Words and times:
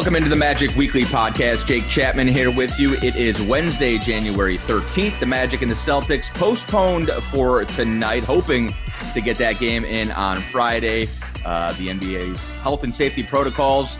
Welcome 0.00 0.16
into 0.16 0.30
the 0.30 0.36
Magic 0.36 0.74
Weekly 0.76 1.04
Podcast. 1.04 1.66
Jake 1.66 1.86
Chapman 1.86 2.26
here 2.26 2.50
with 2.50 2.80
you. 2.80 2.94
It 2.94 3.16
is 3.16 3.38
Wednesday, 3.42 3.98
January 3.98 4.56
13th. 4.56 5.20
The 5.20 5.26
Magic 5.26 5.60
and 5.60 5.70
the 5.70 5.74
Celtics 5.74 6.32
postponed 6.32 7.10
for 7.24 7.66
tonight, 7.66 8.24
hoping 8.24 8.74
to 9.12 9.20
get 9.20 9.36
that 9.36 9.58
game 9.58 9.84
in 9.84 10.10
on 10.12 10.40
Friday. 10.40 11.06
Uh, 11.44 11.74
the 11.74 11.88
NBA's 11.88 12.50
health 12.62 12.82
and 12.82 12.94
safety 12.94 13.22
protocols 13.22 13.98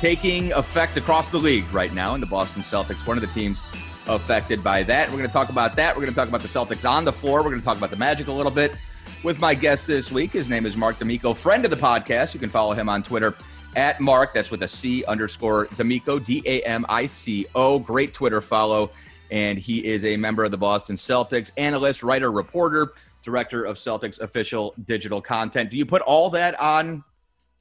taking 0.00 0.52
effect 0.54 0.96
across 0.96 1.28
the 1.28 1.38
league 1.38 1.72
right 1.72 1.94
now, 1.94 2.14
and 2.14 2.22
the 2.22 2.26
Boston 2.26 2.62
Celtics, 2.64 3.06
one 3.06 3.16
of 3.16 3.20
the 3.20 3.28
teams 3.28 3.62
affected 4.08 4.64
by 4.64 4.82
that. 4.82 5.08
We're 5.08 5.18
going 5.18 5.28
to 5.28 5.32
talk 5.32 5.50
about 5.50 5.76
that. 5.76 5.94
We're 5.94 6.02
going 6.02 6.14
to 6.14 6.16
talk 6.16 6.28
about 6.28 6.42
the 6.42 6.48
Celtics 6.48 6.84
on 6.84 7.04
the 7.04 7.12
floor. 7.12 7.44
We're 7.44 7.50
going 7.50 7.60
to 7.60 7.64
talk 7.64 7.78
about 7.78 7.90
the 7.90 7.96
Magic 7.96 8.26
a 8.26 8.32
little 8.32 8.50
bit 8.50 8.76
with 9.22 9.38
my 9.38 9.54
guest 9.54 9.86
this 9.86 10.10
week. 10.10 10.32
His 10.32 10.48
name 10.48 10.66
is 10.66 10.76
Marc 10.76 10.98
D'Amico, 10.98 11.32
friend 11.32 11.64
of 11.64 11.70
the 11.70 11.76
podcast. 11.76 12.34
You 12.34 12.40
can 12.40 12.50
follow 12.50 12.72
him 12.72 12.88
on 12.88 13.04
Twitter 13.04 13.36
at 13.76 14.00
Marc. 14.00 14.32
That's 14.34 14.50
with 14.50 14.62
a 14.62 14.68
C 14.68 15.04
underscore 15.04 15.66
D'Amico, 15.76 16.18
D 16.18 16.42
A 16.46 16.62
M 16.62 16.84
I 16.88 17.06
C 17.06 17.46
O. 17.54 17.78
Great 17.78 18.14
Twitter 18.14 18.40
follow. 18.40 18.90
And 19.30 19.58
he 19.58 19.84
is 19.84 20.04
a 20.04 20.16
member 20.16 20.44
of 20.44 20.50
the 20.50 20.56
Boston 20.56 20.96
Celtics, 20.96 21.52
analyst, 21.58 22.02
writer, 22.02 22.32
reporter, 22.32 22.94
director 23.22 23.64
of 23.64 23.76
Celtics 23.76 24.20
official 24.20 24.74
digital 24.86 25.20
content. 25.20 25.70
Do 25.70 25.76
you 25.76 25.84
put 25.84 26.00
all 26.02 26.30
that 26.30 26.58
on 26.58 27.04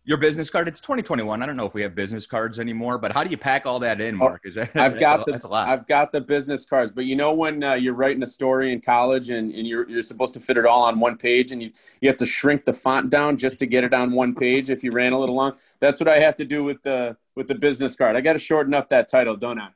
your 0.08 0.18
business 0.18 0.50
card? 0.50 0.70
It's 0.70 0.80
2021. 0.80 1.44
I 1.44 1.46
don't 1.46 1.58
know 1.58 1.66
if 1.66 1.74
we 1.74 1.82
have 1.82 1.94
business 1.94 2.26
cards 2.26 2.60
anymore, 2.60 2.98
but 2.98 3.12
how 3.12 3.26
do 3.26 3.30
you 3.30 3.36
pack 3.36 3.66
all 3.66 3.78
that 3.80 4.00
in, 4.00 4.16
Marc? 4.16 4.46
Is 4.46 4.56
that, 4.56 4.74
I've 4.74 4.98
got 5.00 5.26
the, 5.26 5.34
that's 5.34 5.44
a 5.44 5.50
lot. 5.50 5.68
I've 5.68 5.86
got 5.86 6.14
the 6.14 6.22
business 6.22 6.66
cards, 6.66 6.92
but 6.92 7.04
you 7.04 7.18
know 7.18 7.34
when 7.34 7.62
uh, 7.62 7.74
you're 7.74 7.94
writing 7.94 8.24
a 8.24 8.28
story 8.28 8.72
in 8.72 8.80
college 8.80 9.30
and, 9.30 9.54
and 9.54 9.68
you're 9.68 9.88
you're 9.90 10.02
supposed 10.02 10.34
to 10.36 10.40
fit 10.40 10.56
it 10.56 10.66
all 10.66 10.84
on 10.84 11.02
one 11.02 11.18
page, 11.18 11.52
and 11.52 11.62
you 11.62 11.72
you 12.00 12.08
have 12.08 12.18
to 12.18 12.26
shrink 12.26 12.64
the 12.64 12.72
font 12.72 13.10
down 13.10 13.36
just 13.36 13.60
to 13.60 13.66
get 13.66 13.84
it 13.84 13.94
on 13.94 14.14
one 14.14 14.34
page 14.34 14.70
if 14.70 14.82
you 14.82 14.94
ran 14.94 15.12
a 15.12 15.20
little 15.20 15.36
long. 15.36 15.54
That's 15.82 16.00
what 16.00 16.08
I 16.08 16.20
have 16.22 16.38
to 16.38 16.46
do 16.46 16.64
with 16.64 16.82
the 16.84 17.18
with 17.36 17.50
the 17.50 17.56
business 17.56 17.94
card. 17.94 18.16
I 18.16 18.22
got 18.22 18.34
to 18.34 18.40
shorten 18.40 18.74
up 18.74 18.90
that 18.90 19.10
title, 19.10 19.36
don't 19.36 19.60
I? 19.60 19.70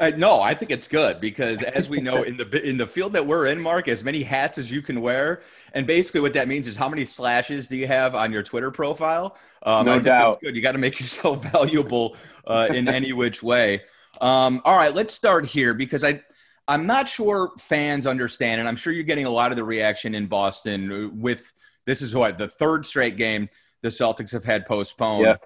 Uh, 0.00 0.10
no, 0.16 0.40
I 0.40 0.54
think 0.54 0.70
it's 0.70 0.88
good 0.88 1.20
because, 1.20 1.62
as 1.62 1.90
we 1.90 2.00
know, 2.00 2.22
in 2.22 2.38
the 2.38 2.66
in 2.66 2.78
the 2.78 2.86
field 2.86 3.12
that 3.12 3.26
we're 3.26 3.48
in, 3.48 3.60
Marc, 3.60 3.86
as 3.86 4.02
many 4.02 4.22
hats 4.22 4.56
as 4.56 4.70
you 4.70 4.80
can 4.80 5.02
wear, 5.02 5.42
and 5.74 5.86
basically 5.86 6.22
what 6.22 6.32
that 6.32 6.48
means 6.48 6.66
is 6.66 6.74
how 6.74 6.88
many 6.88 7.04
slashes 7.04 7.68
do 7.68 7.76
you 7.76 7.86
have 7.86 8.14
on 8.14 8.32
your 8.32 8.42
Twitter 8.42 8.70
profile? 8.70 9.36
Um, 9.62 9.84
no 9.84 10.00
doubt. 10.00 10.40
good. 10.40 10.56
You 10.56 10.62
got 10.62 10.72
to 10.72 10.78
make 10.78 10.98
yourself 11.00 11.44
valuable 11.52 12.16
uh, 12.46 12.68
in 12.72 12.88
any 12.88 13.12
which 13.12 13.42
way. 13.42 13.82
Um, 14.22 14.62
all 14.64 14.76
right, 14.76 14.94
let's 14.94 15.12
start 15.12 15.44
here 15.44 15.74
because 15.74 16.02
I 16.02 16.22
I'm 16.66 16.86
not 16.86 17.06
sure 17.06 17.52
fans 17.58 18.06
understand, 18.06 18.58
and 18.58 18.66
I'm 18.66 18.76
sure 18.76 18.94
you're 18.94 19.02
getting 19.04 19.26
a 19.26 19.30
lot 19.30 19.52
of 19.52 19.56
the 19.56 19.64
reaction 19.64 20.14
in 20.14 20.28
Boston 20.28 21.20
with 21.20 21.52
this 21.84 22.00
is 22.00 22.14
what 22.14 22.38
the 22.38 22.48
third 22.48 22.86
straight 22.86 23.18
game 23.18 23.50
the 23.82 23.90
Celtics 23.90 24.32
have 24.32 24.44
had 24.44 24.64
postponed. 24.64 25.26
Yeah 25.26 25.36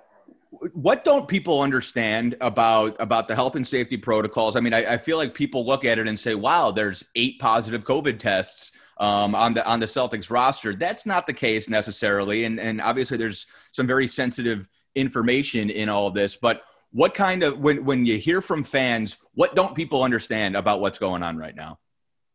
what 0.72 1.04
don't 1.04 1.28
people 1.28 1.60
understand 1.60 2.36
about 2.40 2.96
about 3.00 3.28
the 3.28 3.34
health 3.34 3.56
and 3.56 3.66
safety 3.66 3.96
protocols? 3.96 4.56
I 4.56 4.60
mean, 4.60 4.74
I, 4.74 4.94
I, 4.94 4.98
feel 4.98 5.16
like 5.16 5.34
people 5.34 5.64
look 5.64 5.84
at 5.84 5.98
it 5.98 6.08
and 6.08 6.18
say, 6.18 6.34
"Wow, 6.34 6.70
there's 6.70 7.04
eight 7.14 7.38
positive 7.38 7.84
COVID 7.84 8.18
tests 8.18 8.72
um, 8.98 9.34
on 9.34 9.54
the 9.54 9.66
on 9.66 9.80
the 9.80 9.86
Celtics 9.86 10.30
roster." 10.30 10.74
That's 10.74 11.06
not 11.06 11.26
the 11.26 11.32
case 11.32 11.68
necessarily, 11.68 12.44
and 12.44 12.58
and 12.58 12.80
obviously 12.80 13.16
there's 13.16 13.46
some 13.72 13.86
very 13.86 14.06
sensitive 14.06 14.68
information 14.94 15.70
in 15.70 15.88
all 15.88 16.06
of 16.06 16.14
this. 16.14 16.36
But 16.36 16.62
what 16.92 17.14
kind 17.14 17.42
of 17.42 17.58
when 17.58 17.84
when 17.84 18.06
you 18.06 18.18
hear 18.18 18.40
from 18.40 18.64
fans, 18.64 19.16
what 19.34 19.54
don't 19.54 19.74
people 19.74 20.02
understand 20.02 20.56
about 20.56 20.80
what's 20.80 20.98
going 20.98 21.22
on 21.22 21.36
right 21.36 21.54
now? 21.54 21.78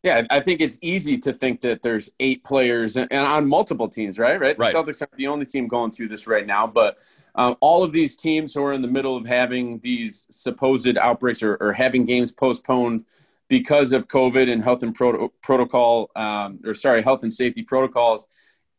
Yeah, 0.04 0.26
I 0.30 0.40
think 0.40 0.62
it's 0.62 0.78
easy 0.82 1.18
to 1.18 1.34
think 1.34 1.60
that 1.62 1.82
there's 1.82 2.10
eight 2.22 2.44
players 2.46 2.96
and 2.96 3.12
on 3.12 3.48
multiple 3.48 3.90
teams, 3.90 4.18
right? 4.18 4.40
Right. 4.40 4.58
right. 4.58 4.74
The 4.74 4.80
Celtics 4.80 5.02
aren't 5.02 5.18
the 5.18 5.28
only 5.28 5.46
team 5.46 5.68
going 5.68 5.92
through 5.92 6.08
this 6.08 6.26
right 6.26 6.48
now, 6.48 6.68
but 6.68 6.98
um, 7.40 7.56
all 7.62 7.84
of 7.84 7.94
these 7.94 8.18
teams 8.18 8.54
who 8.54 8.62
are 8.62 8.74
in 8.74 8.82
the 8.82 8.88
middle 8.88 9.16
of 9.16 9.26
having 9.26 9.80
these 9.80 10.28
supposed 10.30 10.98
outbreaks 10.98 11.42
or, 11.42 11.56
or 11.62 11.72
having 11.72 12.04
games 12.04 12.34
postponed 12.34 13.06
because 13.48 13.94
of 13.94 14.10
COVID 14.10 14.52
and 14.52 14.62
health 14.62 14.84
and 14.84 14.94
pro- 14.94 15.30
protocol, 15.42 16.12
um, 16.18 16.60
or 16.66 16.74
sorry, 16.74 17.02
health 17.02 17.24
and 17.24 17.34
safety 17.34 17.64
protocols, 17.64 18.28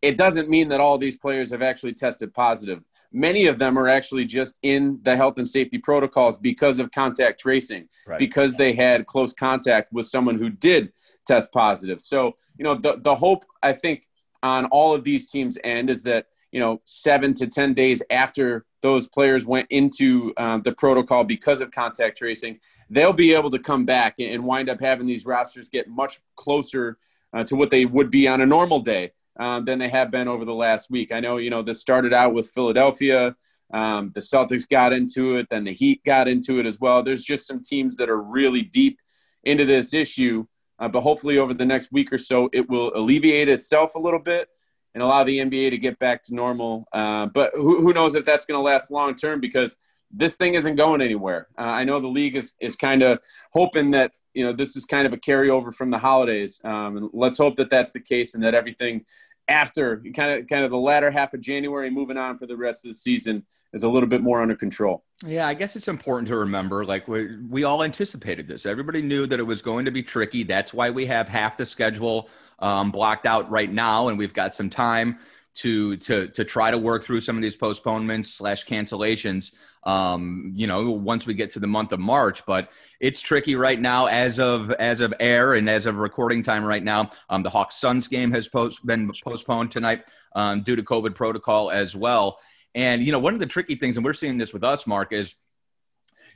it 0.03 0.19
doesn't 0.19 0.51
mean 0.51 0.69
that 0.69 0.79
all 0.79 0.99
these 0.99 1.17
players 1.17 1.51
have 1.51 1.63
actually 1.63 1.95
tested 1.95 2.35
positive. 2.35 2.83
Many 3.13 3.47
of 3.47 3.59
them 3.59 3.79
are 3.79 3.89
actually 3.89 4.27
just 4.27 4.59
in 4.63 5.01
the 5.05 5.17
health 5.17 5.39
and 5.39 5.49
safety 5.49 5.79
protocols 5.79 6.37
because 6.37 6.79
of 6.79 6.91
contact 6.91 7.41
tracing, 7.41 7.89
right. 8.07 8.19
because 8.19 8.57
they 8.57 8.75
had 8.75 9.07
close 9.07 9.33
contact 9.33 9.91
with 9.91 10.05
someone 10.07 10.39
who 10.39 10.51
did 10.51 10.93
test 11.27 11.51
positive. 11.51 12.03
So, 12.03 12.35
you 12.59 12.65
know, 12.65 12.75
the, 12.75 12.99
the 13.01 13.17
hope, 13.17 13.47
I 13.63 13.73
think, 13.73 14.07
on 14.43 14.67
all 14.67 14.95
of 14.95 15.03
these 15.03 15.31
teams' 15.31 15.57
end 15.65 15.89
is 15.89 16.03
that– 16.03 16.27
you 16.53 16.61
know 16.61 16.81
seven 16.85 17.35
to 17.35 17.47
ten 17.47 17.75
days 17.75 18.03
after 18.11 18.65
those 18.83 19.09
players 19.09 19.45
went 19.45 19.67
into 19.71 20.33
um, 20.37 20.63
the 20.63 20.73
protocol 20.73 21.25
because 21.25 21.61
of 21.61 21.71
contact 21.71 22.19
tracing 22.19 22.59
they'll 22.89 23.13
be 23.13 23.35
able 23.35 23.51
to 23.51 23.59
come 23.59 23.85
back 23.85 24.15
and 24.19 24.45
wind 24.45 24.69
up 24.69 24.81
having 24.81 25.07
these 25.07 25.25
rosters 25.25 25.69
get 25.69 25.89
much 25.89 26.21
closer 26.37 26.99
uh, 27.33 27.45
to 27.45 27.55
what 27.55 27.71
they 27.71 27.85
would 27.85 28.11
be 28.11 28.27
on 28.27 28.41
a 28.41 28.47
normal 28.47 28.81
day 28.81 29.13
um, 29.39 29.65
than 29.65 29.79
they 29.79 29.89
have 29.89 30.11
been 30.11 30.29
over 30.29 30.45
the 30.45 30.55
last 30.55 30.91
week. 30.91 31.13
I 31.13 31.21
know 31.21 31.37
you 31.37 31.51
know 31.51 31.63
this 31.63 31.81
started 31.81 32.13
out 32.13 32.35
with 32.35 32.51
philadelphia 32.51 33.35
um, 33.73 34.11
the 34.15 34.21
celtics 34.21 34.69
got 34.69 34.93
into 34.93 35.37
it 35.37 35.47
then 35.51 35.65
the 35.65 35.73
heat 35.73 36.03
got 36.05 36.27
into 36.27 36.59
it 36.59 36.67
as 36.67 36.81
well. 36.81 37.03
There's 37.03 37.25
just 37.25 37.47
some 37.47 37.63
teams 37.63 37.97
that 37.97 38.11
are 38.11 38.21
really 38.21 38.63
deep 38.63 38.99
into 39.45 39.65
this 39.65 39.95
issue 39.95 40.47
uh, 40.81 40.89
but 40.89 41.03
hopefully 41.03 41.39
over 41.39 41.55
the 41.55 41.65
next 41.65 41.93
week 41.93 42.13
or 42.13 42.19
so 42.19 42.49
it 42.53 42.69
will 42.69 42.91
alleviate 42.97 43.49
itself 43.49 43.95
a 43.95 43.99
little 43.99 44.19
bit 44.19 44.49
and 44.95 45.03
allow 45.03 45.25
the 45.25 45.39
NBA 45.39 45.71
to 45.71 45.79
get 45.79 45.99
back 45.99 46.23
to 46.25 46.35
normal. 46.35 46.85
Uh, 46.93 47.27
but 47.27 47.53
who, 47.55 47.81
who, 47.81 47.93
knows 47.93 48.15
if 48.15 48.25
that's 48.25 48.45
going 48.45 48.59
to 48.59 48.63
last 48.63 48.91
long 48.91 49.15
term 49.15 49.41
because 49.41 49.77
this 50.11 50.37
thing 50.37 50.55
isn't 50.55 50.77
going 50.77 51.01
anywhere. 51.01 51.49
Uh, 51.59 51.63
I 51.63 51.85
know 51.85 52.01
the 52.01 52.09
league 52.09 52.37
is, 52.37 52.55
is 52.61 52.77
kind 52.77 53.03
of 53.03 53.21
hoping 53.53 53.93
that 53.93 54.13
you 54.35 54.45
know 54.45 54.53
this 54.53 54.77
is 54.77 54.85
kind 54.85 55.07
of 55.07 55.13
a 55.13 55.17
carryover 55.17 55.75
from 55.75 55.91
the 55.91 55.99
holidays, 55.99 56.61
um, 56.65 56.97
and 56.97 57.11
let's 57.13 57.39
hope 57.39 57.57
that 57.57 57.71
that's 57.71 57.93
the 57.93 58.01
case 58.01 58.35
and 58.35 58.43
that 58.45 58.55
everything 58.55 59.05
after 59.51 60.03
kind 60.15 60.41
of 60.41 60.47
kind 60.47 60.65
of 60.65 60.71
the 60.71 60.79
latter 60.79 61.11
half 61.11 61.35
of 61.35 61.41
January, 61.41 61.91
moving 61.91 62.17
on 62.17 62.39
for 62.39 62.47
the 62.47 62.57
rest 62.57 62.85
of 62.85 62.91
the 62.91 62.95
season, 62.95 63.45
is 63.73 63.83
a 63.83 63.89
little 63.89 64.09
bit 64.09 64.23
more 64.23 64.41
under 64.41 64.57
control. 64.57 65.05
Yeah, 65.27 65.47
I 65.47 65.55
guess 65.55 65.77
it's 65.77 65.89
important 65.89 66.29
to 66.29 66.37
remember, 66.37 66.85
like 66.85 67.09
we 67.09 67.37
we 67.49 67.65
all 67.65 67.83
anticipated 67.83 68.47
this. 68.49 68.65
Everybody 68.65 69.03
knew 69.03 69.27
that 69.27 69.41
it 69.41 69.43
was 69.43 69.61
going 69.61 69.85
to 69.85 69.91
be 69.91 70.03
tricky. 70.03 70.45
That's 70.45 70.73
why 70.73 70.91
we 70.91 71.05
have 71.07 71.29
half 71.29 71.57
the 71.57 71.67
schedule 71.67 72.31
um, 72.61 72.91
blocked 72.91 73.27
out 73.27 73.51
right 73.51 73.71
now, 73.71 74.09
and 74.09 74.17
we've 74.17 74.35
got 74.35 74.55
some 74.55 74.71
time 74.71 75.19
to 75.55 75.97
to 75.97 76.29
to 76.29 76.45
try 76.45 76.71
to 76.71 76.79
work 76.79 77.03
through 77.03 77.21
some 77.21 77.37
of 77.37 77.43
these 77.43 77.57
postponements 77.57 78.33
slash 78.35 78.65
cancellations 78.65 79.55
um 79.85 80.53
you 80.55 80.67
know 80.67 80.91
once 80.91 81.27
we 81.27 81.35
get 81.35 81.51
to 81.51 81.59
the 81.59 81.67
month 81.67 81.91
of 81.91 81.99
march 81.99 82.47
but 82.47 82.71
it's 83.01 83.21
tricky 83.21 83.57
right 83.57 83.81
now 83.81 84.07
as 84.07 84.39
of 84.39 84.71
as 84.73 85.01
of 85.01 85.13
air 85.19 85.55
and 85.55 85.69
as 85.69 85.87
of 85.87 85.97
recording 85.97 86.43
time 86.43 86.65
right 86.65 86.85
now. 86.85 87.11
Um 87.29 87.43
the 87.43 87.51
hawks 87.51 87.77
suns 87.77 88.07
game 88.07 88.31
has 88.33 88.47
post, 88.47 88.85
been 88.87 89.11
postponed 89.25 89.71
tonight 89.71 90.05
um, 90.37 90.63
due 90.63 90.77
to 90.77 90.83
covid 90.83 91.15
protocol 91.15 91.71
as 91.71 91.97
well. 91.97 92.39
And 92.75 93.03
you 93.03 93.11
know 93.11 93.19
one 93.19 93.35
of 93.35 93.41
the 93.41 93.47
tricky 93.47 93.75
things 93.75 93.97
and 93.97 94.05
we're 94.05 94.13
seeing 94.13 94.39
this 94.39 94.53
with 94.53 94.63
us 94.63 94.87
Marc 94.87 95.13
is 95.13 95.35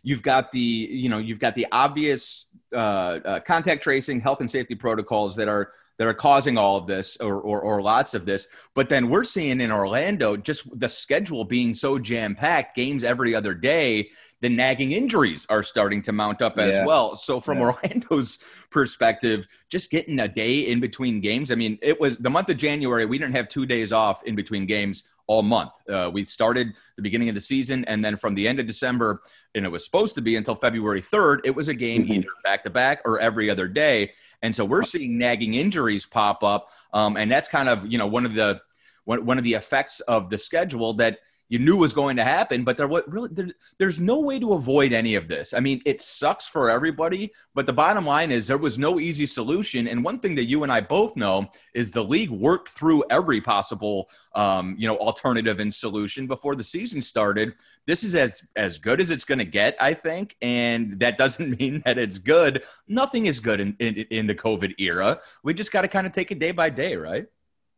you've 0.03 0.23
got 0.23 0.51
the 0.53 0.59
you 0.59 1.09
know 1.09 1.19
you've 1.19 1.39
got 1.39 1.55
the 1.55 1.67
obvious 1.71 2.49
uh, 2.73 2.77
uh, 2.77 3.41
contact 3.41 3.83
tracing 3.83 4.21
health 4.21 4.41
and 4.41 4.51
safety 4.51 4.75
protocols 4.75 5.37
that 5.37 5.49
are 5.49 5.71
that 5.99 6.07
are 6.07 6.15
causing 6.15 6.59
all 6.59 6.77
of 6.77 6.87
this 6.87 7.17
or, 7.19 7.41
or, 7.41 7.61
or 7.61 7.83
lots 7.83 8.15
of 8.15 8.27
this. 8.27 8.49
But 8.75 8.89
then 8.89 9.09
we're 9.09 9.25
seeing 9.25 9.61
in 9.61 9.71
Orlando 9.71 10.37
just 10.37 10.79
the 10.79 10.89
schedule 10.89 11.45
being 11.45 11.75
so 11.75 11.99
jam 11.99 12.35
packed, 12.35 12.75
games 12.75 13.05
every 13.05 13.35
other 13.35 13.55
day, 13.55 14.11
the 14.41 14.49
nagging 14.51 14.93
injuries 14.93 15.47
are 15.49 15.63
starting 15.63 16.03
to 16.03 16.13
mount 16.13 16.43
up 16.43 16.59
as 16.59 16.75
yeah. 16.75 16.85
well. 16.85 17.17
So, 17.17 17.41
from 17.41 17.59
yeah. 17.59 17.65
Orlando's 17.65 18.41
perspective, 18.71 19.49
just 19.71 19.91
getting 19.91 20.21
a 20.21 20.29
day 20.29 20.61
in 20.61 20.81
between 20.81 21.21
games, 21.21 21.51
I 21.51 21.55
mean, 21.55 21.79
it 21.81 21.99
was 21.99 22.19
the 22.19 22.29
month 22.29 22.51
of 22.51 22.59
January, 22.59 23.07
we 23.07 23.19
didn't 23.19 23.37
have 23.37 23.49
two 23.49 23.65
days 23.65 23.93
off 23.93 24.23
in 24.25 24.35
between 24.35 24.67
games 24.67 25.05
all 25.27 25.43
month. 25.43 25.73
Uh, 25.89 26.11
we 26.13 26.25
started 26.25 26.75
the 26.97 27.03
beginning 27.03 27.29
of 27.29 27.35
the 27.35 27.41
season, 27.41 27.85
and 27.87 28.05
then 28.05 28.17
from 28.17 28.35
the 28.35 28.47
end 28.47 28.61
of 28.61 28.67
December, 28.67 29.23
and 29.55 29.65
it 29.65 29.69
was 29.69 29.85
supposed 29.85 30.15
to 30.15 30.23
be 30.23 30.37
until 30.37 30.55
February 30.55 31.03
3rd, 31.03 31.41
it 31.45 31.55
was 31.55 31.69
a 31.69 31.75
game 31.75 32.05
mm-hmm. 32.05 32.13
either 32.15 32.29
back 32.45 32.63
to 32.63 32.71
back 32.71 33.01
or 33.05 33.21
every 33.21 33.51
other 33.51 33.69
day. 33.69 34.13
And 34.43 34.55
so 34.55 34.65
we're 34.65 34.83
seeing 34.83 35.19
nagging 35.19 35.55
injuries 35.55 36.07
pop 36.07 36.43
up, 36.43 36.71
um, 36.93 37.17
and 37.17 37.31
that's 37.31 37.49
kind 37.49 37.69
of 37.69 37.87
you 37.91 37.99
know 37.99 38.07
one 38.07 38.27
of 38.27 38.35
the 38.35 38.61
one, 39.05 39.25
one 39.25 39.39
of 39.39 39.45
the 39.45 39.55
effects 39.55 40.01
of 40.01 40.31
the 40.31 40.39
schedule 40.39 40.95
that– 40.95 41.19
you 41.49 41.59
knew 41.59 41.77
was 41.77 41.93
going 41.93 42.17
to 42.17 42.25
happen, 42.25 42.65
but 42.65 42.77
there 42.77 42.89
what 42.89 43.11
really 43.11 43.29
there, 43.33 43.49
there's 43.79 44.01
no 44.01 44.19
way 44.21 44.39
to 44.39 44.55
avoid 44.55 44.93
any 44.93 45.15
of 45.15 45.29
this. 45.29 45.53
I 45.53 45.61
mean, 45.61 45.83
it 45.85 46.01
sucks 46.01 46.47
for 46.47 46.71
everybody, 46.71 47.33
but 47.55 47.67
the 47.67 47.73
bottom 47.73 48.07
line 48.07 48.31
is 48.31 48.47
there 48.47 48.59
was 48.59 48.79
no 48.79 48.99
easy 48.99 49.27
solution. 49.27 49.87
And 49.89 50.03
one 50.05 50.21
thing 50.21 50.35
that 50.37 50.45
you 50.45 50.63
and 50.63 50.73
I 50.73 50.81
both 50.81 51.17
know 51.17 51.49
is 51.75 51.91
the 51.91 52.05
league 52.05 52.31
worked 52.31 52.71
through 52.71 53.05
every 53.11 53.41
possible 53.41 54.09
um, 54.35 54.75
you 54.79 54.89
know 54.89 54.97
alternative 54.97 55.61
and 55.61 55.75
solution 55.75 56.27
before 56.27 56.55
the 56.55 56.65
season 56.65 57.03
started. 57.03 57.55
This 57.87 58.03
is 58.03 58.15
as 58.15 58.49
as 58.57 58.79
good 58.79 59.01
as 59.01 59.11
it's 59.11 59.25
going 59.25 59.39
to 59.39 59.45
get, 59.45 59.77
I 59.81 59.93
think, 59.93 60.37
and 60.41 60.99
that 61.01 61.19
doesn't 61.19 61.59
mean 61.61 61.83
that 61.85 61.99
it's 61.99 62.19
good. 62.19 62.65
Nothing 62.89 63.27
is 63.27 63.41
good 63.41 63.61
in 63.61 63.77
in, 63.79 63.95
in 64.11 64.27
the 64.27 64.35
COVID 64.35 64.75
era. 64.79 65.21
We 65.43 65.53
just 65.53 65.73
got 65.73 65.83
to 65.83 65.89
kind 65.89 66.07
of 66.07 66.13
take 66.13 66.31
it 66.31 66.39
day 66.39 66.53
by 66.53 66.71
day, 66.71 66.97
right? 66.97 67.27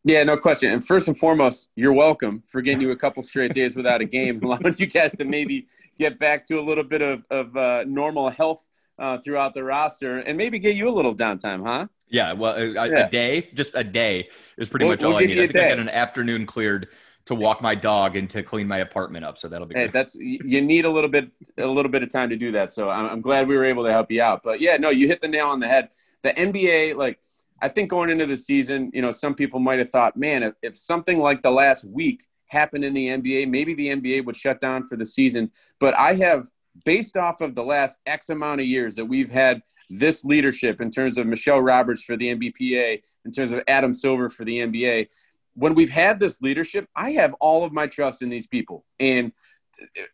Yeah, 0.06 0.22
no 0.22 0.36
question. 0.36 0.70
And 0.70 0.86
first 0.86 1.08
and 1.08 1.18
foremost, 1.18 1.68
you're 1.74 1.92
welcome 1.92 2.44
for 2.46 2.60
getting 2.60 2.80
you 2.80 2.92
a 2.92 2.96
couple 2.96 3.24
straight 3.24 3.52
days 3.54 3.74
without 3.74 4.00
a 4.00 4.04
game, 4.04 4.40
allowing 4.44 4.76
you 4.78 4.86
guys 4.86 5.16
to 5.16 5.24
maybe 5.24 5.66
get 5.98 6.20
back 6.20 6.44
to 6.46 6.60
a 6.60 6.62
little 6.62 6.84
bit 6.84 7.02
of, 7.02 7.24
of 7.28 7.56
uh, 7.56 7.82
normal 7.88 8.30
health 8.30 8.64
uh, 9.00 9.18
throughout 9.18 9.52
the 9.52 9.64
roster 9.64 10.18
and 10.18 10.38
maybe 10.38 10.60
get 10.60 10.76
you 10.76 10.88
a 10.88 10.94
little 10.94 11.12
downtime, 11.12 11.66
huh? 11.66 11.88
Yeah, 12.08 12.34
well, 12.34 12.54
a, 12.54 12.88
yeah. 12.88 13.06
a 13.06 13.10
day, 13.10 13.50
just 13.54 13.72
a 13.74 13.82
day 13.82 14.28
is 14.56 14.68
pretty 14.68 14.84
we'll, 14.84 14.92
much 14.92 15.02
all 15.02 15.10
we'll 15.10 15.18
I 15.18 15.26
need. 15.26 15.40
I 15.40 15.46
think 15.48 15.58
I 15.58 15.68
got 15.70 15.80
an 15.80 15.88
afternoon 15.88 16.46
cleared 16.46 16.86
to 17.24 17.34
walk 17.34 17.60
my 17.60 17.74
dog 17.74 18.14
and 18.14 18.30
to 18.30 18.44
clean 18.44 18.68
my 18.68 18.78
apartment 18.78 19.24
up. 19.24 19.38
So 19.38 19.48
that'll 19.48 19.66
be. 19.66 19.74
Hey, 19.74 19.88
that's 19.88 20.14
you 20.14 20.62
need 20.62 20.84
a 20.84 20.90
little 20.90 21.10
bit 21.10 21.32
a 21.58 21.66
little 21.66 21.90
bit 21.90 22.04
of 22.04 22.12
time 22.12 22.30
to 22.30 22.36
do 22.36 22.52
that. 22.52 22.70
So 22.70 22.88
I'm, 22.88 23.06
I'm 23.06 23.20
glad 23.20 23.48
we 23.48 23.56
were 23.56 23.64
able 23.64 23.82
to 23.82 23.90
help 23.90 24.12
you 24.12 24.22
out. 24.22 24.44
But 24.44 24.60
yeah, 24.60 24.76
no, 24.76 24.90
you 24.90 25.08
hit 25.08 25.20
the 25.20 25.26
nail 25.26 25.48
on 25.48 25.58
the 25.58 25.66
head. 25.66 25.88
The 26.22 26.32
NBA, 26.32 26.94
like 26.94 27.18
I 27.62 27.68
think 27.68 27.90
going 27.90 28.10
into 28.10 28.26
the 28.26 28.36
season, 28.36 28.90
you 28.92 29.02
know, 29.02 29.10
some 29.10 29.34
people 29.34 29.60
might 29.60 29.78
have 29.78 29.90
thought, 29.90 30.16
man, 30.16 30.42
if, 30.42 30.54
if 30.62 30.76
something 30.76 31.18
like 31.18 31.42
the 31.42 31.50
last 31.50 31.84
week 31.84 32.24
happened 32.46 32.84
in 32.84 32.94
the 32.94 33.08
NBA, 33.08 33.48
maybe 33.48 33.74
the 33.74 33.88
NBA 33.88 34.24
would 34.24 34.36
shut 34.36 34.60
down 34.60 34.86
for 34.86 34.96
the 34.96 35.06
season. 35.06 35.50
But 35.80 35.96
I 35.98 36.14
have 36.14 36.48
based 36.84 37.16
off 37.16 37.40
of 37.40 37.54
the 37.54 37.64
last 37.64 37.98
X 38.06 38.28
amount 38.28 38.60
of 38.60 38.66
years 38.66 38.96
that 38.96 39.04
we've 39.04 39.30
had 39.30 39.62
this 39.88 40.24
leadership 40.24 40.80
in 40.80 40.90
terms 40.90 41.16
of 41.16 41.26
Michele 41.26 41.60
Roberts 41.60 42.02
for 42.02 42.16
the 42.16 42.34
NBPA, 42.34 43.02
in 43.24 43.32
terms 43.32 43.50
of 43.52 43.62
Adam 43.66 43.94
Silver 43.94 44.28
for 44.28 44.44
the 44.44 44.58
NBA, 44.58 45.08
when 45.54 45.74
we've 45.74 45.90
had 45.90 46.20
this 46.20 46.40
leadership, 46.42 46.86
I 46.94 47.12
have 47.12 47.34
all 47.40 47.64
of 47.64 47.72
my 47.72 47.86
trust 47.86 48.20
in 48.20 48.28
these 48.28 48.46
people. 48.46 48.84
And 49.00 49.32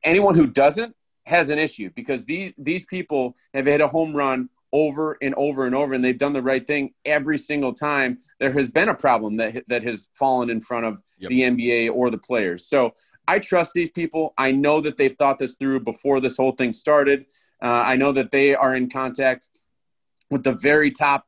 anyone 0.04 0.34
who 0.34 0.46
doesn't 0.46 0.94
has 1.24 1.50
an 1.50 1.58
issue 1.58 1.90
because 1.94 2.24
these 2.24 2.52
these 2.58 2.84
people 2.84 3.34
have 3.54 3.66
hit 3.66 3.80
a 3.80 3.86
home 3.86 4.14
run 4.14 4.48
over 4.72 5.19
and 5.20 5.34
over 5.34 5.66
and 5.66 5.74
over 5.74 5.92
and 5.92 6.04
they've 6.04 6.19
done 6.19 6.32
the 6.32 6.42
right 6.42 6.66
thing 6.66 6.94
every 7.04 7.36
single 7.36 7.74
time 7.74 8.19
there 8.38 8.52
has 8.52 8.69
been 8.69 8.88
a 8.88 8.94
problem 8.94 9.36
that 9.36 9.62
that 9.69 9.82
has 9.82 10.08
fallen 10.14 10.48
in 10.48 10.60
front 10.60 10.86
of 10.86 10.98
yep. 11.19 11.28
the 11.28 11.40
NBA 11.40 11.94
or 11.94 12.10
the 12.10 12.19
players. 12.19 12.66
So 12.66 12.94
I 13.28 13.38
trust 13.38 13.72
these 13.74 13.90
people. 13.90 14.34
I 14.36 14.50
know 14.50 14.80
that 14.80 14.96
they've 14.96 15.16
thought 15.16 15.38
this 15.38 15.54
through 15.54 15.80
before 15.80 16.20
this 16.20 16.36
whole 16.36 16.52
thing 16.52 16.72
started. 16.72 17.26
Uh, 17.62 17.66
I 17.66 17.96
know 17.96 18.12
that 18.12 18.30
they 18.30 18.54
are 18.54 18.74
in 18.74 18.90
contact 18.90 19.48
with 20.30 20.42
the 20.42 20.52
very 20.52 20.90
top 20.90 21.26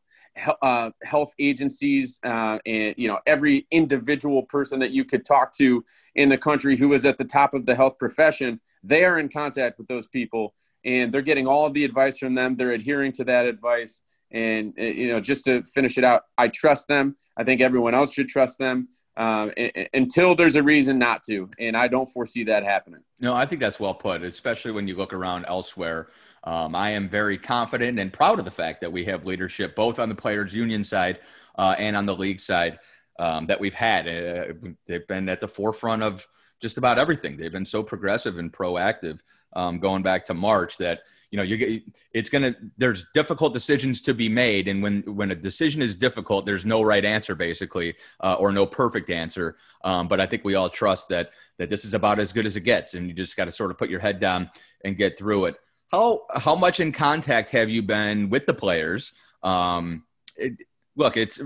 uh, 0.63 0.91
health 1.05 1.33
agencies 1.39 2.19
uh, 2.25 2.59
and 2.67 2.95
you 2.99 3.07
know 3.07 3.21
every 3.27 3.67
individual 3.71 4.43
person 4.43 4.81
that 4.81 4.91
you 4.91 5.05
could 5.05 5.25
talk 5.25 5.53
to 5.53 5.85
in 6.17 6.29
the 6.29 6.39
country 6.39 6.77
who 6.77 6.93
is 6.93 7.05
at 7.05 7.19
the 7.19 7.25
top 7.25 7.55
of 7.55 7.67
the 7.67 7.75
health 7.75 7.97
profession 8.01 8.61
they 8.83 9.05
are 9.05 9.21
in 9.21 9.29
contact 9.29 9.79
with 9.79 9.87
those 9.87 10.09
people 10.09 10.53
and 10.85 11.13
they're 11.13 11.23
getting 11.23 11.47
all 11.47 11.67
of 11.67 11.75
the 11.75 11.85
advice 11.85 12.19
from 12.19 12.35
them 12.35 12.57
they're 12.57 12.73
adhering 12.73 13.13
to 13.13 13.25
that 13.25 13.47
advice 13.47 14.03
and 14.31 14.75
uh, 14.79 14.83
you 14.83 15.09
know 15.09 15.21
just 15.21 15.45
to 15.45 15.63
finish 15.65 15.99
it 15.99 16.05
out 16.05 16.23
i 16.39 16.49
trust 16.49 16.89
them 16.89 17.15
i 17.37 17.45
think 17.45 17.61
everyone 17.61 17.95
else 17.95 18.13
should 18.13 18.29
trust 18.29 18.59
them 18.59 18.89
um, 19.17 19.53
until 19.93 20.35
there's 20.35 20.57
a 20.57 20.63
reason 20.63 20.99
not 20.99 21.23
to. 21.25 21.49
And 21.59 21.77
I 21.77 21.89
don't 21.89 22.11
foresee 22.11 22.45
that 22.45 22.65
happening. 22.65 23.01
No, 23.21 23.35
I 23.35 23.47
think 23.47 23.61
that's 23.61 23.79
well 23.79 23.95
put, 23.95 24.23
especially 24.23 24.73
when 24.73 24.89
you 24.89 24.97
look 24.97 25.13
around 25.13 25.45
elsewhere. 25.47 26.09
Um, 26.43 26.75
I 26.75 26.91
am 26.91 27.09
very 27.09 27.39
confident 27.39 27.99
and 27.99 28.13
proud 28.13 28.39
of 28.39 28.45
the 28.45 28.51
fact 28.51 28.81
that 28.83 28.93
we 28.93 29.05
have 29.07 29.25
leadership 29.25 29.75
both 29.75 29.99
on 29.99 30.09
the 30.09 30.15
players' 30.15 30.53
union 30.53 30.85
side 30.85 31.21
uh, 31.57 31.75
and 31.79 31.97
on 31.97 32.07
the 32.07 32.15
league 32.15 32.41
side 32.41 32.79
um, 33.19 33.47
that 33.47 33.61
we've 33.61 33.75
had. 33.75 34.09
Uh, 34.09 34.53
they've 34.87 35.07
been 35.07 35.29
at 35.29 35.41
the 35.41 35.49
forefront 35.49 36.03
of 36.03 36.27
just 36.61 36.77
about 36.77 36.99
everything. 36.99 37.37
They've 37.37 37.53
been 37.53 37.65
so 37.65 37.83
progressive 37.83 38.39
and 38.39 38.53
proactive 38.53 39.21
um, 39.55 39.79
going 39.79 40.03
back 40.03 40.27
to 40.27 40.35
March 40.35 40.77
that 40.79 41.01
you 41.31 41.37
know 41.37 41.43
you 41.43 41.81
it's 42.13 42.31
gonna 42.31 42.55
there's 42.79 43.07
difficult 43.13 43.53
decisions 43.53 44.01
to 44.03 44.15
be 44.15 44.29
made. 44.29 44.69
And 44.69 44.81
when 44.83 45.03
when 45.03 45.33
a 45.33 45.35
decision 45.35 45.83
is 45.83 45.97
difficult 45.97 46.47
there's 46.47 46.65
no 46.65 46.81
right 46.83 47.05
answer 47.05 47.35
basically 47.35 47.97
uh, 48.21 48.35
or 48.35 48.53
no 48.53 48.67
perfect 48.67 49.11
answer. 49.11 49.57
Um, 49.83 50.07
but 50.07 50.21
i 50.21 50.27
think 50.27 50.45
we 50.45 50.55
all 50.55 50.71
trust 50.71 51.09
that 51.09 51.31
that 51.59 51.71
this 51.71 51.85
is 51.85 51.93
about 51.93 52.21
as 52.21 52.33
good 52.33 52.47
as 52.47 52.55
it 52.55 52.61
gets. 52.61 52.95
And 52.95 53.09
you 53.09 53.15
just 53.15 53.37
got 53.37 53.47
to 53.47 53.51
sort 53.51 53.73
of 53.73 53.79
put 53.79 53.91
your 53.91 53.99
head 53.99 54.21
down 54.21 54.49
and 54.85 54.97
get 54.97 55.19
through 55.19 55.47
it. 55.47 55.57
How 55.89 56.23
how 56.37 56.55
much 56.55 56.79
in 56.79 56.93
contact 56.93 57.51
have 57.51 57.69
you 57.69 57.83
been 57.83 58.31
with 58.31 58.47
the 58.47 58.55
players? 58.55 59.13
Um, 59.43 60.05
it, 60.37 60.63
look 60.95 61.17
it's 61.17 61.41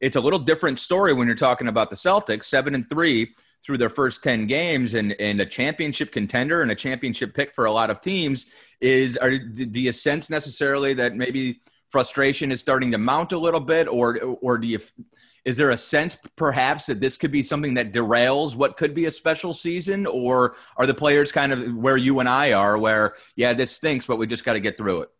it's 0.00 0.16
a 0.16 0.20
little 0.20 0.38
different 0.38 0.78
story 0.78 1.12
when 1.12 1.26
you're 1.26 1.36
talking 1.36 1.66
about 1.66 1.90
the 1.90 1.96
celtics 1.96 2.44
seven 2.44 2.74
and 2.74 2.88
three 2.88 3.34
through 3.64 3.78
their 3.78 3.88
first 3.88 4.22
10 4.22 4.46
games 4.46 4.94
and, 4.94 5.12
and 5.18 5.40
a 5.40 5.46
championship 5.46 6.12
contender 6.12 6.62
and 6.62 6.70
a 6.70 6.74
championship 6.74 7.34
pick 7.34 7.52
for 7.54 7.64
a 7.64 7.72
lot 7.72 7.90
of 7.90 8.00
teams 8.00 8.46
is 8.80 9.16
are 9.16 9.38
do 9.38 9.80
you 9.80 9.92
sense 9.92 10.28
necessarily 10.28 10.92
that 10.94 11.16
maybe 11.16 11.60
frustration 11.88 12.50
is 12.50 12.60
starting 12.60 12.90
to 12.90 12.98
mount 12.98 13.32
a 13.32 13.38
little 13.38 13.60
bit? 13.60 13.88
Or 13.88 14.18
or 14.18 14.58
do 14.58 14.66
you 14.66 14.80
is 15.44 15.56
there 15.56 15.70
a 15.70 15.76
sense 15.76 16.18
perhaps 16.36 16.86
that 16.86 17.00
this 17.00 17.16
could 17.16 17.30
be 17.30 17.42
something 17.42 17.74
that 17.74 17.92
derails 17.92 18.56
what 18.56 18.76
could 18.76 18.94
be 18.94 19.06
a 19.06 19.10
special 19.10 19.54
season? 19.54 20.06
Or 20.06 20.56
are 20.76 20.86
the 20.86 20.94
players 20.94 21.32
kind 21.32 21.52
of 21.52 21.74
where 21.74 21.96
you 21.96 22.20
and 22.20 22.28
I 22.28 22.52
are 22.52 22.76
where 22.76 23.14
yeah 23.36 23.52
this 23.52 23.70
stinks 23.70 24.06
but 24.06 24.16
we 24.16 24.26
just 24.26 24.44
got 24.44 24.54
to 24.54 24.60
get 24.60 24.76
through 24.76 25.02
it? 25.02 25.10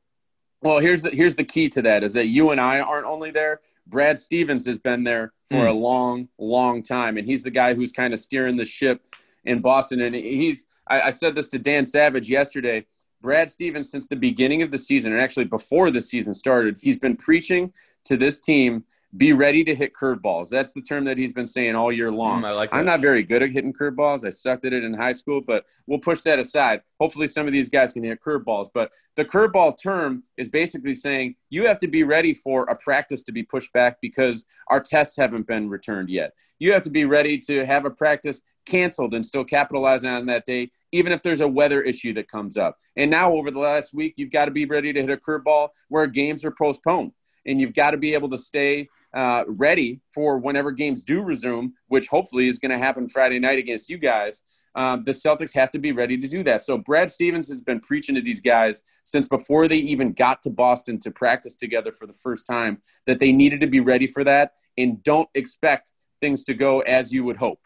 Well 0.60 0.80
here's 0.80 1.02
the 1.02 1.10
here's 1.10 1.36
the 1.36 1.44
key 1.44 1.68
to 1.70 1.82
that 1.82 2.02
is 2.02 2.12
that 2.14 2.26
you 2.26 2.50
and 2.50 2.60
I 2.60 2.80
aren't 2.80 3.06
only 3.06 3.30
there 3.30 3.60
Brad 3.86 4.18
Stevens 4.18 4.66
has 4.66 4.78
been 4.78 5.04
there 5.04 5.32
for 5.48 5.56
mm. 5.56 5.68
a 5.68 5.72
long, 5.72 6.28
long 6.38 6.82
time, 6.82 7.16
and 7.16 7.26
he's 7.26 7.42
the 7.42 7.50
guy 7.50 7.74
who's 7.74 7.92
kind 7.92 8.14
of 8.14 8.20
steering 8.20 8.56
the 8.56 8.64
ship 8.64 9.02
in 9.44 9.60
Boston. 9.60 10.00
And 10.00 10.14
he's 10.14 10.64
I, 10.88 11.02
I 11.02 11.10
said 11.10 11.34
this 11.34 11.48
to 11.48 11.58
Dan 11.58 11.84
Savage 11.84 12.28
yesterday. 12.28 12.86
Brad 13.20 13.50
Stevens, 13.50 13.90
since 13.90 14.06
the 14.06 14.16
beginning 14.16 14.62
of 14.62 14.70
the 14.70 14.78
season, 14.78 15.12
and 15.12 15.20
actually 15.20 15.46
before 15.46 15.90
the 15.90 16.00
season 16.00 16.34
started, 16.34 16.76
he's 16.80 16.98
been 16.98 17.16
preaching 17.16 17.72
to 18.04 18.16
this 18.16 18.38
team 18.38 18.84
be 19.16 19.32
ready 19.32 19.62
to 19.64 19.74
hit 19.74 19.92
curveballs. 19.94 20.48
That's 20.48 20.72
the 20.72 20.80
term 20.80 21.04
that 21.04 21.18
he's 21.18 21.32
been 21.32 21.46
saying 21.46 21.76
all 21.76 21.92
year 21.92 22.10
long. 22.10 22.42
Mm, 22.42 22.46
I 22.46 22.52
like 22.52 22.70
I'm 22.72 22.84
not 22.84 23.00
very 23.00 23.22
good 23.22 23.42
at 23.42 23.50
hitting 23.50 23.72
curveballs. 23.72 24.26
I 24.26 24.30
sucked 24.30 24.64
at 24.64 24.72
it 24.72 24.82
in 24.82 24.92
high 24.92 25.12
school, 25.12 25.40
but 25.40 25.64
we'll 25.86 25.98
push 26.00 26.22
that 26.22 26.38
aside. 26.38 26.80
Hopefully, 27.00 27.26
some 27.26 27.46
of 27.46 27.52
these 27.52 27.68
guys 27.68 27.92
can 27.92 28.02
hit 28.02 28.20
curveballs. 28.20 28.68
But 28.72 28.90
the 29.16 29.24
curveball 29.24 29.80
term 29.80 30.24
is 30.36 30.48
basically 30.48 30.94
saying 30.94 31.36
you 31.50 31.66
have 31.66 31.78
to 31.80 31.88
be 31.88 32.02
ready 32.02 32.34
for 32.34 32.64
a 32.64 32.74
practice 32.74 33.22
to 33.24 33.32
be 33.32 33.42
pushed 33.42 33.72
back 33.72 33.98
because 34.00 34.44
our 34.68 34.80
tests 34.80 35.16
haven't 35.16 35.46
been 35.46 35.68
returned 35.68 36.10
yet. 36.10 36.32
You 36.58 36.72
have 36.72 36.82
to 36.82 36.90
be 36.90 37.04
ready 37.04 37.38
to 37.40 37.64
have 37.64 37.84
a 37.84 37.90
practice 37.90 38.40
canceled 38.66 39.14
and 39.14 39.24
still 39.24 39.44
capitalize 39.44 40.04
on 40.04 40.26
that 40.26 40.46
day, 40.46 40.70
even 40.90 41.12
if 41.12 41.22
there's 41.22 41.42
a 41.42 41.48
weather 41.48 41.82
issue 41.82 42.14
that 42.14 42.30
comes 42.30 42.56
up. 42.56 42.78
And 42.96 43.10
now, 43.10 43.32
over 43.32 43.50
the 43.50 43.58
last 43.58 43.94
week, 43.94 44.14
you've 44.16 44.32
got 44.32 44.46
to 44.46 44.50
be 44.50 44.64
ready 44.64 44.92
to 44.92 45.00
hit 45.00 45.10
a 45.10 45.16
curveball 45.16 45.68
where 45.88 46.06
games 46.06 46.44
are 46.44 46.50
postponed 46.50 47.12
and 47.46 47.60
you've 47.60 47.74
got 47.74 47.90
to 47.90 47.96
be 47.96 48.14
able 48.14 48.30
to 48.30 48.38
stay 48.38 48.88
uh, 49.14 49.44
ready 49.46 50.00
for 50.12 50.38
whenever 50.38 50.72
games 50.72 51.02
do 51.02 51.22
resume, 51.22 51.72
which 51.88 52.08
hopefully 52.08 52.48
is 52.48 52.58
going 52.58 52.70
to 52.70 52.78
happen 52.78 53.08
Friday 53.08 53.38
night 53.38 53.58
against 53.58 53.88
you 53.88 53.98
guys. 53.98 54.42
Um, 54.74 55.04
the 55.04 55.12
Celtics 55.12 55.52
have 55.54 55.70
to 55.70 55.78
be 55.78 55.92
ready 55.92 56.18
to 56.18 56.26
do 56.26 56.42
that. 56.44 56.62
So 56.62 56.78
Brad 56.78 57.10
Stevens 57.10 57.48
has 57.48 57.60
been 57.60 57.80
preaching 57.80 58.14
to 58.16 58.20
these 58.20 58.40
guys 58.40 58.82
since 59.04 59.26
before 59.26 59.68
they 59.68 59.76
even 59.76 60.12
got 60.12 60.42
to 60.42 60.50
Boston 60.50 60.98
to 61.00 61.10
practice 61.10 61.54
together 61.54 61.92
for 61.92 62.06
the 62.06 62.12
first 62.12 62.46
time 62.46 62.80
that 63.06 63.20
they 63.20 63.30
needed 63.30 63.60
to 63.60 63.66
be 63.66 63.80
ready 63.80 64.06
for 64.06 64.24
that 64.24 64.54
and 64.76 65.02
don't 65.04 65.28
expect 65.34 65.92
things 66.20 66.42
to 66.44 66.54
go 66.54 66.80
as 66.80 67.12
you 67.12 67.24
would 67.24 67.36
hope. 67.36 67.60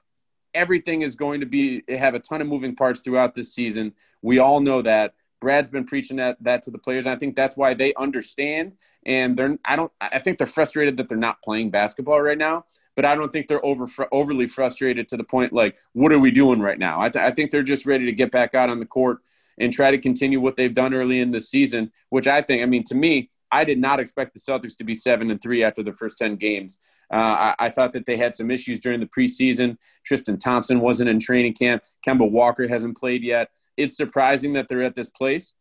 Everything 0.55 1.03
is 1.03 1.15
going 1.15 1.41
to 1.41 1.47
be 1.47 1.83
have 1.89 2.15
a 2.15 2.19
ton 2.19 2.41
of 2.41 2.47
moving 2.47 2.75
parts 2.75 3.01
throughout 3.01 3.35
this 3.35 3.55
season. 3.55 3.95
We 4.23 4.39
all 4.39 4.61
know 4.61 4.83
that. 4.83 5.15
Brad's 5.41 5.69
been 5.69 5.85
preaching 5.85 6.17
that 6.17 6.37
that 6.41 6.63
to 6.65 6.71
the 6.71 6.79
players, 6.79 7.07
and 7.07 7.15
I 7.15 7.19
think 7.19 7.37
that's 7.37 7.57
why 7.57 7.75
they 7.75 7.95
understand. 7.95 8.73
And 9.07 9.37
they're 9.37 9.59
I 9.65 9.77
don't 9.77 9.93
I 10.01 10.19
think 10.19 10.39
they're 10.39 10.47
frustrated 10.47 10.97
that 10.97 11.09
they're 11.09 11.19
not 11.19 11.43
playing 11.43 11.71
basketball 11.71 12.21
right 12.21 12.39
now, 12.39 12.65
but 12.97 13.05
I 13.05 13.15
don't 13.15 13.33
think 13.33 13.49
they're 13.49 13.65
over 13.65 13.87
overly 14.11 14.49
frustrated 14.49 15.09
to 15.09 15.17
the 15.17 15.25
point 15.25 15.53
like 15.53 15.77
what 15.93 16.13
are 16.13 16.19
we 16.19 16.31
doing 16.31 16.61
right 16.61 16.79
now? 16.79 17.01
I, 17.01 17.09
th- 17.09 17.25
I 17.25 17.33
think 17.33 17.51
they're 17.51 17.63
just 17.63 17.87
ready 17.87 18.07
to 18.07 18.13
get 18.13 18.33
back 18.33 18.55
out 18.55 18.71
on 18.71 18.81
the 18.81 18.87
court 18.87 19.19
and 19.59 19.73
try 19.73 19.91
to 19.91 19.99
continue 19.99 20.41
what 20.41 20.57
they've 20.57 20.75
done 20.75 20.95
early 20.95 21.21
in 21.21 21.31
the 21.31 21.41
season, 21.41 21.93
which 22.11 22.27
I 22.27 22.43
think 22.43 22.63
I 22.63 22.67
mean 22.67 22.85
to 22.85 22.95
me. 22.95 23.31
I 23.51 23.65
did 23.65 23.79
not 23.79 23.99
expect 23.99 24.35
the 24.35 24.41
Celtics 24.41 24.77
to 24.77 24.85
be 24.85 24.95
seven 24.95 25.31
and 25.31 25.41
three 25.41 25.65
after 25.65 25.83
the 25.83 25.95
first 25.95 26.19
ten 26.19 26.37
games. 26.37 26.77
Uh, 27.11 27.17
I, 27.17 27.55
I, 27.59 27.71
thought 27.71 27.95
that 27.95 28.05
they 28.05 28.19
had 28.19 28.35
some 28.35 28.51
issues 28.51 28.79
during 28.79 29.01
the 29.01 29.07
preseason. 29.07 29.79
Tristan 30.05 30.39
Thompson 30.39 30.81
wasn't 30.81 31.09
in 31.09 31.19
training 31.19 31.55
camp. 31.55 31.83
Kemba 32.07 32.31
Walker 32.31 32.69
hasn't 32.69 32.99
played 32.99 33.23
yet 33.23 33.49
it's 33.79 33.97
surprising 33.97 34.53
that 34.55 34.69
they're 34.69 34.83
at 34.83 34.97
this 34.97 35.09
place. 35.09 35.55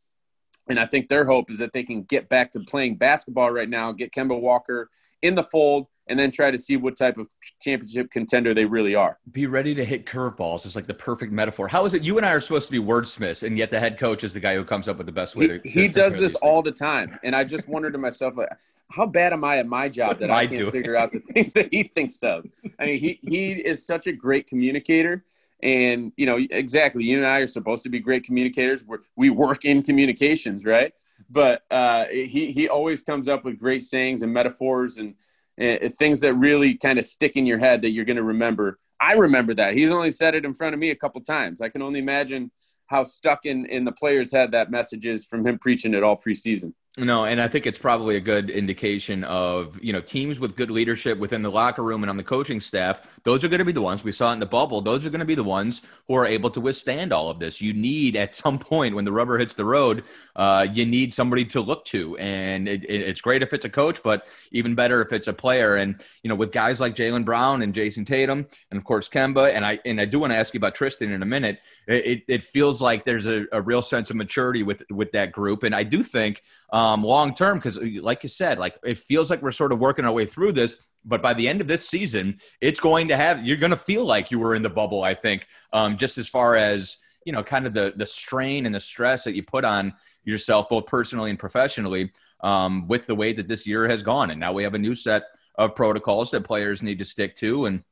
And 0.70 0.80
I 0.80 0.86
think 0.86 1.08
their 1.08 1.24
hope 1.24 1.50
is 1.50 1.60
that 1.60 1.72
they 1.72 1.84
can 1.84 2.04
get 2.04 2.28
back 2.28 2.52
to 2.52 2.60
playing 2.60 2.98
basketball 2.98 3.52
right 3.52 3.70
now, 3.70 3.94
get 3.94 4.12
Kemba 4.12 4.38
Walker 4.38 4.90
in 5.22 5.34
the 5.34 5.44
fold, 5.44 5.88
and 6.10 6.20
then 6.20 6.32
try 6.32 6.52
to 6.52 6.58
see 6.58 6.76
what 6.76 6.98
type 6.98 7.18
of 7.18 7.28
championship 7.62 8.12
contender 8.12 8.54
they 8.54 8.66
really 8.66 8.96
are. 8.96 9.18
Be 9.32 9.46
ready 9.46 9.74
to 9.76 9.86
hit 9.86 10.06
curveballs 10.06 10.66
is 10.66 10.76
like 10.76 10.88
the 10.88 10.94
perfect 10.94 11.32
metaphor. 11.32 11.68
How 11.68 11.86
is 11.86 11.94
it 11.94 12.02
you 12.02 12.18
and 12.18 12.26
I 12.26 12.32
are 12.32 12.42
supposed 12.42 12.66
to 12.68 12.72
be 12.72 12.80
wordsmiths, 12.80 13.44
and 13.44 13.58
yet 13.58 13.72
the 13.72 13.80
head 13.80 13.98
coach 13.98 14.24
is 14.24 14.34
the 14.34 14.40
guy 14.40 14.56
who 14.56 14.66
comes 14.66 14.88
up 14.88 14.98
with 14.98 15.06
the 15.06 15.12
best 15.12 15.36
way 15.36 15.48
he, 15.48 15.60
to? 15.60 15.70
He 15.70 15.88
does 15.88 16.18
this 16.18 16.36
all 16.36 16.62
the 16.62 16.72
time, 16.72 17.18
and 17.24 17.36
I 17.36 17.44
just 17.44 17.68
wondered 17.68 17.94
to 17.94 18.00
myself, 18.00 18.36
like, 18.36 18.50
how 18.90 19.06
bad 19.06 19.34
am 19.34 19.44
I 19.44 19.58
at 19.58 19.68
my 19.68 19.90
job 19.90 20.20
that 20.20 20.32
I, 20.32 20.42
I 20.42 20.48
can't 20.48 20.60
doing? 20.60 20.72
figure 20.72 20.96
out 20.96 21.12
the 21.12 21.20
things 21.20 21.54
that 21.54 21.70
he 21.72 21.84
thinks 21.84 22.22
of? 22.24 22.46
I 22.80 22.86
mean, 22.86 23.00
he 23.00 23.20
he 23.22 23.52
is 23.54 23.86
such 23.86 24.08
a 24.08 24.12
great 24.12 24.48
communicator 24.48 25.24
and 25.64 26.12
you 26.18 26.26
know, 26.26 26.38
exactly, 26.52 27.04
you 27.04 27.18
and 27.18 27.26
I 27.26 27.40
are 27.40 27.48
supposed 27.48 27.84
to 27.84 27.90
be 27.90 28.00
great 28.00 28.24
communicators. 28.24 28.84
We're, 28.84 29.00
we 29.16 29.30
work 29.30 29.66
in 29.66 29.82
communications, 29.82 30.64
right? 30.66 30.94
But 31.30 31.64
uh, 31.72 32.06
he 32.06 32.52
he 32.52 32.70
always 32.70 33.02
comes 33.02 33.28
up 33.28 33.44
with 33.44 33.60
great 33.60 33.84
sayings 33.84 34.22
and 34.22 34.34
metaphors, 34.34 34.98
and 34.98 35.16
uh, 35.60 35.90
things 35.98 36.20
that 36.20 36.34
really 36.36 36.76
kind 36.76 37.00
of 37.00 37.06
stick 37.06 37.36
in 37.36 37.46
your 37.46 37.58
head 37.58 37.82
that 37.82 37.90
you're 37.90 38.06
going 38.06 38.18
to 38.18 38.24
remember. 38.24 38.80
I 39.00 39.14
remember 39.14 39.54
that. 39.56 39.76
He's 39.76 39.92
only 39.92 40.12
said 40.12 40.36
it 40.36 40.46
in 40.46 40.54
front 40.54 40.74
of 40.74 40.80
me 40.80 40.90
a 40.92 40.96
couple 40.96 41.22
times. 41.22 41.62
I 41.62 41.70
can 41.70 41.82
only 41.82 42.00
imagine 42.00 42.52
how 42.88 43.04
stuck 43.04 43.46
in, 43.46 43.66
in 43.66 43.86
the 43.86 43.92
players' 43.92 44.32
head 44.32 44.52
that 44.52 44.72
message 44.72 45.06
is 45.06 45.26
from 45.26 45.46
him 45.46 45.60
preaching 45.60 45.94
it 45.94 46.04
all 46.04 46.20
preseason. 46.20 46.74
No, 47.00 47.26
and 47.26 47.40
I 47.40 47.48
think 47.48 47.68
it's 47.68 47.78
probably 47.78 48.16
a 48.16 48.20
good 48.20 48.50
indication 48.50 49.24
of, 49.26 49.80
you 49.84 49.94
know, 49.94 50.00
teams 50.00 50.40
with 50.40 50.56
good 50.56 50.72
leadership 50.72 51.20
within 51.20 51.44
the 51.44 51.52
locker 51.52 51.84
room 51.84 52.02
and 52.02 52.10
on 52.10 52.18
the 52.18 52.24
coaching 52.24 52.60
staff. 52.60 53.20
Those 53.24 53.44
are 53.44 53.48
going 53.48 53.60
to 53.60 53.66
be 53.66 53.72
the 53.72 53.84
ones 53.84 54.04
we 54.04 54.12
saw 54.12 54.34
in 54.34 54.40
the 54.40 54.48
bubble. 54.48 54.82
Those 54.82 55.06
are 55.06 55.12
going 55.12 55.20
to 55.20 55.26
be 55.26 55.36
the 55.36 55.44
ones 55.44 55.84
who 56.08 56.16
are 56.16 56.26
able 56.26 56.50
to 56.50 56.60
withstand 56.60 57.14
all 57.14 57.30
of 57.30 57.38
this. 57.38 57.62
You 57.62 57.72
need 57.72 58.16
at 58.16 58.34
some 58.34 58.58
point 58.60 58.96
when 58.96 59.06
the 59.06 59.12
rubber 59.12 59.38
hits 59.38 59.54
the 59.54 59.64
road, 59.64 60.06
uh, 60.36 60.66
you 60.74 60.88
need 60.88 61.14
somebody 61.14 61.46
to 61.46 61.62
look 61.62 61.86
to. 61.86 62.18
And 62.18 62.68
it, 62.68 62.84
it, 62.86 63.02
it's 63.02 63.22
great 63.22 63.44
if 63.44 63.54
it's 63.54 63.66
a 63.66 63.70
coach, 63.70 64.02
but 64.02 64.26
even 64.52 64.74
better 64.74 65.00
if 65.00 65.14
it's 65.14 65.28
a 65.28 65.34
player. 65.34 65.76
And, 65.76 66.04
you 66.24 66.30
know, 66.30 66.36
with 66.36 66.52
guys 66.52 66.82
like 66.82 66.96
Jaylen 66.96 67.24
Brown 67.24 67.62
and 67.62 67.76
Jayson 67.76 68.08
Tatum, 68.08 68.48
and 68.72 68.78
of 68.80 68.84
course 68.86 69.08
Kemba, 69.08 69.54
and 69.54 69.64
I 69.64 69.80
and 69.86 70.02
I 70.02 70.06
do 70.06 70.20
want 70.20 70.34
to 70.34 70.38
ask 70.38 70.52
you 70.56 70.58
about 70.58 70.74
Tristan 70.74 71.12
in 71.12 71.22
a 71.22 71.28
minute. 71.28 71.60
It, 71.88 72.24
it 72.28 72.42
feels 72.42 72.82
like 72.82 73.06
there's 73.06 73.28
a, 73.28 73.46
a 73.52 73.62
real 73.62 73.84
sense 73.84 74.10
of 74.10 74.16
maturity 74.16 74.64
with 74.64 74.82
with 74.90 75.12
that 75.12 75.32
group. 75.32 75.62
And 75.62 75.76
I 75.76 75.84
do 75.84 76.02
think 76.02 76.42
um, 76.72 77.04
long 77.04 77.34
term 77.34 77.58
because, 77.58 77.78
like 77.78 78.24
you 78.24 78.30
said, 78.30 78.60
like 78.60 78.78
it 78.84 78.98
feels 78.98 79.30
like 79.30 79.42
we're 79.42 79.52
sort 79.52 79.72
of 79.72 79.80
working 79.80 80.06
our 80.06 80.12
way 80.12 80.26
through 80.26 80.54
this. 80.54 80.82
But 81.06 81.22
by 81.22 81.34
the 81.34 81.48
end 81.48 81.62
of 81.62 81.68
this 81.68 81.88
season, 81.88 82.40
it's 82.60 82.80
going 82.80 83.08
to 83.08 83.16
have 83.16 83.46
you're 83.46 83.58
going 83.58 83.72
to 83.72 83.78
feel 83.78 84.06
like 84.06 84.32
you 84.32 84.40
were 84.40 84.56
in 84.56 84.64
the 84.64 84.70
bubble. 84.70 85.04
I 85.04 85.14
think, 85.14 85.48
um, 85.72 85.98
just 85.98 86.18
as 86.18 86.28
far 86.28 86.56
as 86.56 86.98
you 87.26 87.34
know, 87.34 87.44
kind 87.44 87.66
of 87.68 87.74
the 87.74 87.94
the 87.96 88.06
strain 88.06 88.66
and 88.66 88.76
the 88.76 88.80
stress 88.80 89.24
that 89.24 89.36
you 89.36 89.44
put 89.44 89.66
on 89.66 89.94
yourself, 90.24 90.70
both 90.70 90.86
personally 90.86 91.30
and 91.30 91.40
professionally, 91.40 92.12
um, 92.42 92.88
with 92.88 93.06
the 93.08 93.16
way 93.16 93.34
that 93.34 93.48
this 93.48 93.66
year 93.66 93.88
has 93.88 94.04
gone. 94.04 94.32
And 94.32 94.40
now 94.40 94.54
we 94.54 94.64
have 94.64 94.74
a 94.74 94.80
new 94.80 94.96
set 94.96 95.24
of 95.56 95.76
protocols 95.76 96.32
that 96.32 96.44
players 96.44 96.82
need 96.82 97.00
to 97.00 97.06
stick 97.06 97.36
to, 97.38 97.66
and 97.66 97.84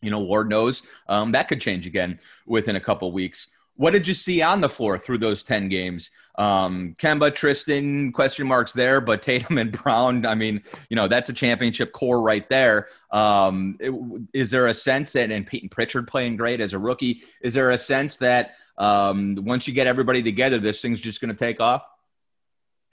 you 0.00 0.10
know, 0.10 0.20
Lord 0.20 0.48
knows 0.48 0.82
um, 1.08 1.32
that 1.32 1.48
could 1.48 1.60
change 1.60 1.86
again 1.86 2.18
within 2.46 2.76
a 2.76 2.80
couple 2.80 3.10
weeks. 3.12 3.48
What 3.78 3.92
did 3.92 4.08
you 4.08 4.14
see 4.14 4.42
on 4.42 4.60
the 4.60 4.68
floor 4.68 4.98
through 4.98 5.18
those 5.18 5.44
10 5.44 5.68
games? 5.68 6.10
Um, 6.36 6.96
Kemba, 6.98 7.32
Tristan, 7.32 8.10
question 8.10 8.48
marks 8.48 8.72
there, 8.72 9.00
but 9.00 9.22
Tatum 9.22 9.56
and 9.56 9.70
Brown, 9.70 10.26
I 10.26 10.34
mean, 10.34 10.64
you 10.90 10.96
know, 10.96 11.06
that's 11.06 11.30
a 11.30 11.32
championship 11.32 11.92
core 11.92 12.20
right 12.20 12.48
there. 12.48 12.88
Um, 13.12 13.76
it, 13.78 13.92
is 14.34 14.50
there 14.50 14.66
a 14.66 14.74
sense 14.74 15.12
that, 15.12 15.30
and 15.30 15.46
Payton 15.46 15.68
Pritchard 15.68 16.08
playing 16.08 16.36
great 16.36 16.60
as 16.60 16.74
a 16.74 16.78
rookie, 16.78 17.22
is 17.40 17.54
there 17.54 17.70
a 17.70 17.78
sense 17.78 18.16
that 18.16 18.56
um, 18.78 19.36
once 19.44 19.68
you 19.68 19.74
get 19.74 19.86
everybody 19.86 20.24
together, 20.24 20.58
this 20.58 20.82
thing's 20.82 21.00
just 21.00 21.20
going 21.20 21.32
to 21.32 21.38
take 21.38 21.60
off? 21.60 21.86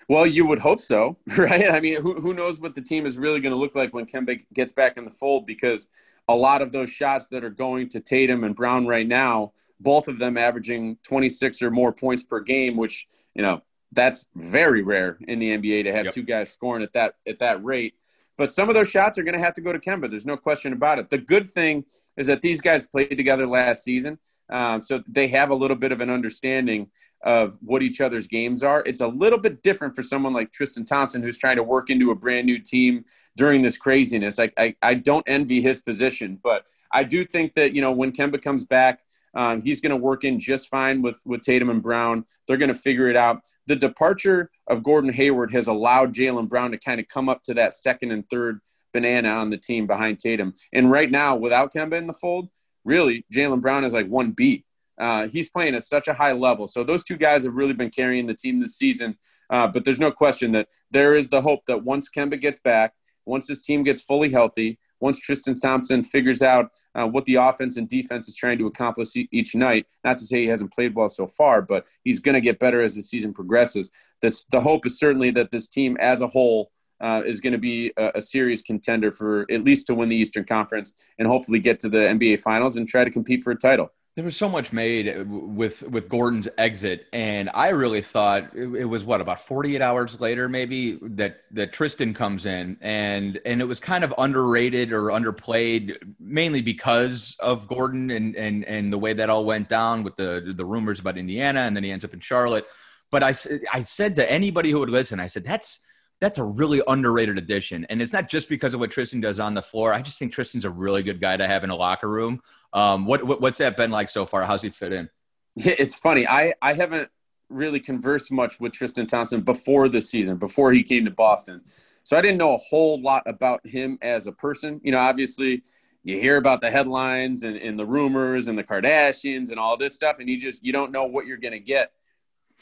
Well, 0.08 0.28
you 0.28 0.46
would 0.46 0.60
hope 0.60 0.82
so, 0.82 1.18
right? 1.36 1.72
I 1.72 1.80
mean, 1.80 2.00
who, 2.00 2.22
who 2.22 2.36
knows 2.36 2.60
what 2.60 2.76
the 2.76 2.82
team 2.82 3.08
is 3.08 3.18
really 3.18 3.40
going 3.40 3.54
to 3.54 3.60
look 3.60 3.74
like 3.74 3.92
when 3.92 4.06
Kemba 4.06 4.40
gets 4.54 4.72
back 4.72 4.98
in 4.98 5.06
the 5.06 5.10
fold 5.10 5.48
because 5.48 5.88
a 6.28 6.36
lot 6.36 6.62
of 6.62 6.72
those 6.72 6.92
shots 6.92 7.28
that 7.30 7.44
are 7.44 7.50
going 7.50 7.90
to 7.90 8.00
Tatum 8.00 8.44
and 8.44 8.56
Brown 8.56 8.86
right 8.86 9.08
now– 9.08 9.52
both 9.80 10.08
of 10.08 10.20
them 10.20 10.38
averaging 10.38 10.98
26 11.04 11.62
or 11.62 11.72
more 11.72 11.92
points 11.92 12.24
per 12.24 12.40
game, 12.40 12.78
which, 12.78 13.08
you 13.34 13.42
know, 13.42 13.62
that's 13.92 14.26
very 14.36 14.82
rare 14.82 15.18
in 15.28 15.40
the 15.40 15.58
NBA 15.58 15.84
to 15.84 15.94
have 15.94 16.06
yep. 16.06 16.14
two 16.14 16.24
guys 16.24 16.52
scoring 16.52 16.84
at 16.84 16.94
that 16.94 17.16
at 17.28 17.40
that 17.40 17.64
rate. 17.64 17.96
But 18.38 18.54
some 18.54 18.68
of 18.68 18.76
those 18.76 18.90
shots 18.90 19.18
are 19.18 19.24
going 19.24 19.38
to 19.38 19.44
have 19.44 19.54
to 19.54 19.62
go 19.62 19.72
to 19.72 19.80
Kemba. 19.80 20.10
There's 20.10 20.26
no 20.26 20.36
question 20.36 20.74
about 20.74 21.00
it. 21.00 21.10
The 21.10 21.18
good 21.18 21.50
thing 21.52 21.86
is 22.18 22.28
that 22.28 22.42
these 22.42 22.60
guys 22.60 22.86
played 22.86 23.16
together 23.16 23.48
last 23.48 23.84
season, 23.84 24.20
um, 24.50 24.82
so 24.82 25.02
they 25.08 25.28
have 25.30 25.50
a 25.50 25.56
little 25.56 25.78
bit 25.78 25.92
of 25.92 26.02
an 26.02 26.10
understanding 26.10 26.90
of 27.24 27.58
what 27.62 27.82
each 27.82 28.02
other's 28.02 28.28
games 28.28 28.62
are. 28.62 28.84
It's 28.86 29.02
a 29.02 29.08
little 29.08 29.40
bit 29.40 29.64
different 29.64 29.96
for 29.96 30.04
someone 30.04 30.34
like 30.34 30.52
Tristan 30.52 30.86
Thompson, 30.86 31.24
who's 31.24 31.38
trying 31.38 31.56
to 31.56 31.64
work 31.64 31.90
into 31.90 32.12
a 32.12 32.16
brand 32.16 32.46
new 32.46 32.60
team 32.60 33.04
during 33.36 33.64
this 33.64 33.78
craziness. 33.78 34.38
I, 34.38 34.52
I, 34.58 34.76
I 34.82 34.94
don't 34.94 35.24
envy 35.28 35.62
his 35.62 35.80
position, 35.80 36.40
but 36.44 36.66
I 36.92 37.04
do 37.04 37.26
think 37.26 37.56
that 37.56 37.74
you 37.74 37.82
know 37.82 37.92
when 37.92 38.12
Kemba 38.12 38.42
comes 38.42 38.64
back, 38.64 39.00
um, 39.36 39.62
he's 39.62 39.82
going 39.82 39.92
to 39.92 39.98
work 39.98 40.24
in 40.24 40.40
just 40.40 40.70
fine 40.70 41.02
with, 41.02 41.18
with 41.26 41.42
Tatum 41.42 41.70
and 41.70 41.84
Brown. 41.84 42.26
They're 42.48 42.58
going 42.58 42.74
to 42.74 42.80
figure 42.80 43.10
it 43.10 43.16
out. 43.16 43.42
The 43.68 43.76
departure 43.76 44.50
of 44.68 44.84
Gordon 44.84 45.12
Hayward 45.12 45.52
has 45.52 45.68
allowed 45.68 46.14
Jaylen 46.14 46.48
Brown 46.48 46.72
to 46.72 46.78
kind 46.78 47.00
of 47.00 47.08
come 47.08 47.28
up 47.28 47.44
to 47.44 47.54
that 47.56 47.74
second 47.74 48.12
and 48.12 48.28
third 48.30 48.62
banana 48.94 49.30
on 49.30 49.50
the 49.50 49.58
team 49.58 49.88
behind 49.88 50.20
Tatum. 50.20 50.54
And 50.72 50.90
right 50.90 51.12
now, 51.12 51.36
without 51.36 51.74
Kemba 51.74 51.98
in 51.98 52.08
the 52.08 52.14
fold, 52.14 52.50
really, 52.86 53.26
Jaylen 53.34 53.62
Brown 53.62 53.84
is 53.84 53.94
like 53.94 54.10
1B. 54.10 54.64
Uh, 54.98 55.28
he's 55.28 55.50
playing 55.50 55.76
at 55.76 55.84
such 55.84 56.08
a 56.08 56.14
high 56.14 56.32
level. 56.32 56.68
So 56.68 56.84
those 56.84 57.04
two 57.04 57.18
guys 57.18 57.44
have 57.44 57.56
really 57.56 57.74
been 57.74 57.90
carrying 57.90 58.28
the 58.28 58.34
team 58.34 58.62
this 58.62 58.78
season. 58.78 59.18
Uh, 59.50 59.68
but 59.68 59.84
there's 59.84 60.00
no 60.00 60.12
question 60.12 60.54
that 60.54 60.70
there 60.92 61.18
is 61.18 61.28
the 61.28 61.42
hope 61.42 61.60
that 61.68 61.84
once 61.84 62.10
Kemba 62.10 62.40
gets 62.40 62.58
back, 62.60 62.94
once 63.26 63.48
this 63.48 63.62
team 63.62 63.84
gets 63.84 64.02
fully 64.02 64.32
healthy, 64.32 64.80
once 65.06 65.20
Tristan 65.20 65.54
Thompson 65.54 66.04
figures 66.04 66.42
out 66.42 66.72
uh, 66.96 67.06
what 67.06 67.26
the 67.26 67.36
offense 67.36 67.78
and 67.78 67.88
defense 67.88 68.28
is 68.28 68.36
trying 68.36 68.58
to 68.58 68.66
accomplish 68.66 69.10
each 69.32 69.54
night, 69.54 69.86
not 70.04 70.18
to 70.18 70.26
say 70.26 70.42
he 70.42 70.48
hasn't 70.48 70.74
played 70.74 70.96
well 70.96 71.08
so 71.08 71.28
far, 71.28 71.62
but 71.62 71.86
he's 72.04 72.20
going 72.20 72.34
to 72.34 72.42
get 72.42 72.58
better 72.58 72.82
as 72.82 72.96
the 72.96 73.04
season 73.04 73.32
progresses. 73.32 73.92
That's, 74.24 74.46
the 74.52 74.60
hope 74.60 74.84
is 74.88 74.98
certainly 74.98 75.30
that 75.32 75.52
this 75.52 75.68
team 75.68 75.96
as 76.00 76.22
a 76.22 76.28
whole 76.28 76.72
uh, 77.00 77.22
is 77.24 77.40
going 77.40 77.54
to 77.54 77.60
be 77.60 77.94
a, 77.98 78.14
a, 78.16 78.22
serious 78.22 78.64
contender 78.64 79.12
for 79.12 79.46
at 79.52 79.64
least 79.64 79.86
to 79.86 79.94
win 79.94 80.10
the 80.10 80.16
Eastern 80.16 80.46
Conference 80.46 80.94
and 81.20 81.28
hopefully 81.28 81.60
get 81.60 81.80
to 81.82 81.90
the 81.90 81.98
NBA 81.98 82.42
Finals 82.42 82.78
and 82.78 82.88
try 82.88 83.04
to 83.04 83.12
compete 83.12 83.44
for 83.44 83.52
a 83.52 83.56
title 83.56 83.92
there 84.16 84.24
was 84.24 84.38
so 84.38 84.48
much 84.48 84.72
made 84.72 85.10
uh, 85.10 85.26
with 85.28 85.84
with 85.84 86.08
Gordon's 86.08 86.48
exit, 86.58 87.08
and 87.12 87.50
I 87.54 87.70
really 87.70 88.02
thought 88.02 88.56
it, 88.56 88.74
it, 88.74 88.86
was 88.86 89.04
what 89.04 89.20
about 89.20 89.42
48 89.42 89.82
hours 89.82 90.22
later, 90.22 90.48
maybe 90.48 90.98
that 91.02 91.42
that 91.52 91.74
Tristan 91.74 92.14
comes 92.14 92.46
in, 92.46 92.78
and 92.80 93.40
and 93.46 93.62
it 93.62 93.66
was 93.66 93.82
kind 93.82 94.06
of 94.06 94.14
underrated 94.18 94.94
or 94.94 95.08
underplayed, 95.08 95.98
mainly 96.18 96.62
because 96.62 97.36
of 97.40 97.68
Gordon 97.68 98.10
and 98.10 98.38
and 98.38 98.64
and 98.64 98.92
the 98.92 98.98
way 98.98 99.12
that 99.12 99.30
all 99.30 99.44
went 99.44 99.68
down 99.68 100.04
with 100.04 100.16
the 100.16 100.54
the 100.56 100.66
rumors 100.66 101.02
about 101.02 101.18
Indiana, 101.18 101.62
and 101.62 101.76
then 101.76 101.84
he 101.84 101.92
ends 101.92 102.06
up 102.06 102.14
in 102.14 102.22
Charlotte. 102.22 102.66
But 103.12 103.22
I 103.22 103.36
I 103.74 103.84
said 103.84 104.16
to 104.16 104.32
anybody 104.32 104.72
who 104.72 104.80
would 104.80 104.90
listen, 104.90 105.20
I 105.20 105.28
said 105.28 105.44
that's 105.44 105.80
that's 106.22 106.38
a 106.38 106.44
really 106.44 106.82
underrated 106.88 107.38
addition. 107.38 107.86
And 107.90 108.02
it's 108.02 108.14
not 108.14 108.30
just 108.30 108.48
because 108.48 108.74
of 108.74 108.80
what 108.80 108.92
Tristan 108.92 109.22
does 109.22 109.40
on 109.40 109.54
the 109.54 109.62
floor. 109.62 109.94
I 109.94 110.02
just 110.02 110.18
think 110.18 110.34
Tristan's 110.34 110.66
a 110.66 110.70
really 110.70 111.04
good 111.04 111.20
guy 111.20 111.36
to 111.36 111.48
have 111.48 111.64
in 111.64 111.70
a 111.70 111.76
locker 111.76 112.10
room. 112.10 112.42
Um, 112.74 113.06
what, 113.06 113.24
what, 113.26 113.42
what's 113.42 113.58
that 113.58 113.78
been 113.78 113.92
like 113.92 114.10
so 114.10 114.26
far? 114.26 114.44
How's 114.46 114.62
he 114.62 114.70
fit 114.70 114.94
in? 114.94 115.10
It's 115.58 115.96
funny. 115.96 116.28
I, 116.28 116.54
I 116.62 116.74
haven't 116.74 117.10
really 117.50 117.80
conversed 117.80 118.32
much 118.32 118.60
with 118.60 118.74
Tristan 118.74 119.08
Thompson 119.08 119.42
before 119.42 119.88
this 119.88 120.10
season, 120.10 120.38
before 120.38 120.74
he 120.74 120.84
came 120.84 121.06
to 121.06 121.12
Boston. 121.12 121.62
So 122.04 122.18
I 122.18 122.22
didn't 122.22 122.38
know 122.38 122.56
a 122.56 122.58
whole 122.58 123.02
lot 123.02 123.24
about 123.26 123.66
him 123.66 123.98
as 124.02 124.28
a 124.28 124.32
person. 124.32 124.82
You 124.84 124.92
know, 124.92 125.00
obviously 125.00 125.64
you 126.04 126.20
hear 126.20 126.38
about 126.38 126.62
the 126.62 126.70
headlines 126.70 127.44
and, 127.44 127.56
and 127.58 127.80
the 127.80 127.86
rumors 127.86 128.48
and 128.48 128.58
the 128.58 128.64
Kardashians 128.64 129.50
and 129.50 129.60
all 129.60 129.78
this 129.78 129.96
stuff, 129.96 130.18
and 130.20 130.30
you 130.30 130.40
just 130.40 130.64
you 130.64 130.72
don't 130.72 130.92
know 130.92 131.06
what 131.06 131.26
you're 131.26 131.38
gonna 131.38 131.60
get. 131.60 131.92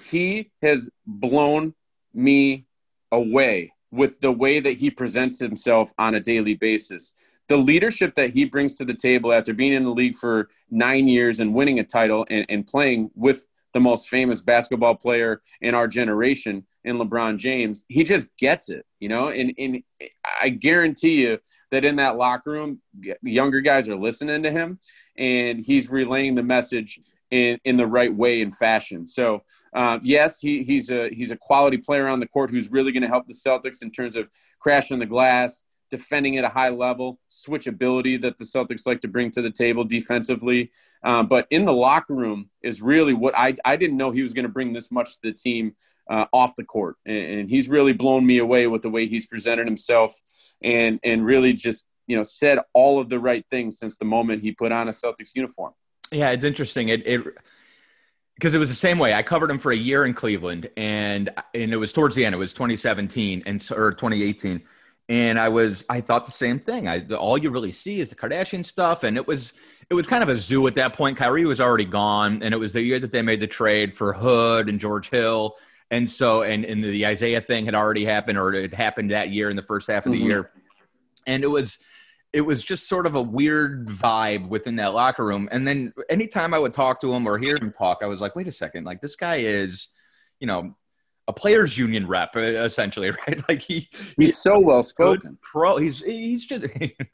He 0.06 0.52
has 0.62 0.90
blown 1.06 1.74
me 2.14 2.68
away 3.14 3.72
with 3.92 4.20
the 4.22 4.32
way 4.32 4.60
that 4.60 4.74
he 4.74 4.90
presents 4.90 5.40
himself 5.40 5.94
on 5.98 6.16
a 6.16 6.20
daily 6.20 6.56
basis. 6.56 7.14
The 7.48 7.58
leadership 7.58 8.16
that 8.16 8.32
he 8.32 8.46
brings 8.46 8.74
to 8.76 8.86
the 8.86 8.94
table 8.94 9.32
after 9.32 9.54
being 9.54 9.74
in 9.74 9.84
the 9.84 9.92
league 9.92 10.16
for 10.16 10.50
nine 10.72 11.08
years 11.08 11.40
and 11.40 11.54
winning 11.54 11.80
a 11.80 11.84
title 11.84 12.26
and, 12.30 12.46
and 12.50 12.66
playing 12.66 13.12
with 13.16 13.46
the 13.74 13.80
most 13.80 14.08
famous 14.10 14.42
basketball 14.42 14.96
player 14.96 15.42
in 15.62 15.76
our 15.76 15.88
generation 15.88 16.66
in 16.86 16.98
LeBron 16.98 17.38
James, 17.38 17.86
he 17.88 18.04
just 18.04 18.28
gets 18.38 18.70
it, 18.70 18.86
you 19.00 19.10
know. 19.10 19.30
And, 19.30 19.54
and 19.58 19.84
I 20.42 20.50
guarantee 20.50 21.22
you 21.22 21.40
that 21.72 21.86
in 21.86 21.96
that 21.98 22.18
locker 22.18 22.52
room, 22.52 22.82
the 23.00 23.16
younger 23.24 23.62
guys 23.62 23.88
are 23.88 23.96
listening 23.96 24.44
to 24.44 24.52
him, 24.52 24.80
and 25.18 25.60
he's 25.60 25.90
relaying 25.90 26.36
the 26.36 26.44
message 26.44 27.00
in, 27.32 27.60
in 27.66 27.78
the 27.78 27.88
right 27.88 28.14
way 28.14 28.42
and 28.42 28.56
fashion. 28.56 29.08
So 29.08 29.44
uh, 29.74 30.00
yes, 30.04 30.40
he, 30.40 30.64
he's 30.64 30.90
a 30.90 31.10
he's 31.10 31.32
a 31.32 31.38
quality 31.38 31.78
player 31.78 32.08
on 32.08 32.20
the 32.20 32.28
court 32.28 32.52
who's 32.52 32.72
really 32.72 32.92
going 32.92 33.04
to 33.04 33.10
help 33.10 33.26
the 33.28 33.34
Celtics 33.34 33.82
in 33.82 33.92
terms 33.92 34.16
of 34.16 34.30
crashing 34.60 35.00
the 35.00 35.06
glass, 35.06 35.64
defending 35.90 36.38
at 36.38 36.44
a 36.44 36.50
high 36.50 36.70
level, 36.70 37.20
switchability 37.30 38.22
that 38.22 38.38
the 38.38 38.46
Celtics 38.46 38.86
like 38.86 39.02
to 39.02 39.08
bring 39.08 39.32
to 39.32 39.42
the 39.42 39.52
table 39.52 39.84
defensively. 39.84 40.72
Uh, 41.04 41.24
but 41.24 41.48
in 41.50 41.66
the 41.66 41.74
locker 41.74 42.14
room 42.14 42.50
is 42.62 42.82
really 42.82 43.14
what 43.14 43.36
I 43.36 43.56
I 43.66 43.76
didn't 43.76 43.98
know 43.98 44.12
he 44.12 44.22
was 44.22 44.34
going 44.34 44.46
to 44.46 44.52
bring 44.52 44.74
this 44.74 44.92
much 44.92 45.14
to 45.16 45.20
the 45.24 45.34
team. 45.34 45.76
Uh, 46.10 46.26
off 46.34 46.54
the 46.58 46.66
court, 46.66 46.98
and, 47.06 47.18
and 47.18 47.50
he's 47.50 47.70
really 47.70 47.94
blown 47.94 48.26
me 48.26 48.38
away 48.38 48.68
with 48.68 48.82
the 48.82 48.90
way 48.90 49.08
he's 49.08 49.26
presented 49.26 49.66
himself, 49.66 50.14
and 50.62 51.00
and 51.02 51.26
really 51.26 51.54
just 51.54 51.86
you 52.08 52.18
know 52.18 52.24
said 52.24 52.60
all 52.74 53.00
of 53.00 53.08
the 53.08 53.18
right 53.18 53.46
things 53.50 53.80
since 53.80 53.96
the 53.96 54.04
moment 54.04 54.42
he 54.42 54.52
put 54.52 54.74
on 54.74 54.90
a 54.90 54.92
Celtics 54.92 55.32
uniform. 55.34 55.72
Yeah, 56.12 56.32
it's 56.32 56.44
interesting. 56.44 56.90
It 56.90 57.08
it 57.08 57.22
because 58.36 58.54
it 58.54 58.60
was 58.60 58.70
the 58.70 58.76
same 58.76 59.00
way. 59.00 59.14
I 59.14 59.24
covered 59.24 59.52
him 59.52 59.60
for 59.60 59.72
a 59.72 59.76
year 59.76 60.06
in 60.06 60.14
Cleveland, 60.14 60.70
and 60.76 61.30
and 61.54 61.74
it 61.74 61.78
was 61.78 61.92
towards 61.92 62.16
the 62.16 62.26
end. 62.26 62.36
It 62.36 62.40
was 62.40 62.54
2017 62.54 63.44
and 63.46 63.72
or 63.72 63.92
2018, 63.92 64.62
and 65.10 65.40
I 65.40 65.50
was 65.50 65.86
I 65.90 66.02
thought 66.02 66.26
the 66.26 66.32
same 66.32 66.60
thing. 66.60 66.88
I 66.88 67.06
all 67.14 67.38
you 67.38 67.50
really 67.50 67.72
see 67.72 68.00
is 68.00 68.10
the 68.10 68.16
Kardashian 68.16 68.66
stuff, 68.66 69.04
and 69.04 69.18
it 69.18 69.28
was 69.28 69.54
it 69.90 69.94
was 69.94 70.08
kind 70.08 70.24
of 70.24 70.30
a 70.30 70.36
zoo 70.36 70.66
at 70.68 70.76
that 70.76 70.94
point. 70.94 71.18
Kyrie 71.18 71.46
was 71.46 71.62
already 71.62 71.86
gone, 71.86 72.42
and 72.42 72.54
it 72.54 72.58
was 72.58 72.74
the 72.74 72.82
year 72.82 73.00
that 73.00 73.12
they 73.12 73.22
made 73.22 73.40
the 73.40 73.48
trade 73.48 73.96
for 73.96 74.14
Hood 74.14 74.70
and 74.70 74.80
George 74.80 75.10
Hill, 75.10 75.56
and 75.92 76.10
so 76.10 76.44
and 76.44 76.66
and 76.66 76.84
the 76.84 77.06
Isaiah 77.06 77.42
thing 77.42 77.66
had 77.66 77.76
already 77.76 78.06
happened, 78.06 78.38
or 78.38 78.54
it 78.54 78.74
happened 78.74 79.12
that 79.12 79.30
year 79.30 79.50
in 79.50 79.56
the 79.56 79.64
first 79.64 79.90
half 79.90 80.06
of 80.06 80.12
the 80.12 80.18
mm-hmm. 80.18 80.28
year. 80.28 80.52
and 81.28 81.44
it 81.44 81.48
was 81.48 81.80
it 82.34 82.42
was 82.42 82.64
just 82.64 82.90
sort 82.90 83.06
of 83.06 83.14
a 83.14 83.22
weird 83.22 83.88
vibe 83.88 84.48
within 84.48 84.76
that 84.78 84.96
locker 84.96 85.24
room. 85.24 85.48
And 85.52 85.68
then 85.68 85.94
anytime 86.10 86.54
I 86.54 86.60
would 86.60 86.74
talk 86.74 87.00
to 87.02 87.14
him 87.14 87.28
or 87.28 87.38
hear 87.38 87.56
him 87.58 87.72
talk, 87.72 88.00
I 88.02 88.08
was 88.08 88.22
like, 88.22 88.36
wait 88.36 88.48
a 88.48 88.52
second, 88.52 88.86
like 88.86 89.02
this 89.02 89.16
guy 89.16 89.36
is, 89.36 89.90
you 90.40 90.48
know, 90.48 90.76
a 91.28 91.34
players 91.34 91.78
union 91.78 92.08
rep 92.08 92.36
essentially, 92.36 93.12
right? 93.28 93.42
Like 93.48 93.62
he 93.62 93.88
he's 94.18 94.38
so 94.40 94.60
well 94.60 94.84
spoken. 94.84 95.38
Pro, 95.42 95.78
he's 95.78 96.02
he's 96.02 96.46
just, 96.46 96.66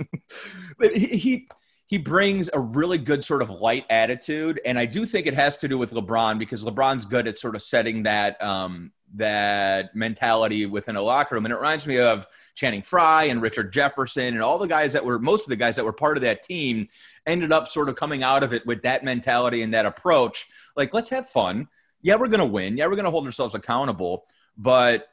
but 0.79 0.95
he, 0.95 1.07
he 1.07 1.47
he 1.87 1.97
brings 1.97 2.49
a 2.53 2.59
really 2.59 2.97
good 2.97 3.23
sort 3.23 3.41
of 3.41 3.49
light 3.49 3.85
attitude, 3.89 4.61
and 4.65 4.79
I 4.79 4.85
do 4.85 5.05
think 5.05 5.27
it 5.27 5.33
has 5.33 5.57
to 5.57 5.67
do 5.67 5.77
with 5.77 5.91
LeBron 5.91 6.39
because 6.39 6.63
LeBron's 6.63 7.05
good 7.05 7.27
at 7.27 7.37
sort 7.37 7.55
of 7.55 7.61
setting 7.61 8.03
that 8.03 8.41
um, 8.41 8.91
that 9.15 9.95
mentality 9.95 10.65
within 10.65 10.95
a 10.95 11.01
locker 11.01 11.35
room. 11.35 11.45
And 11.45 11.53
it 11.53 11.57
reminds 11.57 11.87
me 11.87 11.99
of 11.99 12.27
Channing 12.55 12.81
Frye 12.81 13.25
and 13.25 13.41
Richard 13.41 13.73
Jefferson 13.73 14.33
and 14.35 14.41
all 14.41 14.57
the 14.57 14.67
guys 14.67 14.93
that 14.93 15.03
were 15.03 15.19
most 15.19 15.45
of 15.45 15.49
the 15.49 15.55
guys 15.55 15.75
that 15.75 15.85
were 15.85 15.93
part 15.93 16.17
of 16.17 16.21
that 16.21 16.43
team 16.43 16.87
ended 17.25 17.51
up 17.51 17.67
sort 17.67 17.89
of 17.89 17.95
coming 17.95 18.23
out 18.23 18.43
of 18.43 18.53
it 18.53 18.65
with 18.65 18.81
that 18.83 19.03
mentality 19.03 19.61
and 19.61 19.73
that 19.73 19.85
approach. 19.85 20.47
Like, 20.75 20.93
let's 20.93 21.09
have 21.09 21.29
fun. 21.29 21.67
Yeah, 22.01 22.15
we're 22.15 22.27
going 22.27 22.39
to 22.39 22.45
win. 22.45 22.77
Yeah, 22.77 22.85
we're 22.87 22.95
going 22.95 23.05
to 23.05 23.11
hold 23.11 23.25
ourselves 23.25 23.55
accountable. 23.55 24.25
But 24.57 25.07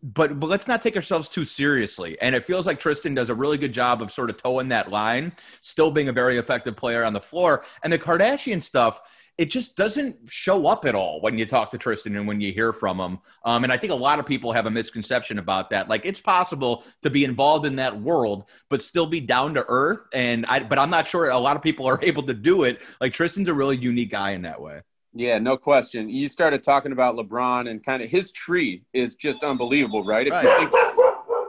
but 0.00 0.38
but 0.38 0.48
let's 0.48 0.68
not 0.68 0.80
take 0.80 0.96
ourselves 0.96 1.28
too 1.28 1.44
seriously. 1.44 2.16
And 2.20 2.34
it 2.34 2.44
feels 2.44 2.66
like 2.66 2.78
Tristan 2.78 3.14
does 3.14 3.30
a 3.30 3.34
really 3.34 3.58
good 3.58 3.72
job 3.72 4.00
of 4.00 4.12
sort 4.12 4.30
of 4.30 4.36
toeing 4.36 4.68
that 4.68 4.90
line, 4.90 5.32
still 5.60 5.90
being 5.90 6.08
a 6.08 6.12
very 6.12 6.38
effective 6.38 6.76
player 6.76 7.04
on 7.04 7.12
the 7.12 7.20
floor. 7.20 7.64
And 7.82 7.92
the 7.92 7.98
Kardashian 7.98 8.62
stuff, 8.62 9.00
it 9.38 9.46
just 9.46 9.76
doesn't 9.76 10.16
show 10.28 10.66
up 10.66 10.84
at 10.84 10.94
all 10.94 11.20
when 11.20 11.38
you 11.38 11.46
talk 11.46 11.70
to 11.70 11.78
Tristan 11.78 12.16
and 12.16 12.26
when 12.26 12.40
you 12.40 12.52
hear 12.52 12.72
from 12.72 13.00
him. 13.00 13.18
Um, 13.44 13.64
and 13.64 13.72
I 13.72 13.78
think 13.78 13.92
a 13.92 13.96
lot 13.96 14.18
of 14.18 14.26
people 14.26 14.52
have 14.52 14.66
a 14.66 14.70
misconception 14.70 15.38
about 15.38 15.70
that. 15.70 15.88
Like 15.88 16.02
it's 16.04 16.20
possible 16.20 16.84
to 17.02 17.10
be 17.10 17.24
involved 17.24 17.64
in 17.64 17.76
that 17.76 17.98
world, 18.00 18.50
but 18.68 18.82
still 18.82 19.06
be 19.06 19.20
down 19.20 19.54
to 19.54 19.64
earth. 19.68 20.06
And 20.12 20.44
I, 20.46 20.60
but 20.60 20.78
I'm 20.78 20.90
not 20.90 21.06
sure 21.06 21.30
a 21.30 21.38
lot 21.38 21.56
of 21.56 21.62
people 21.62 21.86
are 21.88 21.98
able 22.02 22.22
to 22.24 22.34
do 22.34 22.64
it. 22.64 22.82
Like 23.00 23.14
Tristan's 23.14 23.48
a 23.48 23.54
really 23.54 23.76
unique 23.76 24.10
guy 24.10 24.30
in 24.32 24.42
that 24.42 24.60
way. 24.60 24.82
Yeah, 25.14 25.38
no 25.38 25.56
question. 25.56 26.08
You 26.08 26.28
started 26.28 26.62
talking 26.62 26.92
about 26.92 27.16
LeBron 27.16 27.68
and 27.70 27.84
kind 27.84 28.02
of 28.02 28.08
his 28.08 28.30
tree 28.32 28.82
is 28.94 29.14
just 29.14 29.44
unbelievable, 29.44 30.04
right? 30.04 30.26
If 30.26 30.32
right. 30.32 30.44
you 30.44 30.56
think 30.56 30.72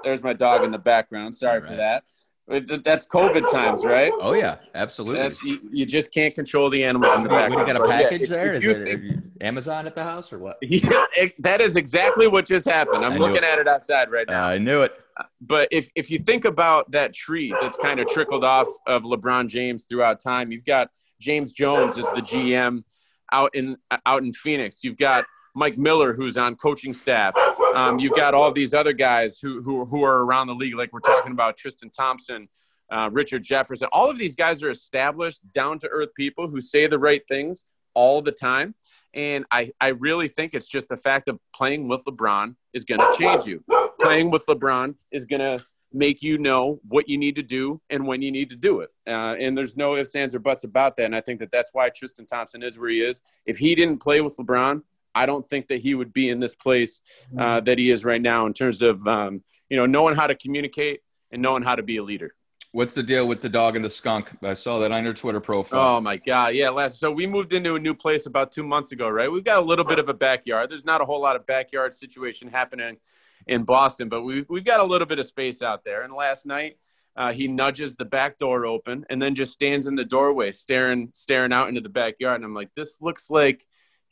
there's 0.04 0.22
my 0.22 0.34
dog 0.34 0.64
in 0.64 0.72
the 0.72 0.78
background. 0.78 1.34
Sorry 1.34 1.60
right. 1.60 1.70
for 1.70 1.76
that. 1.78 2.04
That's 2.48 3.08
COVID 3.08 3.50
times, 3.52 3.86
right? 3.86 4.12
Oh 4.20 4.34
yeah, 4.34 4.58
absolutely. 4.76 5.50
You, 5.50 5.60
you, 5.72 5.86
just 5.86 6.14
can't 6.14 6.36
control 6.36 6.70
the 6.70 6.84
animals 6.84 7.16
in 7.16 7.24
the 7.24 7.30
back. 7.30 7.50
What, 7.50 7.60
you 7.66 7.74
got 7.74 7.82
a 7.82 7.88
package 7.88 8.22
yeah, 8.22 8.28
there? 8.28 8.54
Is 8.56 8.66
it 8.66 9.24
Amazon 9.40 9.88
at 9.88 9.96
the 9.96 10.04
house 10.04 10.34
or 10.34 10.40
what? 10.40 10.58
Yeah, 10.62 11.06
it, 11.16 11.42
that 11.42 11.62
is 11.62 11.78
exactly 11.78 12.28
what 12.28 12.46
just 12.46 12.66
happened. 12.66 13.06
I'm 13.06 13.18
looking 13.18 13.46
at 13.46 13.60
it 13.60 13.68
outside 13.68 14.12
right 14.12 14.28
now. 14.28 14.46
Uh, 14.46 14.50
I 14.50 14.58
knew 14.58 14.82
it. 14.82 15.00
But 15.40 15.70
if 15.72 15.90
if 15.96 16.12
you 16.12 16.20
think 16.20 16.44
about 16.44 16.92
that 16.92 17.14
tree 17.14 17.56
that's 17.62 17.78
kind 17.78 18.02
of 18.02 18.08
trickled 18.08 18.44
off 18.44 18.68
of 18.88 19.04
LeBron 19.04 19.48
James 19.48 19.86
throughout 19.88 20.20
time, 20.20 20.52
you've 20.52 20.66
got 20.66 20.90
James 21.22 21.54
Jones 21.54 21.98
as 21.98 22.06
the 22.08 22.22
GM 22.22 22.84
out 23.32 23.56
in 23.56 23.78
out 24.06 24.24
in 24.24 24.34
Phoenix. 24.34 24.84
You've 24.84 24.98
got 24.98 25.24
Mike 25.56 25.78
Miller, 25.78 26.14
who's 26.14 26.38
on 26.38 26.56
coaching 26.56 26.94
staff. 26.94 27.36
Um, 27.76 28.00
you've 28.00 28.16
got 28.16 28.34
all 28.34 28.52
these 28.52 28.74
other 28.74 28.94
guys 28.94 29.40
who, 29.40 29.62
who, 29.62 29.86
who 29.86 30.04
are 30.04 30.26
around 30.26 30.48
the 30.48 30.56
league, 30.56 30.76
like 30.76 30.92
we're 30.92 31.00
talking 31.00 31.32
about 31.32 31.58
Tristan 31.58 31.90
Thompson, 31.90 32.48
uh, 32.92 33.10
Richard 33.12 33.44
Jefferson. 33.44 33.88
All 33.92 34.10
of 34.10 34.18
these 34.18 34.36
guys 34.36 34.64
are 34.64 34.72
established, 34.72 35.42
down 35.54 35.80
to 35.80 35.88
earth 35.90 36.10
people 36.16 36.48
who 36.48 36.60
say 36.60 36.88
the 36.88 37.00
right 37.00 37.22
things 37.28 37.66
all 37.94 38.22
the 38.22 38.32
time. 38.32 38.76
And 39.14 39.46
I, 39.52 39.72
I 39.80 39.90
really 39.90 40.28
think 40.28 40.54
it's 40.54 40.66
just 40.66 40.90
the 40.90 40.98
fact 40.98 41.28
of 41.28 41.40
playing 41.56 41.88
with 41.88 42.04
LeBron 42.06 42.56
is 42.74 42.84
going 42.84 43.00
to 43.00 43.14
change 43.18 43.46
you. 43.46 43.64
Playing 44.00 44.32
with 44.32 44.46
LeBron 44.48 44.96
is 45.12 45.26
going 45.26 45.40
to 45.40 45.64
make 45.94 46.24
you 46.24 46.40
know 46.40 46.80
what 46.88 47.08
you 47.08 47.18
need 47.20 47.36
to 47.36 47.44
do 47.44 47.80
and 47.92 48.08
when 48.08 48.24
you 48.24 48.32
need 48.32 48.50
to 48.50 48.56
do 48.56 48.80
it. 48.80 48.90
Uh, 49.08 49.36
and 49.40 49.56
there's 49.56 49.78
no 49.78 49.96
ifs, 49.96 50.16
ands, 50.16 50.34
or 50.34 50.40
buts 50.40 50.64
about 50.64 50.96
that. 50.96 51.06
And 51.06 51.16
I 51.16 51.22
think 51.22 51.40
that 51.40 51.52
that's 51.52 51.70
why 51.74 51.90
Tristan 51.90 52.26
Thompson 52.26 52.64
is 52.64 52.80
where 52.80 52.90
he 52.90 53.02
is. 53.02 53.22
If 53.46 53.60
he 53.60 53.76
didn't 53.76 54.00
play 54.00 54.22
with 54.22 54.36
LeBron, 54.38 54.82
I 55.16 55.26
don't 55.26 55.48
think 55.48 55.68
that 55.68 55.80
he 55.82 55.96
would 55.96 56.14
be 56.14 56.30
in 56.30 56.40
this 56.40 56.56
place 56.56 57.02
uh, 57.38 57.42
mm-hmm. 57.42 57.66
that 57.66 57.78
he 57.78 57.92
is 57.92 58.04
right 58.04 58.22
now 58.22 58.46
in 58.46 58.54
terms 58.54 58.82
of 58.82 59.06
um, 59.08 59.44
you 59.70 59.78
know 59.78 59.86
knowing 59.86 60.16
how 60.16 60.28
to 60.28 60.36
communicate 60.36 61.02
and 61.32 61.42
knowing 61.42 61.64
how 61.64 61.76
to 61.76 61.84
be 61.84 61.98
a 61.98 62.04
leader. 62.04 62.34
What's 62.74 62.96
the 62.96 63.04
deal 63.04 63.28
with 63.28 63.44
the 63.44 63.50
dog 63.50 63.76
and 63.76 63.86
the 63.86 63.90
skunk? 63.90 64.32
I 64.42 64.56
saw 64.56 64.80
that 64.80 64.92
on 64.92 65.04
your 65.04 65.14
Twitter 65.14 65.40
profile. 65.40 65.98
Oh 65.98 66.02
my 66.02 66.18
god, 66.18 66.56
yeah. 66.56 66.70
Last 66.70 66.98
so 66.98 67.12
we 67.12 67.28
moved 67.28 67.54
into 67.54 67.76
a 67.76 67.80
new 67.80 67.94
place 67.94 68.26
about 68.26 68.52
two 68.52 68.64
months 68.64 68.92
ago, 68.92 69.08
right? 69.08 69.32
We've 69.32 69.44
got 69.44 69.60
a 69.60 69.66
little 69.66 69.86
bit 69.86 70.00
of 70.00 70.10
a 70.10 70.14
backyard. 70.14 70.72
There's 70.72 70.86
not 70.86 71.00
a 71.00 71.06
whole 71.06 71.22
lot 71.22 71.36
of 71.36 71.46
backyard 71.46 71.94
situation 71.94 72.48
happening 72.48 72.98
in 73.46 73.64
Boston, 73.64 74.10
but 74.10 74.24
we 74.24 74.44
we've 74.50 74.66
got 74.66 74.80
a 74.80 74.84
little 74.84 75.06
bit 75.06 75.20
of 75.20 75.28
space 75.28 75.62
out 75.62 75.84
there. 75.84 76.02
And 76.02 76.14
last 76.14 76.48
night, 76.48 76.78
uh, 77.16 77.32
he 77.32 77.48
nudges 77.48 77.94
the 77.96 78.06
back 78.06 78.40
door 78.40 78.66
open 78.66 79.06
and 79.08 79.22
then 79.22 79.36
just 79.36 79.54
stands 79.54 79.86
in 79.86 79.94
the 79.96 80.06
doorway, 80.06 80.52
staring 80.52 81.12
staring 81.14 81.54
out 81.54 81.70
into 81.70 81.82
the 81.82 81.90
backyard. 81.90 82.38
And 82.38 82.46
I'm 82.46 82.56
like, 82.56 82.74
this 82.76 82.98
looks 83.02 83.30
like 83.30 83.64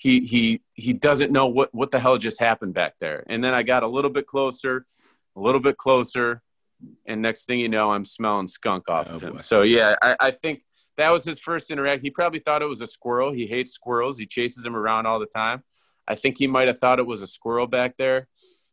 he 0.01 0.21
he 0.21 0.61
he 0.75 0.93
doesn't 0.93 1.31
know 1.31 1.45
what 1.45 1.71
what 1.75 1.91
the 1.91 1.99
hell 1.99 2.17
just 2.17 2.39
happened 2.39 2.73
back 2.73 2.95
there. 2.99 3.23
And 3.27 3.43
then 3.43 3.53
I 3.53 3.61
got 3.61 3.83
a 3.83 3.87
little 3.87 4.09
bit 4.09 4.25
closer, 4.25 4.83
a 5.35 5.39
little 5.39 5.61
bit 5.61 5.77
closer, 5.77 6.41
and 7.05 7.21
next 7.21 7.45
thing 7.45 7.59
you 7.59 7.69
know, 7.69 7.91
I'm 7.91 8.03
smelling 8.03 8.47
skunk 8.47 8.89
off 8.89 9.09
oh, 9.11 9.15
of 9.15 9.21
him. 9.21 9.33
Boy. 9.33 9.37
So 9.37 9.61
yeah, 9.61 9.93
I, 10.01 10.15
I 10.19 10.31
think 10.31 10.63
that 10.97 11.11
was 11.11 11.23
his 11.23 11.37
first 11.37 11.69
interaction. 11.69 12.03
He 12.03 12.09
probably 12.09 12.39
thought 12.39 12.63
it 12.63 12.65
was 12.65 12.81
a 12.81 12.87
squirrel. 12.87 13.31
He 13.31 13.45
hates 13.45 13.73
squirrels. 13.73 14.17
He 14.17 14.25
chases 14.25 14.63
them 14.63 14.75
around 14.75 15.05
all 15.05 15.19
the 15.19 15.27
time. 15.27 15.61
I 16.07 16.15
think 16.15 16.39
he 16.39 16.47
might 16.47 16.67
have 16.67 16.79
thought 16.79 16.97
it 16.97 17.05
was 17.05 17.21
a 17.21 17.27
squirrel 17.27 17.67
back 17.67 17.95
there, 17.95 18.27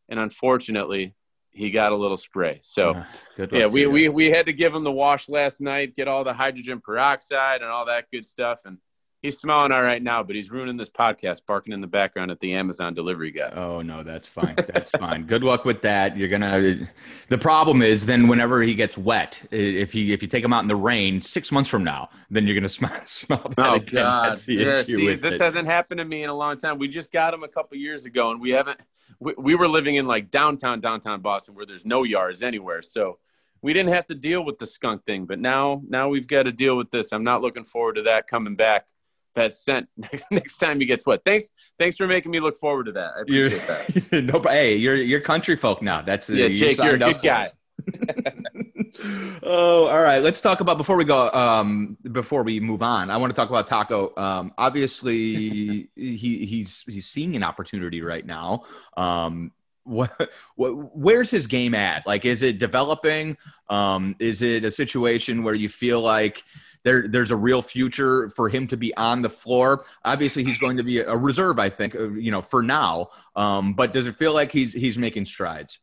and 0.09 0.19
unfortunately, 0.19 1.14
he 1.51 1.71
got 1.71 1.93
a 1.93 1.97
little 1.97 2.17
spray. 2.17 2.61
So, 2.62 2.93
uh, 3.38 3.47
yeah, 3.53 3.67
we, 3.67 3.87
we, 3.87 4.09
we 4.09 4.31
had 4.31 4.47
to 4.47 4.55
give 4.55 4.75
him 4.75 4.83
the 4.83 4.93
wash 4.93 5.29
last 5.29 5.61
night, 5.61 5.95
get 5.95 6.09
all 6.09 6.25
the 6.25 6.33
hydrogen 6.33 6.81
peroxide 6.81 7.61
and 7.61 7.71
all 7.71 7.85
that 7.87 8.07
good 8.11 8.25
stuff. 8.25 8.61
And 8.64 8.79
He's 9.20 9.37
smiling 9.37 9.72
all 9.72 9.83
right 9.83 10.00
now, 10.00 10.22
but 10.22 10.37
he's 10.37 10.48
ruining 10.48 10.76
this 10.76 10.90
podcast, 10.90 11.44
barking 11.44 11.72
in 11.72 11.81
the 11.81 11.88
background 11.88 12.31
at 12.31 12.38
the 12.38 12.54
Amazon 12.54 12.94
delivery 12.94 13.33
guy. 13.33 13.50
Oh 13.50 13.83
no, 13.83 14.04
that's 14.04 14.28
fine. 14.28 14.54
That's 14.54 14.90
fine. 14.90 15.24
Good 15.24 15.42
luck 15.42 15.64
with 15.64 15.83
that. 15.83 16.16
You're 16.16 16.28
gonna. 16.28 16.88
The 17.28 17.38
problem 17.38 17.83
is 17.83 18.07
then 18.07 18.28
whenever 18.28 18.62
he 18.62 18.76
gets 18.76 18.96
wet, 18.96 19.42
if 19.50 19.92
he 19.92 20.12
if 20.12 20.22
you 20.22 20.28
take 20.28 20.44
him 20.44 20.52
out 20.52 20.62
in 20.62 20.68
the 20.68 20.76
rain 20.76 21.20
six 21.20 21.50
months 21.50 21.68
from 21.68 21.83
now, 21.83 22.11
then 22.31 22.46
you're 22.46 22.54
gonna 22.54 22.68
smell 22.68 22.92
smell 23.07 23.52
that 23.57 23.68
oh, 23.68 23.74
again. 23.74 24.04
God. 24.04 24.40
yeah, 24.46 24.83
see, 24.83 25.16
this 25.16 25.35
it. 25.35 25.40
hasn't 25.40 25.66
happened 25.66 25.98
to 25.98 26.04
me 26.04 26.22
in 26.22 26.31
a 26.31 26.35
long 26.35 26.57
time. 26.57 26.78
We 26.78 26.87
just 26.87 27.11
got 27.11 27.35
him 27.35 27.42
a 27.42 27.48
couple 27.48 27.76
years 27.76 28.04
ago, 28.04 28.31
and 28.31 28.40
we 28.40 28.50
haven't. 28.50 28.78
We, 29.18 29.35
we 29.37 29.54
were 29.57 29.68
living 29.68 29.96
in 29.96 30.07
like 30.07 30.31
downtown 30.31 30.81
downtown 30.81 31.22
Boston, 31.22 31.57
where 31.57 31.66
there's 31.66 31.85
no 31.85 32.04
yards 32.04 32.40
anywhere, 32.40 32.83
so 32.83 33.18
we 33.62 33.72
didn't 33.72 33.92
have 33.92 34.07
to 34.07 34.14
deal 34.14 34.44
with 34.44 34.61
the 34.61 34.66
skunk 34.66 35.04
thing. 35.04 35.24
But 35.24 35.40
now 35.40 35.83
now 35.88 36.09
we've 36.09 36.28
got 36.28 36.44
to 36.44 36.52
deal 36.52 36.76
with 36.76 36.92
this. 36.92 37.11
I'm 37.12 37.24
not 37.24 37.42
looking 37.42 37.64
forward 37.64 37.96
to 37.96 38.02
that 38.02 38.28
coming 38.28 38.54
back 38.54 38.87
that 39.35 39.53
scent 39.53 39.88
next 40.31 40.59
time 40.59 40.81
he 40.81 40.87
gets 40.87 41.07
wet. 41.07 41.21
Thanks, 41.25 41.51
thanks 41.79 41.97
for 41.97 42.07
making 42.07 42.31
me 42.31 42.41
look 42.41 42.57
forward 42.57 42.85
to 42.87 42.93
that. 42.93 43.12
I 43.17 43.21
appreciate 43.21 43.51
you're, 44.12 44.23
that. 44.23 44.45
no, 44.45 44.51
hey, 44.51 44.77
you're 44.77 44.97
you're 44.97 45.21
country 45.21 45.57
folk 45.57 45.83
now. 45.83 46.03
That's 46.03 46.29
yeah, 46.29 46.49
Jake, 46.49 46.79
you're 46.79 46.95
a 46.95 46.99
good 46.99 47.23
guy. 47.23 47.53
oh, 49.43 49.87
all 49.88 50.03
right. 50.03 50.19
Let's 50.19 50.41
talk 50.41 50.61
about 50.61 50.79
before 50.79 50.97
we 50.97 51.05
go. 51.05 51.31
Um, 51.31 51.97
before 52.11 52.43
we 52.43 52.61
move 52.61 52.83
on, 52.83 53.11
I 53.11 53.17
want 53.17 53.31
to 53.31 53.37
talk 53.37 53.51
about 53.51 53.69
Tacko. 53.69 54.17
Um, 54.19 54.53
obviously, 54.59 55.88
he 55.95 56.47
he's 56.47 56.83
he's 56.87 57.07
seeing 57.07 57.37
an 57.37 57.43
opportunity 57.43 58.03
right 58.03 58.25
now. 58.25 58.64
Um, 58.97 59.53
what, 59.85 60.31
what 60.57 60.97
where's 60.97 61.31
his 61.31 61.47
game 61.47 61.75
at? 61.75 62.07
Like, 62.07 62.25
is 62.25 62.43
it 62.43 62.59
developing? 62.59 63.37
Um, 63.69 64.17
is 64.19 64.43
it 64.43 64.64
a 64.64 64.71
situation 64.71 65.43
where 65.43 65.55
you 65.55 65.69
feel 65.69 66.01
like 66.01 66.43
there 66.85 67.09
there's 67.09 67.31
a 67.31 67.37
real 67.37 67.62
future 67.62 68.31
for 68.31 68.49
him 68.49 68.67
to 68.69 68.77
be 68.77 68.97
on 68.97 69.23
the 69.23 69.31
floor. 69.31 69.85
Obviously, 70.05 70.45
he's 70.45 70.59
going 70.59 70.77
to 70.77 70.83
be 70.83 71.01
a 71.01 71.17
reserve, 71.17 71.59
I 71.59 71.69
think, 71.69 71.95
uh, 71.95 72.11
you 72.11 72.31
know, 72.31 72.43
for 72.43 72.62
now. 72.62 73.09
Um, 73.37 73.75
but 73.75 73.93
does 73.93 74.07
it 74.07 74.17
feel 74.17 74.35
like 74.35 74.53
he's 74.53 74.73
he's 74.73 74.99
making 74.99 75.27
strides? 75.27 75.79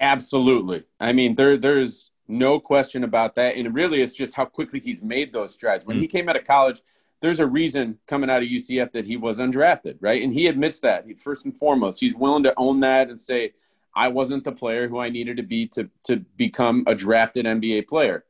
Absolutely. 0.00 0.84
I 0.98 1.12
mean, 1.12 1.34
there 1.34 1.56
there's 1.56 2.10
no 2.26 2.58
question 2.58 3.04
about 3.04 3.34
that, 3.36 3.56
and 3.56 3.74
really, 3.74 4.00
it's 4.00 4.12
just 4.12 4.34
how 4.34 4.44
quickly 4.44 4.80
he's 4.80 5.02
made 5.02 5.32
those 5.32 5.52
strides. 5.54 5.84
When 5.84 5.98
mm. 5.98 6.00
he 6.00 6.06
came 6.06 6.28
out 6.28 6.36
of 6.36 6.46
college, 6.46 6.80
there's 7.20 7.40
a 7.40 7.46
reason 7.46 7.98
coming 8.06 8.30
out 8.30 8.42
of 8.42 8.48
UCF 8.48 8.92
that 8.92 9.06
he 9.06 9.16
was 9.16 9.38
undrafted, 9.38 9.96
right? 10.00 10.22
And 10.22 10.32
he 10.32 10.46
admits 10.46 10.80
that. 10.80 11.06
He, 11.06 11.14
first 11.14 11.44
and 11.44 11.56
foremost, 11.56 12.00
he's 12.00 12.14
willing 12.14 12.42
to 12.44 12.54
own 12.56 12.80
that 12.80 13.10
and 13.10 13.20
say, 13.20 13.52
"I 13.94 14.08
wasn't 14.08 14.44
the 14.44 14.52
player 14.52 14.88
who 14.88 14.98
I 14.98 15.10
needed 15.10 15.36
to 15.36 15.42
be 15.42 15.66
to 15.68 15.88
to 16.04 16.16
become 16.36 16.84
a 16.86 16.94
drafted 16.94 17.46
NBA 17.46 17.88
player." 17.88 18.24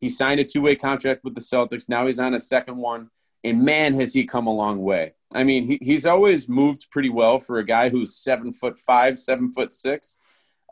He 0.00 0.08
signed 0.08 0.40
a 0.40 0.44
two 0.44 0.62
way 0.62 0.76
contract 0.76 1.24
with 1.24 1.34
the 1.34 1.40
Celtics. 1.40 1.88
Now 1.88 2.06
he's 2.06 2.18
on 2.18 2.34
a 2.34 2.38
second 2.38 2.76
one. 2.76 3.10
And 3.44 3.64
man, 3.64 3.94
has 3.94 4.12
he 4.12 4.26
come 4.26 4.46
a 4.46 4.54
long 4.54 4.82
way. 4.82 5.14
I 5.32 5.44
mean, 5.44 5.66
he, 5.66 5.78
he's 5.80 6.06
always 6.06 6.48
moved 6.48 6.90
pretty 6.90 7.10
well 7.10 7.38
for 7.38 7.58
a 7.58 7.64
guy 7.64 7.90
who's 7.90 8.16
seven 8.16 8.52
foot 8.52 8.78
five, 8.78 9.18
seven 9.18 9.52
foot 9.52 9.72
six. 9.72 10.16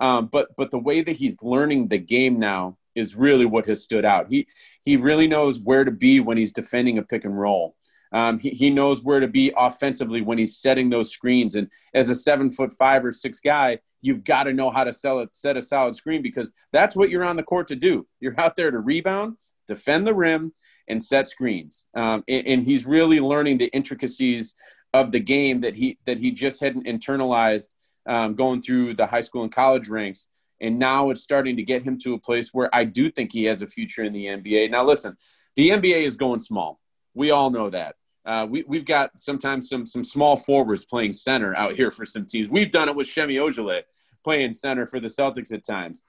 Um, 0.00 0.26
but 0.26 0.48
but 0.56 0.70
the 0.70 0.78
way 0.78 1.02
that 1.02 1.16
he's 1.16 1.36
learning 1.40 1.88
the 1.88 1.98
game 1.98 2.38
now 2.38 2.78
is 2.94 3.14
really 3.14 3.46
what 3.46 3.66
has 3.66 3.82
stood 3.82 4.04
out. 4.04 4.28
He 4.28 4.48
he 4.84 4.96
really 4.96 5.28
knows 5.28 5.60
where 5.60 5.84
to 5.84 5.90
be 5.90 6.20
when 6.20 6.36
he's 6.36 6.52
defending 6.52 6.98
a 6.98 7.02
pick 7.02 7.24
and 7.24 7.38
roll. 7.38 7.76
Um, 8.12 8.38
he, 8.38 8.50
he 8.50 8.70
knows 8.70 9.02
where 9.02 9.20
to 9.20 9.26
be 9.26 9.52
offensively 9.56 10.20
when 10.20 10.38
he's 10.38 10.56
setting 10.56 10.88
those 10.88 11.10
screens. 11.10 11.56
And 11.56 11.68
as 11.94 12.08
a 12.08 12.14
seven 12.14 12.50
foot 12.50 12.72
five 12.78 13.04
or 13.04 13.10
six 13.10 13.40
guy, 13.40 13.80
you've 14.04 14.22
got 14.22 14.44
to 14.44 14.52
know 14.52 14.70
how 14.70 14.84
to 14.84 14.92
sell 14.92 15.20
it, 15.20 15.34
set 15.34 15.56
a 15.56 15.62
solid 15.62 15.96
screen 15.96 16.20
because 16.20 16.52
that's 16.72 16.94
what 16.94 17.08
you're 17.08 17.24
on 17.24 17.36
the 17.36 17.42
court 17.42 17.66
to 17.68 17.74
do. 17.74 18.06
You're 18.20 18.38
out 18.38 18.54
there 18.54 18.70
to 18.70 18.78
rebound, 18.78 19.38
defend 19.66 20.06
the 20.06 20.14
rim, 20.14 20.52
and 20.88 21.02
set 21.02 21.26
screens. 21.26 21.86
Um, 21.96 22.22
and, 22.28 22.46
and, 22.46 22.62
he's 22.62 22.84
really 22.84 23.18
learning 23.18 23.56
the 23.56 23.68
intricacies 23.68 24.54
of 24.92 25.10
the 25.10 25.20
game 25.20 25.62
that 25.62 25.74
he 25.74 25.98
that 26.04 26.18
he 26.18 26.30
just 26.30 26.60
hadn't 26.60 26.86
internalized 26.86 27.68
um, 28.06 28.34
going 28.34 28.60
through 28.60 28.94
the 28.94 29.06
high 29.06 29.22
school 29.22 29.42
and 29.42 29.50
college 29.50 29.88
ranks. 29.88 30.26
And 30.60 30.78
now 30.78 31.08
it's 31.08 31.22
starting 31.22 31.56
to 31.56 31.62
get 31.62 31.82
him 31.82 31.98
to 32.00 32.12
a 32.12 32.18
place 32.18 32.50
where 32.52 32.68
I 32.74 32.84
do 32.84 33.10
think 33.10 33.32
he 33.32 33.44
has 33.44 33.62
a 33.62 33.66
future 33.66 34.04
in 34.04 34.12
the 34.12 34.26
NBA. 34.26 34.70
Now, 34.70 34.84
listen, 34.84 35.16
the 35.56 35.70
NBA 35.70 36.04
is 36.04 36.16
going 36.16 36.40
small. 36.40 36.78
We 37.14 37.30
all 37.30 37.50
know 37.50 37.70
that. 37.70 37.96
Uh, 38.26 38.46
we, 38.48 38.64
we've 38.68 38.84
got 38.84 39.16
sometimes 39.16 39.70
some 39.70 39.86
some 39.86 40.04
small 40.04 40.36
forwards 40.36 40.84
playing 40.84 41.14
center 41.14 41.56
out 41.56 41.74
here 41.74 41.90
for 41.90 42.04
some 42.04 42.26
teams. 42.26 42.50
We've 42.50 42.70
done 42.70 42.90
it 42.90 42.94
with 42.94 43.06
Semi 43.06 43.36
Ojeleye 43.36 43.82
playing 44.24 44.54
center 44.54 44.86
for 44.86 44.98
the 44.98 45.08
Celtics 45.08 45.52
at 45.52 45.64
times. 45.64 46.02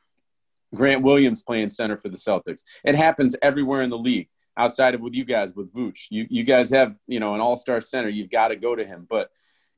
Grant 0.73 1.04
Williams 1.04 1.43
playing 1.43 1.69
center 1.69 1.97
for 1.97 2.10
the 2.10 2.17
Celtics. 2.17 2.63
It 2.84 2.95
happens 2.95 3.36
everywhere 3.41 3.82
in 3.82 3.89
the 3.89 3.97
league 3.97 4.30
outside 4.58 4.95
of 4.95 5.01
with 5.01 5.13
you 5.13 5.25
guys 5.25 5.54
with 5.54 5.73
Vooch. 5.73 6.08
You 6.10 6.25
you 6.30 6.43
guys 6.43 6.69
have 6.71 6.95
you 7.08 7.19
know 7.19 7.34
an 7.34 7.41
all 7.41 7.58
star 7.58 7.82
center. 7.82 8.10
You've 8.10 8.32
got 8.32 8.49
to 8.49 8.56
go 8.56 8.75
to 8.75 8.86
him, 8.86 9.06
but 9.10 9.30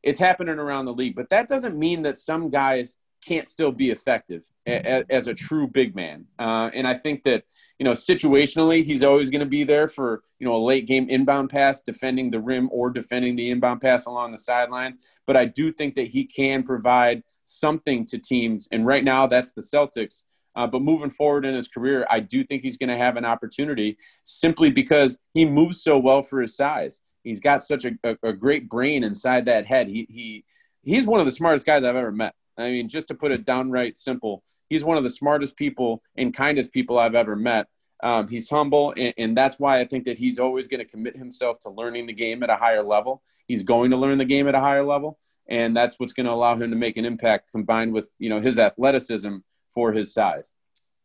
it's 0.04 0.20
happening 0.20 0.60
around 0.60 0.86
the 0.86 0.94
league. 0.94 1.16
But 1.16 1.30
that 1.32 1.48
doesn't 1.48 1.78
mean 1.78 2.04
that 2.04 2.18
some 2.18 2.50
guys 2.50 2.98
can't 3.28 3.50
still 3.50 3.72
be 3.72 3.90
effective 3.90 4.44
as, 4.66 5.04
as 5.10 5.28
a 5.28 5.34
true 5.34 5.68
big 5.68 5.96
man. 5.96 6.26
Uh, 6.40 6.70
and 6.74 6.88
I 6.88 6.94
think 6.94 7.24
that 7.24 7.44
you 7.80 7.84
know 7.84 7.92
situationally 7.92 8.84
he's 8.84 9.04
always 9.04 9.30
going 9.30 9.42
to 9.42 9.46
be 9.46 9.64
there 9.64 9.88
for 9.88 10.24
you 10.40 10.48
know 10.48 10.56
a 10.56 10.64
late 10.64 10.88
game 10.88 11.10
inbound 11.10 11.50
pass, 11.50 11.82
defending 11.82 12.32
the 12.32 12.40
rim 12.40 12.70
or 12.72 12.90
defending 12.90 13.36
the 13.36 13.50
inbound 13.50 13.82
pass 13.82 14.06
along 14.06 14.32
the 14.32 14.38
sideline. 14.38 14.98
But 15.26 15.36
I 15.36 15.46
do 15.46 15.72
think 15.72 15.96
that 15.96 16.08
he 16.08 16.26
can 16.26 16.64
provide 16.64 17.24
something 17.44 18.06
to 18.08 18.18
teams, 18.18 18.68
and 18.72 18.86
right 18.86 19.04
now 19.04 19.28
that's 19.28 19.52
the 19.52 19.62
Celtics. 19.62 20.24
Uh, 20.56 20.66
but 20.66 20.82
moving 20.82 21.12
forward 21.12 21.46
in 21.46 21.54
his 21.54 21.68
career, 21.68 22.08
I 22.10 22.20
do 22.20 22.44
think 22.44 22.64
he's 22.64 22.78
going 22.78 22.90
to 22.90 22.98
have 22.98 23.16
an 23.16 23.26
opportunity 23.26 23.96
simply 24.24 24.72
because 24.72 25.16
he 25.36 25.46
moves 25.46 25.84
so 25.84 26.00
well 26.00 26.24
for 26.24 26.42
his 26.42 26.56
size. 26.56 27.00
He's 27.24 27.40
got 27.40 27.62
such 27.62 27.86
a, 27.86 27.92
a, 28.04 28.18
a 28.24 28.34
great 28.34 28.68
brain 28.68 29.04
inside 29.04 29.46
that 29.46 29.68
head. 29.68 29.88
He, 29.88 30.08
he 30.10 30.46
he's 30.82 31.06
one 31.06 31.20
of 31.20 31.28
the 31.28 31.32
smartest 31.32 31.66
guys 31.66 31.84
I've 31.84 31.96
ever 31.96 32.12
met. 32.12 32.34
I 32.58 32.72
mean, 32.72 32.90
just 32.90 33.08
to 33.10 33.16
put 33.16 33.32
it 33.32 33.46
downright 33.46 33.98
simple, 33.98 34.44
he's 34.70 34.84
one 34.84 34.98
of 34.98 35.04
the 35.04 35.10
smartest 35.10 35.56
people 35.56 36.02
and 36.16 36.34
kindest 36.34 36.72
people 36.72 36.98
I've 36.98 37.16
ever 37.16 37.36
met. 37.36 37.68
Um, 38.04 38.28
he's 38.28 38.50
humble, 38.50 38.94
and, 38.96 39.14
and, 39.18 39.36
that's 39.36 39.58
why 39.58 39.80
I 39.80 39.86
think 39.86 40.06
that 40.06 40.20
he's 40.20 40.38
always 40.38 40.68
going 40.68 40.82
to 40.82 40.86
commit 40.86 41.18
himself 41.18 41.58
to 41.62 41.72
learning 41.72 42.06
the 42.06 42.14
game 42.14 42.44
at 42.44 42.50
a 42.52 42.56
higher 42.56 42.84
level. 42.84 43.24
He's 43.48 43.64
going 43.64 43.90
to 43.90 43.98
learn 43.98 44.20
the 44.20 44.26
game 44.26 44.48
at 44.48 44.54
a 44.54 44.60
higher 44.60 44.86
level, 44.86 45.18
and 45.50 45.76
that's 45.76 45.96
what's 45.98 46.14
going 46.14 46.28
to 46.28 46.32
allow 46.32 46.56
him 46.56 46.70
to 46.70 46.76
make 46.76 46.98
an 46.98 47.06
impact 47.06 47.52
combined 47.52 47.94
with 47.94 48.06
you 48.20 48.30
know 48.30 48.40
his 48.40 48.60
athleticism 48.60 49.38
for 49.74 49.94
his 49.94 50.14
size. 50.14 50.54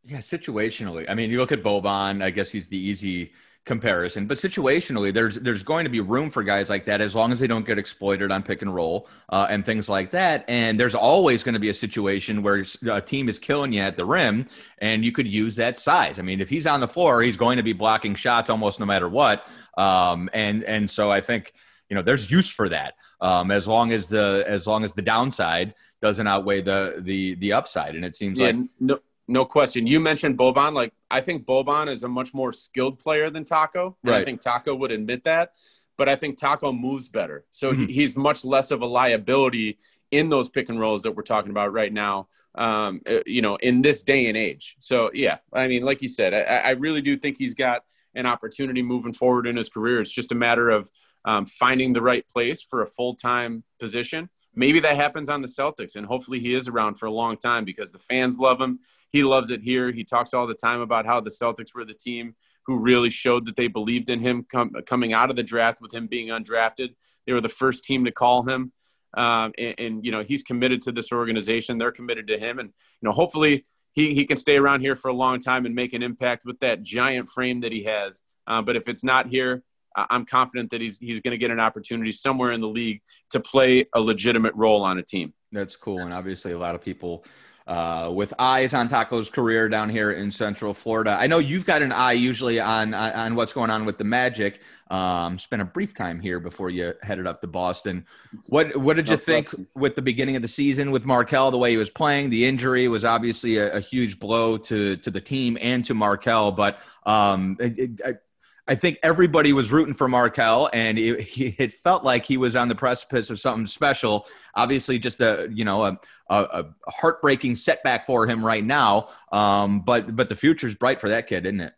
Yeah, 0.05 0.19
situationally. 0.19 1.07
I 1.09 1.15
mean, 1.15 1.31
you 1.31 1.39
look 1.39 1.53
at 1.53 1.63
Boban. 1.63 2.23
I 2.23 2.29
guess 2.29 2.51
he's 2.51 2.69
the 2.69 2.79
easy 2.79 3.33
comparison, 3.65 4.27
but 4.27 4.39
situationally, 4.39 5.15
there's 5.15 5.37
there's 5.37 5.63
going 5.63 5.85
to 5.85 5.91
be 5.91 6.01
room 6.01 6.31
for 6.31 6.43
guys 6.43 6.69
like 6.69 6.87
that 6.87 7.01
as 7.01 7.15
long 7.15 7.33
as 7.33 7.41
they 7.41 7.47
don't 7.47 7.67
get 7.67 7.79
exploited 7.79 8.33
on 8.33 8.43
pick 8.43 8.63
and 8.63 8.75
roll 8.75 9.09
uh, 9.29 9.47
and 9.49 9.65
things 9.65 9.89
like 9.89 10.11
that. 10.11 10.45
And 10.49 10.79
there's 10.79 10.95
always 10.95 11.43
going 11.43 11.55
to 11.55 11.61
be 11.61 11.69
a 11.69 11.75
situation 11.75 12.43
where 12.43 12.65
a 12.91 13.01
team 13.01 13.29
is 13.29 13.39
killing 13.39 13.73
you 13.73 13.81
at 13.81 13.97
the 13.97 14.05
rim, 14.05 14.49
and 14.79 15.05
you 15.05 15.13
could 15.13 15.27
use 15.27 15.57
that 15.57 15.79
size. 15.79 16.19
I 16.19 16.23
mean, 16.23 16.41
if 16.41 16.49
he's 16.49 16.67
on 16.67 16.81
the 16.81 16.89
floor, 16.89 17.23
he's 17.23 17.37
going 17.37 17.57
to 17.57 17.63
be 17.63 17.73
blocking 17.73 18.15
shots 18.15 18.51
almost 18.51 18.81
no 18.81 18.87
matter 18.87 19.09
what. 19.09 19.47
Um, 19.77 20.29
and 20.33 20.65
and 20.65 20.91
so 20.91 21.11
I 21.11 21.21
think 21.21 21.53
you 21.89 21.95
know 21.95 22.03
there's 22.03 22.31
use 22.31 22.49
for 22.49 22.69
that 22.69 22.95
um, 23.21 23.51
as 23.51 23.69
long 23.69 23.93
as 23.93 24.09
the 24.09 24.45
as 24.47 24.67
long 24.67 24.83
as 24.83 24.93
the 24.93 25.03
downside 25.03 25.75
doesn't 26.01 26.27
outweigh 26.27 26.63
the 26.63 26.97
the 26.99 27.37
the 27.37 27.53
upside. 27.53 27.95
And 27.95 28.05
it 28.05 28.17
seems 28.17 28.39
yeah, 28.39 28.47
like 28.47 28.57
no 28.81 28.99
no 29.29 29.45
question. 29.45 29.87
You 29.87 30.01
mentioned 30.01 30.37
Boban. 30.39 30.75
Like, 30.75 30.93
I 31.11 31.21
think 31.21 31.47
Boban 31.47 31.89
is 31.89 32.03
a 32.03 32.09
much 32.09 32.35
more 32.35 32.53
skilled 32.53 32.99
player 32.99 33.31
than 33.31 33.45
Tacko. 33.45 33.97
And 34.03 34.13
right. 34.13 34.23
I 34.23 34.25
think 34.25 34.41
Tacko 34.41 34.79
would 34.79 34.93
admit 34.93 35.25
that. 35.25 35.53
But 35.97 36.09
I 36.09 36.17
think 36.17 36.39
Tacko 36.39 36.73
moves 36.79 37.09
better. 37.09 37.45
So 37.51 37.73
mm-hmm. 37.73 37.87
he's 37.87 38.17
much 38.17 38.45
less 38.45 38.71
of 38.71 38.83
a 38.83 38.87
liability 38.87 39.79
in 40.11 40.29
those 40.29 40.49
pick 40.49 40.69
and 40.69 40.79
rolls 40.79 41.03
that 41.03 41.13
we're 41.13 41.23
talking 41.23 41.51
about 41.51 41.73
right 41.73 41.93
now, 41.93 42.29
um, 42.55 43.01
uh, 43.09 43.21
you 43.25 43.41
know, 43.41 43.57
in 43.57 43.83
this 43.83 44.03
day 44.03 44.27
and 44.27 44.37
age. 44.37 44.77
So, 44.79 45.11
yeah, 45.15 45.39
I 45.53 45.69
mean, 45.69 45.85
like 45.85 46.03
you 46.03 46.09
said, 46.09 46.35
I, 46.35 46.41
I 46.41 46.71
really 46.71 47.01
do 47.01 47.17
think 47.17 47.39
he's 47.39 47.55
got 47.55 47.85
an 48.15 48.27
opportunity 48.27 48.83
moving 48.83 49.15
forward 49.15 49.47
in 49.47 49.57
his 49.57 49.71
career. 49.71 50.01
It's 50.01 50.11
just 50.11 50.33
a 50.33 50.35
matter 50.35 50.69
of 50.69 50.91
um, 51.25 51.47
finding 51.47 51.93
the 51.93 52.03
right 52.03 52.27
place 52.29 52.63
for 52.63 52.83
a 52.83 52.87
full 52.87 53.15
time 53.15 53.65
position 53.79 54.29
maybe 54.55 54.81
that 54.81 54.97
happens 54.97 55.29
on 55.29 55.43
the 55.43 55.49
Celtics, 55.49 55.97
and 55.97 56.07
hopefully 56.07 56.41
he 56.41 56.55
is 56.55 56.69
around 56.69 56.97
for 56.97 57.07
a 57.07 57.13
long 57.13 57.37
time 57.37 57.65
because 57.65 57.93
the 57.93 57.99
fans 57.99 58.39
love 58.39 58.61
him. 58.61 58.81
He 59.11 59.23
loves 59.23 59.51
it 59.51 59.63
here. 59.63 59.93
He 59.93 60.05
talks 60.05 60.35
all 60.35 60.47
the 60.47 60.55
time 60.55 60.81
about 60.81 61.07
how 61.07 61.21
the 61.21 61.31
Celtics 61.31 61.75
were 61.75 61.85
the 61.85 61.95
team 61.95 62.35
who 62.67 62.79
really 62.79 63.11
showed 63.11 63.47
that 63.47 63.57
they 63.57 63.67
believed 63.67 64.09
in 64.09 64.21
him 64.21 64.47
com- 64.51 64.73
coming 64.87 65.13
out 65.13 65.31
of 65.31 65.37
the 65.37 65.43
draft 65.43 65.81
with 65.81 65.93
him 65.93 66.07
being 66.07 66.29
undrafted. 66.29 66.95
They 67.27 67.33
were 67.33 67.41
the 67.41 67.49
first 67.49 67.83
team 67.83 68.05
to 68.05 68.13
call 68.13 68.45
him. 68.45 68.73
Um, 69.15 69.53
and, 69.59 69.75
and, 69.79 70.05
you 70.05 70.13
know, 70.13 70.23
he's 70.23 70.43
committed 70.43 70.81
to 70.83 70.93
this 70.93 71.13
organization. 71.13 71.79
They're 71.79 71.93
committed 71.93 72.29
to 72.29 72.39
him. 72.39 72.59
And, 72.59 72.69
you 72.69 73.09
know, 73.09 73.13
hopefully 73.13 73.65
he, 73.93 74.15
he 74.15 74.25
can 74.25 74.37
stay 74.37 74.57
around 74.57 74.81
here 74.81 74.97
for 74.97 75.09
a 75.09 75.13
long 75.13 75.39
time 75.39 75.67
and 75.67 75.75
make 75.75 75.93
an 75.93 76.03
impact 76.03 76.45
with 76.45 76.61
that 76.61 76.83
giant 76.83 77.29
frame 77.29 77.61
that 77.61 77.73
he 77.73 77.85
has. 77.85 78.23
Uh, 78.47 78.63
but 78.63 78.77
if 78.77 78.89
it's 78.89 79.05
not 79.05 79.27
here, 79.27 79.63
I'm 79.97 80.25
confident 80.27 80.71
that 80.71 80.81
he's 80.81 80.99
he's 80.99 81.21
going 81.21 81.33
to 81.33 81.39
get 81.39 81.51
an 81.51 81.61
opportunity 81.61 82.13
somewhere 82.13 82.53
in 82.53 82.61
the 82.61 82.69
league 82.69 83.03
to 83.31 83.41
play 83.41 83.87
a 83.95 84.01
legitimate 84.01 84.55
role 84.55 84.83
on 84.83 84.99
a 84.99 85.03
team. 85.03 85.35
That's 85.53 85.77
cool, 85.77 86.01
and 86.01 86.13
obviously 86.13 86.53
a 86.53 86.59
lot 86.59 86.75
of 86.75 86.83
people 86.83 87.25
uh, 87.67 88.11
with 88.13 88.35
eyes 88.39 88.75
on 88.75 88.89
Tacko's 88.89 89.31
career 89.31 89.69
down 89.69 89.89
here 89.89 90.13
in 90.13 90.31
Central 90.31 90.75
Florida. 90.75 91.17
I 91.19 91.27
know 91.27 91.39
you've 91.39 91.65
got 91.65 91.83
an 91.83 91.93
eye 91.93 92.13
usually 92.13 92.59
on 92.59 92.95
on 92.95 93.35
what's 93.35 93.53
going 93.53 93.71
on 93.71 93.85
with 93.85 93.99
the 93.99 94.05
Magic. 94.05 94.61
Um, 94.91 95.39
spent 95.39 95.63
a 95.63 95.65
brief 95.65 95.95
time 95.95 96.21
here 96.21 96.39
before 96.39 96.69
you 96.69 96.93
headed 97.03 97.27
up 97.27 97.41
to 97.43 97.47
Boston. 97.47 98.05
What 98.47 98.77
what 98.77 98.97
did 98.97 99.07
you 99.07 99.15
no 99.15 99.19
think 99.19 99.49
question. 99.49 99.67
with 99.75 99.95
the 99.95 100.03
beginning 100.03 100.37
of 100.37 100.43
the 100.43 100.49
season 100.49 100.91
with 100.91 101.07
Markelle? 101.07 101.51
The 101.51 101.59
way 101.59 101.71
he 101.71 101.77
was 101.77 101.91
playing, 101.91 102.31
the 102.31 102.45
injury 102.45 102.89
was 102.89 103.05
obviously 103.05 103.59
a, 103.59 103.77
a 103.77 103.81
huge 103.81 104.19
blow 104.19 104.59
to 104.59 104.97
to 104.97 105.11
the 105.11 105.21
team 105.21 105.57
and 105.61 105.85
to 105.85 105.95
Markelle. 105.95 106.53
But 106.53 106.79
um, 107.05 107.57
it, 107.61 107.79
it, 107.79 108.23
I 108.69 108.77
think 108.77 108.99
everybody 109.03 109.53
was 109.53 109.73
rooting 109.73 109.95
for 109.95 110.09
Markelle, 110.09 110.71
and 110.73 110.99
it, 110.99 111.39
it, 111.59 111.73
felt 111.73 112.05
like 112.05 112.25
he 112.25 112.37
was 112.37 112.55
on 112.55 112.69
the 112.69 112.75
precipice 112.75 113.31
of 113.31 113.41
something 113.41 113.67
special. 113.67 114.27
Obviously, 114.55 114.99
just 114.99 115.21
a 115.21 115.49
you 115.53 115.65
know 115.65 115.85
a, 115.85 115.99
a, 116.31 116.65
a 116.87 116.91
heartbreaking 116.91 117.57
setback 117.57 118.07
for 118.07 118.27
him 118.27 118.45
right 118.45 118.65
now. 118.65 119.09
Um, 119.33 119.81
but 119.81 120.15
but 120.15 120.29
the 120.29 120.37
future's 120.37 120.75
bright 120.75 121.01
for 121.01 121.09
that 121.09 121.27
kid, 121.27 121.47
isn't 121.47 121.61
it? 121.61 121.75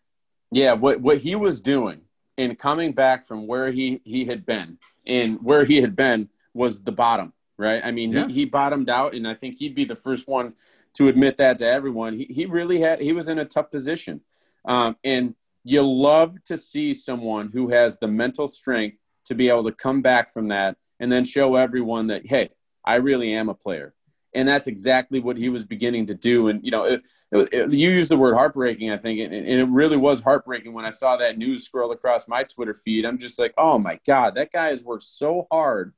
Yeah, 0.51 0.75
what 0.75 1.01
what 1.01 1.19
he 1.19 1.35
was 1.37 1.61
doing 1.61 2.03
in 2.37 2.57
coming 2.57 2.93
back 2.93 3.27
from 3.27 3.47
where 3.47 3.71
he 3.71 4.01
he 4.05 4.27
had 4.27 4.45
been, 4.45 4.79
and 5.07 5.39
where 5.43 5.65
he 5.65 5.81
had 5.81 5.97
been 5.97 6.29
was 6.53 6.83
the 6.83 6.93
bottom, 6.93 7.33
right? 7.57 7.83
I 7.83 7.93
mean, 7.93 8.13
yeah. 8.13 8.27
he, 8.27 8.35
he 8.35 8.45
bottomed 8.45 8.91
out, 8.91 9.15
and 9.15 9.27
I 9.27 9.35
think 9.35 9.57
he'd 9.57 9.75
be 9.75 9.85
the 9.85 9.97
first 9.97 10.29
one 10.29 10.55
to 10.95 11.09
admit 11.09 11.39
that 11.39 11.59
to 11.59 11.67
everyone. 11.67 12.19
He 12.19 12.27
he 12.27 12.47
really 12.47 12.81
had 12.81 13.01
he 13.01 13.13
was 13.13 13.29
in 13.29 13.39
a 13.39 13.45
tough 13.47 13.71
position, 13.71 14.21
um, 14.67 14.97
and 15.03 15.35
you 15.65 15.83
love 15.83 16.37
to 16.45 16.57
see 16.59 16.95
someone 16.95 17.51
who 17.53 17.69
has 17.69 17.99
the 17.99 18.07
mental 18.07 18.47
strength 18.47 18.99
to 19.25 19.35
be 19.35 19.49
able 19.49 19.65
to 19.65 19.73
come 19.73 20.03
back 20.03 20.31
from 20.31 20.49
that 20.49 20.77
and 21.01 21.11
then 21.11 21.25
show 21.25 21.57
everyone 21.57 22.07
that 22.09 22.27
hey 22.27 22.51
i 22.85 22.97
really 22.97 23.33
am 23.35 23.49
a 23.49 23.55
player. 23.55 23.95
And 24.37 24.49
that's 24.49 24.67
exactly 24.67 25.21
what 25.21 25.37
he 25.37 25.49
was 25.49 25.63
beginning 25.65 26.07
to 26.07 26.15
do. 26.15 26.49
And 26.49 26.65
you 26.65 26.73
know 26.73 26.85
it, 26.85 27.07
it, 27.31 27.73
you 27.73 27.89
use 27.91 28.09
the 28.09 28.17
word 28.17 28.35
heartbreaking 28.35 28.91
i 28.91 28.97
think 28.97 29.21
and, 29.21 29.33
and, 29.33 29.47
it 29.47 29.69
really 29.69 29.97
was 29.97 30.21
heartbreaking 30.21 30.73
when 30.73 30.85
i 30.85 30.91
saw 30.91 31.17
that 31.17 31.39
news 31.39 31.65
scroll 31.65 31.93
across 31.93 32.29
my 32.29 32.43
twitter 32.43 32.75
feed. 32.75 33.05
I'm 33.05 33.19
just 33.19 33.39
like 33.39 33.55
oh 33.57 33.79
my 33.79 33.99
god 34.07 34.35
that 34.35 34.53
guy 34.53 34.69
has 34.69 34.83
worked 34.83 35.05
so 35.05 35.47
hard 35.51 35.95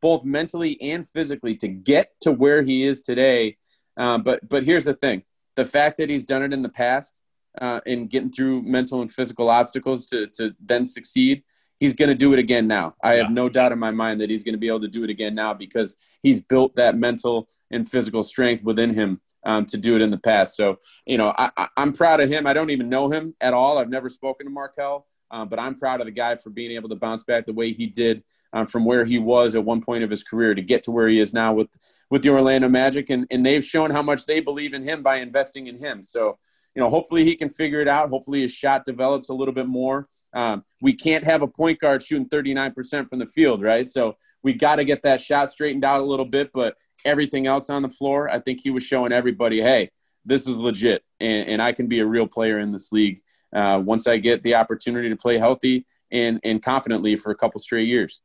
both 0.00 0.24
mentally 0.24 0.80
and 0.80 1.08
physically 1.08 1.56
to 1.56 1.68
get 1.68 2.12
to 2.20 2.32
where 2.32 2.62
he 2.62 2.84
is 2.84 3.00
today. 3.00 3.56
Uh, 3.96 4.18
but 4.18 4.48
but 4.48 4.64
here's 4.64 4.84
the 4.84 4.94
thing. 4.94 5.22
The 5.56 5.64
fact 5.64 5.98
that 5.98 6.08
he's 6.08 6.22
done 6.22 6.42
it 6.42 6.52
in 6.52 6.62
the 6.62 6.68
past 6.68 7.22
uh, 7.60 7.80
in 7.86 8.06
getting 8.06 8.30
through 8.30 8.62
mental 8.62 9.02
and 9.02 9.12
physical 9.12 9.50
obstacles 9.50 10.06
to, 10.06 10.26
to 10.28 10.54
then 10.60 10.86
succeed. 10.86 11.42
He's 11.80 11.92
going 11.92 12.08
to 12.08 12.14
do 12.14 12.32
it 12.32 12.38
again 12.38 12.66
now. 12.66 12.94
I 13.02 13.14
yeah. 13.14 13.22
have 13.22 13.32
no 13.32 13.48
doubt 13.48 13.72
in 13.72 13.78
my 13.78 13.92
mind 13.92 14.20
that 14.20 14.30
he's 14.30 14.42
going 14.42 14.54
to 14.54 14.58
be 14.58 14.68
able 14.68 14.80
to 14.80 14.88
do 14.88 15.04
it 15.04 15.10
again 15.10 15.34
now 15.34 15.54
because 15.54 15.94
he's 16.22 16.40
built 16.40 16.74
that 16.76 16.96
mental 16.96 17.48
and 17.70 17.88
physical 17.88 18.22
strength 18.22 18.64
within 18.64 18.94
him 18.94 19.20
um, 19.44 19.64
to 19.66 19.76
do 19.76 19.94
it 19.94 20.02
in 20.02 20.10
the 20.10 20.18
past. 20.18 20.56
So, 20.56 20.78
you 21.06 21.18
know, 21.18 21.32
I, 21.38 21.68
am 21.76 21.92
proud 21.92 22.20
of 22.20 22.28
him. 22.28 22.46
I 22.46 22.52
don't 22.52 22.70
even 22.70 22.88
know 22.88 23.10
him 23.10 23.34
at 23.40 23.54
all. 23.54 23.78
I've 23.78 23.88
never 23.88 24.08
spoken 24.08 24.46
to 24.46 24.50
Markelle, 24.50 25.06
um, 25.30 25.48
but 25.48 25.58
I'm 25.58 25.76
proud 25.76 26.00
of 26.00 26.06
the 26.06 26.12
guy 26.12 26.36
for 26.36 26.50
being 26.50 26.72
able 26.72 26.88
to 26.88 26.96
bounce 26.96 27.22
back 27.22 27.46
the 27.46 27.52
way 27.52 27.72
he 27.72 27.86
did 27.86 28.24
um, 28.52 28.66
from 28.66 28.84
where 28.84 29.04
he 29.04 29.18
was 29.18 29.54
at 29.54 29.64
one 29.64 29.80
point 29.80 30.02
of 30.02 30.10
his 30.10 30.22
career 30.22 30.54
to 30.54 30.62
get 30.62 30.82
to 30.84 30.90
where 30.90 31.08
he 31.08 31.20
is 31.20 31.32
now 31.32 31.52
with 31.52 31.68
with 32.10 32.22
the 32.22 32.30
Orlando 32.30 32.68
Magic, 32.68 33.10
and 33.10 33.26
and 33.30 33.44
they've 33.44 33.64
shown 33.64 33.90
how 33.90 34.02
much 34.02 34.26
they 34.26 34.40
believe 34.40 34.74
in 34.74 34.82
him 34.82 35.02
by 35.02 35.16
investing 35.16 35.66
in 35.66 35.78
him. 35.78 36.02
So 36.02 36.38
you 36.78 36.84
know, 36.84 36.90
hopefully 36.90 37.24
he 37.24 37.34
can 37.34 37.50
figure 37.50 37.80
it 37.80 37.88
out. 37.88 38.08
Hopefully 38.08 38.42
his 38.42 38.52
shot 38.52 38.84
develops 38.84 39.30
a 39.30 39.34
little 39.34 39.52
bit 39.52 39.66
more. 39.66 40.06
Um, 40.32 40.62
we 40.80 40.92
can't 40.92 41.24
have 41.24 41.42
a 41.42 41.48
point 41.48 41.80
guard 41.80 42.04
shooting 42.04 42.28
39% 42.28 43.10
from 43.10 43.18
the 43.18 43.26
field, 43.26 43.62
right? 43.62 43.88
So 43.88 44.14
we 44.44 44.52
got 44.52 44.76
to 44.76 44.84
get 44.84 45.02
that 45.02 45.20
shot 45.20 45.50
straightened 45.50 45.84
out 45.84 46.00
a 46.00 46.04
little 46.04 46.24
bit. 46.24 46.52
But 46.54 46.76
everything 47.04 47.48
else 47.48 47.68
on 47.68 47.82
the 47.82 47.88
floor, 47.88 48.30
I 48.30 48.38
think 48.38 48.60
he 48.62 48.70
was 48.70 48.84
showing 48.84 49.10
everybody, 49.10 49.60
hey, 49.60 49.90
this 50.24 50.46
is 50.46 50.56
legit, 50.56 51.02
and, 51.18 51.48
and 51.48 51.60
I 51.60 51.72
can 51.72 51.88
be 51.88 51.98
a 51.98 52.06
real 52.06 52.28
player 52.28 52.60
in 52.60 52.70
this 52.70 52.92
league 52.92 53.22
uh, 53.52 53.82
once 53.84 54.06
I 54.06 54.18
get 54.18 54.44
the 54.44 54.54
opportunity 54.54 55.08
to 55.08 55.16
play 55.16 55.36
healthy 55.36 55.84
and 56.12 56.38
and 56.44 56.62
confidently 56.62 57.16
for 57.16 57.32
a 57.32 57.34
couple 57.34 57.58
straight 57.58 57.88
years. 57.88 58.20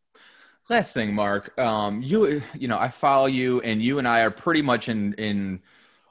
Last 0.70 0.94
thing, 0.94 1.16
Marc, 1.16 1.58
um, 1.58 2.04
you 2.04 2.44
you 2.54 2.68
know 2.68 2.78
I 2.78 2.90
follow 2.90 3.26
you, 3.26 3.62
and 3.62 3.82
you 3.82 3.98
and 3.98 4.08
I 4.08 4.22
are 4.22 4.32
pretty 4.32 4.62
much 4.62 4.90
in 4.90 5.14
in 5.14 5.62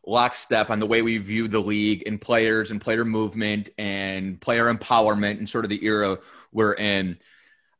lockstep 0.06 0.70
on 0.70 0.80
the 0.80 0.86
way 0.86 1.02
we 1.02 1.18
view 1.18 1.48
the 1.48 1.60
league 1.60 2.02
and 2.06 2.20
players 2.20 2.70
and 2.70 2.80
player 2.80 3.04
movement 3.04 3.70
and 3.78 4.40
player 4.40 4.72
empowerment 4.72 5.38
and 5.38 5.48
sort 5.48 5.64
of 5.64 5.68
the 5.68 5.84
era 5.84 6.18
we're 6.52 6.74
in. 6.74 7.18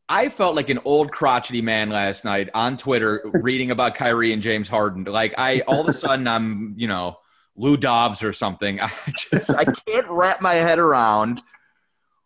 I 0.09 0.29
felt 0.29 0.55
like 0.55 0.69
an 0.69 0.81
old 0.85 1.11
crotchety 1.11 1.63
man 1.63 1.91
last 1.91 2.25
night 2.25 2.51
on 2.55 2.77
Twitter 2.77 3.23
reading 3.35 3.71
about 3.71 3.95
Kyrie 3.95 4.33
and 4.33 4.43
James 4.43 4.69
Harden. 4.69 5.05
Like 5.05 5.35
I 5.39 5.61
all 5.61 5.81
of 5.81 5.89
a 5.89 5.93
sudden 5.93 6.29
I'm, 6.29 6.75
you 6.77 6.87
know, 6.87 7.19
Lou 7.57 7.77
Dobbs 7.77 8.23
or 8.23 8.33
something. 8.33 8.81
I 8.81 8.91
just 9.17 9.51
I 9.51 9.65
can't 9.65 10.07
wrap 10.09 10.41
my 10.41 10.55
head 10.55 10.79
around 10.79 11.43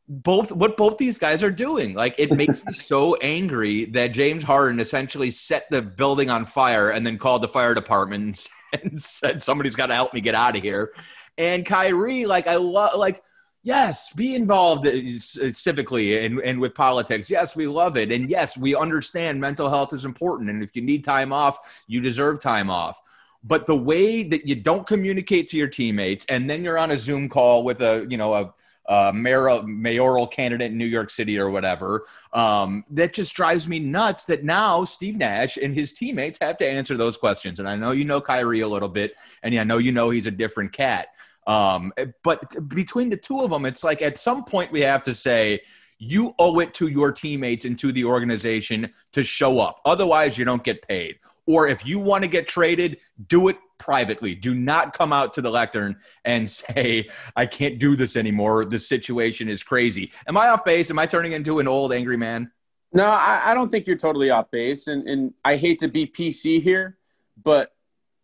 both 0.09 0.53
what 0.53 0.77
both 0.77 0.99
these 0.99 1.19
guys 1.19 1.43
are 1.43 1.51
doing. 1.51 1.95
Like 1.95 2.15
it 2.19 2.33
makes 2.33 2.65
me 2.65 2.73
so 2.73 3.17
angry 3.17 3.87
that 3.87 4.09
James 4.09 4.45
Harden 4.45 4.79
essentially 4.79 5.31
set 5.31 5.69
the 5.71 5.83
building 5.83 6.31
on 6.31 6.45
fire 6.45 6.91
and 6.91 7.07
then 7.07 7.19
called 7.19 7.43
the 7.43 7.49
fire 7.49 7.75
department 7.75 8.47
and 8.85 9.03
said 9.03 9.43
somebody's 9.43 9.75
got 9.75 9.87
to 9.87 9.95
help 9.95 10.15
me 10.15 10.21
get 10.21 10.35
out 10.35 10.57
of 10.57 10.63
here. 10.63 10.93
And 11.39 11.65
Kyrie, 11.65 12.27
like 12.27 12.47
I 12.47 12.57
love, 12.57 12.99
like 12.99 13.23
yes, 13.67 14.13
be 14.13 14.37
involved 14.37 14.87
uh, 14.87 14.91
civically 14.91 16.25
and, 16.25 16.41
and 16.41 16.61
with 16.61 16.75
politics. 16.75 17.29
Yes, 17.29 17.57
we 17.57 17.67
love 17.67 17.97
it, 17.97 18.13
and 18.13 18.31
yes, 18.31 18.57
we 18.57 18.75
understand 18.75 19.41
mental 19.41 19.69
health 19.69 19.93
is 19.93 20.05
important. 20.05 20.51
And 20.51 20.63
if 20.63 20.75
you 20.75 20.83
need 20.83 21.05
time 21.05 21.33
off, 21.33 21.59
you 21.87 22.01
deserve 22.01 22.41
time 22.41 22.71
off. 22.71 23.01
But 23.43 23.67
the 23.67 23.77
way 23.77 24.23
that 24.23 24.47
you 24.47 24.55
don't 24.55 24.87
communicate 24.87 25.49
to 25.49 25.57
your 25.57 25.69
teammates, 25.69 26.25
and 26.27 26.49
then 26.49 26.65
you're 26.65 26.79
on 26.79 26.93
a 26.93 26.97
Zoom 26.97 27.29
call 27.29 27.65
with 27.65 27.83
a 27.83 28.07
you 28.09 28.17
know 28.17 28.35
a 28.35 28.55
uh, 28.89 29.13
mayoral, 29.15 29.63
mayoral 29.63 30.27
candidate 30.27 30.71
in 30.73 30.79
New 30.79 30.87
York 30.87 31.11
City 31.11 31.39
or 31.39 31.51
whatever. 31.51 32.07
Um, 32.33 32.85
that 32.91 33.13
just 33.13 33.35
drives 33.35 33.67
me 33.67 33.79
nuts 33.79 34.25
that 34.27 34.45
now 34.45 34.85
Steve 34.85 35.17
Nash 35.17 35.57
and 35.57 35.75
his 35.75 35.93
teammates 35.93 36.39
have 36.41 36.57
to 36.59 36.69
answer 36.69 36.97
those 36.97 37.17
questions. 37.17 37.59
And 37.59 37.69
I 37.69 37.77
know 37.77 37.91
you 37.91 38.05
know 38.05 38.21
Kyrie 38.21 38.61
a 38.61 38.69
little 38.69 38.89
bit, 38.89 39.15
and 39.43 39.55
I 39.55 39.65
know 39.65 39.79
you 39.79 39.93
know 39.93 40.11
he's 40.11 40.27
a 40.27 40.31
different 40.31 40.73
cat. 40.73 41.09
Um, 41.47 41.93
but 42.23 42.69
between 42.69 43.09
the 43.09 43.17
two 43.17 43.41
of 43.41 43.51
them, 43.51 43.67
it's 43.67 43.85
like 43.85 44.03
at 44.03 44.19
some 44.19 44.45
point 44.45 44.73
we 44.73 44.81
have 44.81 45.03
to 45.05 45.15
say, 45.15 45.61
you 45.99 46.35
owe 46.39 46.59
it 46.61 46.75
to 46.75 46.89
your 46.89 47.11
teammates 47.11 47.65
and 47.65 47.79
to 47.79 47.91
the 47.93 48.05
organization 48.05 48.93
to 49.13 49.23
show 49.23 49.61
up. 49.61 49.81
Otherwise, 49.85 50.37
you 50.37 50.45
don't 50.45 50.63
get 50.63 50.87
paid. 50.87 51.19
Or 51.47 51.69
if 51.69 51.87
you 51.87 51.99
want 51.99 52.23
to 52.23 52.29
get 52.29 52.49
traded, 52.49 52.99
do 53.29 53.49
it 53.49 53.57
privately. 53.79 54.35
Do 54.35 54.55
not 54.55 54.97
come 54.97 55.13
out 55.13 55.35
to 55.35 55.43
the 55.43 55.51
lectern 55.51 55.97
and 56.25 56.49
say, 56.51 57.09
I 57.35 57.47
can't 57.47 57.79
do 57.79 57.97
this 57.97 58.17
anymore. 58.17 58.65
The 58.65 58.79
situation 58.79 59.49
is 59.49 59.63
crazy. 59.63 60.13
Am 60.27 60.37
I 60.37 60.49
off 60.49 60.65
base? 60.65 60.91
Am 60.91 60.99
I 60.99 61.07
turning 61.07 61.33
into 61.33 61.59
an 61.59 61.69
old 61.69 61.93
angry 61.93 62.17
man? 62.17 62.51
No, 62.93 63.05
I, 63.05 63.43
I 63.47 63.55
don't 63.55 63.71
think 63.71 63.87
you're 63.87 63.97
totally 63.97 64.31
off 64.31 64.51
base. 64.51 64.87
And, 64.87 65.07
and 65.09 65.35
I 65.45 65.57
hate 65.57 65.79
to 65.81 65.89
be 65.89 66.07
PC 66.07 66.63
here, 66.63 66.99
but 67.43 67.73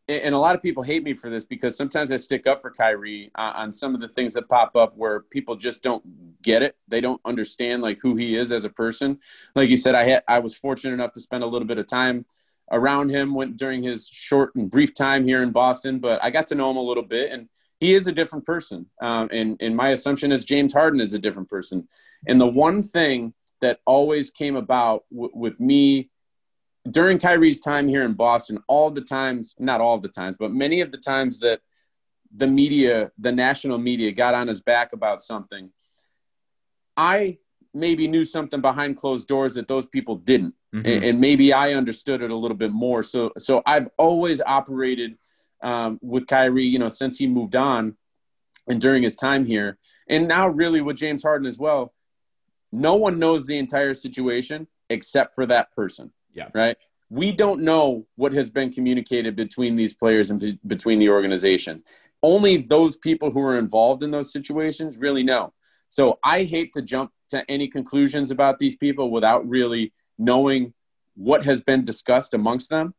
and 0.09 0.35
a 0.35 0.39
lot 0.39 0.55
of 0.55 0.63
people 0.63 0.83
hate 0.83 1.05
me 1.05 1.15
for 1.15 1.31
this 1.31 1.45
because 1.45 1.77
sometimes 1.77 2.11
I 2.11 2.17
stick 2.17 2.47
up 2.47 2.61
for 2.61 2.71
Kyrie 2.71 3.31
uh, 3.37 3.53
on 3.55 3.73
some 3.73 3.95
of 3.95 4.01
the 4.01 4.09
things 4.09 4.35
that 4.35 4.49
pop 4.49 4.77
up 4.77 4.97
where 4.97 5.21
people 5.21 5.55
just 5.55 5.83
don't 5.83 6.43
get 6.43 6.63
it. 6.63 6.77
They 6.89 7.01
don't 7.01 7.21
understand 7.25 7.83
like 7.83 7.99
who 8.01 8.17
he 8.17 8.35
is 8.35 8.51
as 8.51 8.65
a 8.65 8.69
person. 8.69 9.19
Like 9.55 9.69
you 9.69 9.77
said, 9.77 9.95
I 9.95 10.05
had 10.05 10.23
I 10.27 10.41
was 10.41 10.55
fortunate 10.55 10.95
enough 10.95 11.13
to 11.13 11.21
spend 11.21 11.45
a 11.45 11.47
little 11.47 11.69
bit 11.69 11.79
of 11.79 11.87
time 11.87 12.27
around 12.71 13.11
him 13.11 13.35
went 13.35 13.57
during 13.57 13.83
his 13.83 14.09
short 14.09 14.55
and 14.55 14.71
brief 14.71 14.95
time 14.95 15.27
here 15.27 15.43
in 15.43 15.51
Boston, 15.51 15.99
but 15.99 16.23
I 16.23 16.31
got 16.31 16.47
to 16.49 16.55
know 16.55 16.71
him 16.71 16.77
a 16.77 16.83
little 16.83 17.03
bit, 17.03 17.33
and 17.33 17.49
he 17.81 17.95
is 17.95 18.07
a 18.07 18.13
different 18.13 18.47
person. 18.47 18.87
Um, 19.01 19.29
and 19.33 19.57
and 19.61 19.77
my 19.77 19.89
assumption 19.89 20.33
is 20.33 20.45
James 20.45 20.73
Harden 20.73 21.01
is 21.01 21.15
a 21.15 21.19
different 21.19 21.49
person. 21.49 21.89
And 22.27 22.41
the 22.41 22.47
one 22.47 22.83
thing 22.83 23.35
that 23.61 23.81
always 23.87 24.31
came 24.31 24.57
about 24.57 25.05
w- 25.11 25.33
with 25.35 25.59
me 25.59 26.11
during 26.91 27.19
Kyrie's 27.19 27.61
time 27.61 27.89
here 27.89 28.05
in 28.05 28.15
Boston, 28.15 28.59
all 28.67 28.91
the 28.91 29.01
times, 29.01 29.55
not 29.59 29.81
all 29.81 29.99
the 29.99 30.09
times, 30.09 30.37
but 30.39 30.53
many 30.53 30.81
of 30.81 30.91
the 30.93 30.99
times 30.99 31.39
that 31.41 31.61
the 32.35 32.47
media, 32.47 33.11
the 33.19 33.33
national 33.33 33.79
media, 33.79 34.11
got 34.13 34.35
on 34.35 34.49
his 34.49 34.61
back 34.61 34.93
about 34.93 35.21
something, 35.21 35.71
I 36.97 37.39
maybe 37.75 38.07
knew 38.07 38.25
something 38.25 38.61
behind 38.61 38.97
closed 38.97 39.27
doors 39.29 39.55
that 39.55 39.69
those 39.69 39.87
people 39.87 40.17
didn't. 40.17 40.55
Mm-hmm. 40.75 40.87
and, 40.87 41.05
and, 41.05 41.21
maybe 41.21 41.53
i 41.53 41.75
understood 41.75 42.23
it 42.23 42.31
a 42.31 42.37
little 42.37 42.57
bit 42.57 42.73
more. 42.73 43.03
So 43.03 43.31
so 43.39 43.63
i've 43.67 43.89
always 43.99 44.41
operated 44.41 45.19
um, 45.63 45.99
with 46.03 46.27
kyrie 46.27 46.65
you 46.65 46.79
know 46.79 46.89
since 46.89 47.19
he 47.19 47.27
moved 47.27 47.57
on 47.57 47.97
and 48.69 48.81
during 48.81 49.03
his 49.03 49.17
time 49.17 49.45
here. 49.45 49.79
And 50.09 50.29
now 50.29 50.49
really 50.49 50.81
with 50.81 50.97
james 50.97 51.23
harden 51.23 51.47
as 51.47 51.59
well 51.59 51.93
no 52.73 52.95
one 52.95 53.19
knows 53.19 53.47
the 53.47 53.59
entire 53.59 53.95
situation 53.95 54.67
except 54.89 55.35
for 55.35 55.45
that 55.47 55.73
person 55.73 56.11
yeah. 56.35 56.49
right? 56.55 56.77
We 57.11 57.33
don't 57.33 57.63
know 57.63 58.07
what 58.17 58.33
has 58.33 58.51
been 58.51 58.73
communicated 58.73 59.37
between 59.37 59.77
these 59.77 59.95
players 59.95 60.31
and 60.31 60.41
be- 60.41 60.59
between 60.67 60.99
the 60.99 61.11
organization. 61.11 61.83
Only 62.23 62.59
those 62.59 62.97
people 62.97 63.31
who 63.31 63.41
are 63.43 63.59
involved 63.59 64.03
in 64.03 64.11
those 64.11 64.33
situations 64.33 64.97
really 64.97 65.23
know. 65.23 65.53
So 65.89 66.19
i 66.25 66.45
hate 66.45 66.73
to 66.73 66.83
jump 66.83 67.13
to 67.33 67.51
any 67.51 67.69
conclusions 67.69 68.31
about 68.31 68.59
these 68.59 68.77
people 68.77 69.11
without 69.11 69.47
really 69.49 69.93
knowing 70.19 70.73
what 71.15 71.45
has 71.45 71.61
been 71.61 71.85
discussed 71.85 72.35
amongst 72.35 72.71
them. 72.71 72.95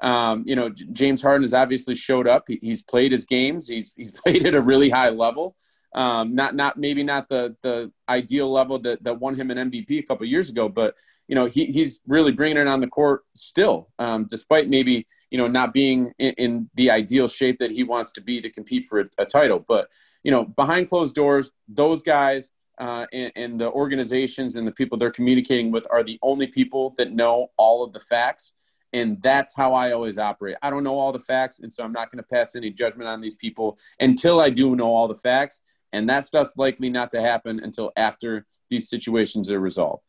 Um, 0.00 0.44
you 0.46 0.54
know, 0.54 0.70
James 0.92 1.20
Harden 1.22 1.42
has 1.42 1.54
obviously 1.54 1.94
showed 1.94 2.28
up. 2.28 2.44
He, 2.46 2.58
he's 2.62 2.82
played 2.82 3.12
his 3.12 3.24
games. 3.24 3.68
He's 3.68 3.92
he's 3.96 4.12
played 4.22 4.46
at 4.46 4.54
a 4.54 4.60
really 4.60 4.90
high 4.90 5.10
level. 5.10 5.56
Um, 5.94 6.34
not 6.34 6.54
not 6.54 6.76
maybe 6.76 7.02
not 7.02 7.28
the 7.28 7.56
the 7.62 7.90
ideal 8.08 8.52
level 8.52 8.78
that 8.80 9.02
that 9.04 9.18
won 9.18 9.34
him 9.34 9.50
an 9.50 9.70
MVP 9.70 9.98
a 9.98 10.02
couple 10.02 10.26
years 10.26 10.50
ago, 10.50 10.68
but 10.68 10.94
you 11.28 11.34
know 11.34 11.46
he 11.46 11.66
he's 11.66 12.00
really 12.06 12.30
bringing 12.30 12.58
it 12.58 12.68
on 12.68 12.80
the 12.80 12.86
court 12.86 13.22
still, 13.34 13.88
um, 13.98 14.26
despite 14.28 14.68
maybe 14.68 15.06
you 15.30 15.38
know 15.38 15.48
not 15.48 15.72
being 15.72 16.12
in, 16.18 16.34
in, 16.36 16.70
the 16.74 16.90
ideal 16.90 17.26
shape 17.26 17.58
that 17.58 17.70
he 17.70 17.84
wants 17.84 18.12
to 18.12 18.20
be 18.20 18.40
to 18.40 18.50
compete 18.50 18.84
for 18.86 19.00
a, 19.00 19.04
a 19.18 19.24
title. 19.24 19.64
But 19.66 19.88
you 20.22 20.30
know 20.30 20.44
behind 20.44 20.90
closed 20.90 21.14
doors, 21.14 21.50
those 21.68 22.02
guys 22.02 22.52
uh, 22.78 23.06
and, 23.12 23.32
and, 23.36 23.60
the 23.60 23.70
organizations 23.70 24.56
and 24.56 24.66
the 24.66 24.72
people 24.72 24.96
they're 24.96 25.10
communicating 25.10 25.70
with 25.70 25.86
are 25.90 26.02
the 26.02 26.18
only 26.22 26.46
people 26.46 26.94
that 26.96 27.12
know 27.12 27.48
all 27.56 27.82
of 27.82 27.92
the 27.92 28.00
facts. 28.00 28.52
And 28.92 29.20
that's 29.20 29.54
how 29.54 29.74
I 29.74 29.92
always 29.92 30.18
operate. 30.18 30.56
I 30.62 30.70
don't 30.70 30.84
know 30.84 30.98
all 30.98 31.12
the 31.12 31.18
facts, 31.18 31.58
and 31.58 31.70
so 31.72 31.84
I'm 31.84 31.92
not 31.92 32.10
going 32.10 32.22
to 32.22 32.28
pass 32.28 32.56
any 32.56 32.70
judgment 32.70 33.08
on 33.08 33.20
these 33.20 33.34
people 33.34 33.78
until 34.00 34.40
I 34.40 34.48
do 34.48 34.74
know 34.76 34.94
all 34.94 35.08
the 35.08 35.14
facts. 35.14 35.60
And 35.92 36.08
that 36.08 36.24
stuff's 36.24 36.54
likely 36.56 36.88
not 36.88 37.10
to 37.10 37.20
happen 37.20 37.60
until 37.62 37.92
after 37.96 38.46
these 38.70 38.88
situations 38.88 39.50
are 39.50 39.60
resolved. 39.60 40.02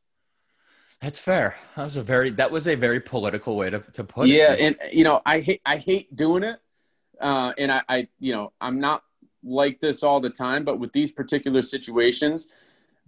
That's 1.02 1.20
fair. 1.20 1.58
That 1.76 1.86
was 1.86 1.98
a 1.98 2.04
very 2.04 2.30
that 2.32 2.52
was 2.52 2.68
a 2.68 2.76
very 2.76 3.00
political 3.00 3.56
way 3.56 3.70
to, 3.70 3.80
to 3.80 4.04
put 4.04 4.28
yeah, 4.28 4.54
it. 4.54 4.60
Yeah, 4.60 4.66
and 4.68 4.78
you 4.92 5.04
know, 5.04 5.22
I 5.26 5.40
hate 5.40 5.62
I 5.66 5.78
hate 5.78 6.14
doing 6.16 6.44
it. 6.44 6.60
Uh, 7.20 7.54
and 7.58 7.72
I, 7.72 7.82
I, 7.90 8.08
you 8.20 8.32
know, 8.32 8.54
I'm 8.62 8.80
not 8.80 9.04
like 9.44 9.80
this 9.80 10.04
all 10.04 10.20
the 10.20 10.30
time, 10.30 10.64
but 10.64 10.80
with 10.80 10.94
these 10.94 11.12
particular 11.12 11.62
situations, 11.62 12.48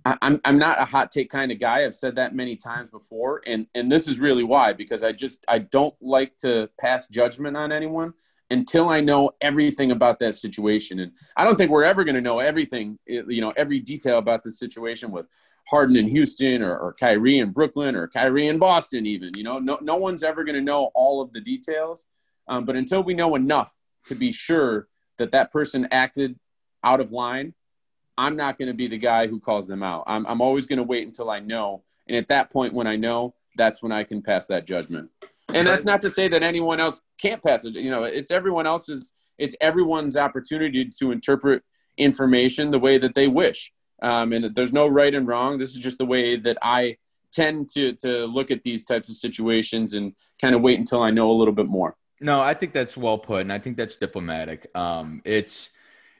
I'm 0.05 0.41
I'm 0.45 0.57
not 0.57 0.81
a 0.81 0.85
hot 0.85 1.11
take 1.11 1.29
kind 1.29 1.51
of 1.51 1.59
guy. 1.59 1.85
I've 1.85 1.93
said 1.93 2.15
that 2.15 2.33
many 2.35 2.55
times 2.55 2.89
before, 2.89 3.41
and 3.45 3.67
and 3.75 3.91
this 3.91 4.07
is 4.07 4.17
really 4.17 4.43
why 4.43 4.73
because 4.73 5.03
I 5.03 5.11
just 5.11 5.45
I 5.47 5.59
don't 5.59 5.93
like 6.01 6.37
to 6.37 6.69
pass 6.79 7.07
judgment 7.07 7.55
on 7.55 7.71
anyone 7.71 8.13
until 8.49 8.89
I 8.89 8.99
know 8.99 9.31
everything 9.39 9.91
about 9.91 10.19
that 10.19 10.35
situation. 10.35 10.99
And 10.99 11.13
I 11.37 11.43
don't 11.43 11.55
think 11.55 11.71
we're 11.71 11.83
ever 11.83 12.03
going 12.03 12.15
to 12.15 12.21
know 12.21 12.39
everything, 12.39 12.99
you 13.05 13.39
know, 13.39 13.53
every 13.55 13.79
detail 13.79 14.17
about 14.17 14.43
the 14.43 14.51
situation 14.51 15.09
with 15.11 15.25
Harden 15.69 15.95
in 15.95 16.07
Houston 16.07 16.61
or, 16.61 16.77
or 16.77 16.93
Kyrie 16.93 17.39
in 17.39 17.51
Brooklyn 17.51 17.95
or 17.95 18.09
Kyrie 18.09 18.47
in 18.47 18.59
Boston, 18.59 19.05
even. 19.05 19.31
You 19.35 19.43
know, 19.43 19.59
no, 19.59 19.77
no 19.81 19.95
one's 19.95 20.21
ever 20.21 20.43
going 20.43 20.55
to 20.55 20.61
know 20.61 20.91
all 20.93 21.21
of 21.21 21.31
the 21.31 21.39
details. 21.39 22.05
Um, 22.47 22.65
but 22.65 22.75
until 22.75 23.03
we 23.03 23.13
know 23.13 23.35
enough 23.35 23.73
to 24.07 24.15
be 24.15 24.33
sure 24.33 24.89
that 25.21 25.31
that 25.31 25.51
person 25.51 25.87
acted 25.91 26.37
out 26.83 26.99
of 26.99 27.11
line, 27.11 27.53
I'm 28.17 28.35
not 28.35 28.57
going 28.57 28.67
to 28.67 28.73
be 28.73 28.87
the 28.87 28.97
guy 28.97 29.27
who 29.27 29.39
calls 29.39 29.67
them 29.67 29.83
out. 29.83 30.03
I'm, 30.07 30.25
I'm 30.27 30.41
always 30.41 30.65
going 30.65 30.77
to 30.77 30.83
wait 30.83 31.05
until 31.05 31.29
I 31.29 31.39
know. 31.39 31.83
And 32.07 32.17
at 32.17 32.27
that 32.27 32.49
point, 32.51 32.73
when 32.73 32.87
I 32.87 32.95
know, 32.95 33.35
that's 33.55 33.81
when 33.81 33.91
I 33.91 34.03
can 34.03 34.21
pass 34.21 34.47
that 34.47 34.65
judgment. 34.65 35.09
And 35.53 35.67
that's 35.67 35.85
not 35.85 36.01
to 36.01 36.09
say 36.09 36.27
that 36.29 36.43
anyone 36.43 36.79
else 36.79 37.01
can't 37.19 37.43
pass 37.43 37.65
it. 37.65 37.75
You 37.75 37.91
know, 37.91 38.03
it's 38.03 38.31
everyone 38.31 38.65
else's, 38.65 39.11
it's 39.37 39.55
everyone's 39.61 40.17
opportunity 40.17 40.89
to 40.99 41.11
interpret 41.11 41.63
information 41.97 42.71
the 42.71 42.79
way 42.79 42.97
that 42.97 43.15
they 43.15 43.27
wish. 43.27 43.71
Um, 44.01 44.33
and 44.33 44.55
there's 44.55 44.73
no 44.73 44.87
right 44.87 45.13
and 45.13 45.27
wrong. 45.27 45.59
This 45.59 45.71
is 45.71 45.77
just 45.77 45.97
the 45.97 46.05
way 46.05 46.35
that 46.37 46.57
I 46.61 46.97
tend 47.31 47.69
to, 47.69 47.93
to 47.93 48.25
look 48.25 48.49
at 48.49 48.63
these 48.63 48.83
types 48.83 49.09
of 49.09 49.15
situations 49.15 49.93
and 49.93 50.13
kind 50.41 50.55
of 50.55 50.61
wait 50.61 50.79
until 50.79 51.03
I 51.03 51.11
know 51.11 51.29
a 51.29 51.33
little 51.33 51.53
bit 51.53 51.67
more. 51.67 51.95
No, 52.21 52.41
I 52.41 52.53
think 52.53 52.71
that's 52.73 52.95
well 52.95 53.17
put, 53.17 53.41
and 53.41 53.51
I 53.51 53.59
think 53.59 53.77
that's 53.77 53.95
diplomatic. 53.95 54.69
Um, 54.75 55.21
it's 55.25 55.71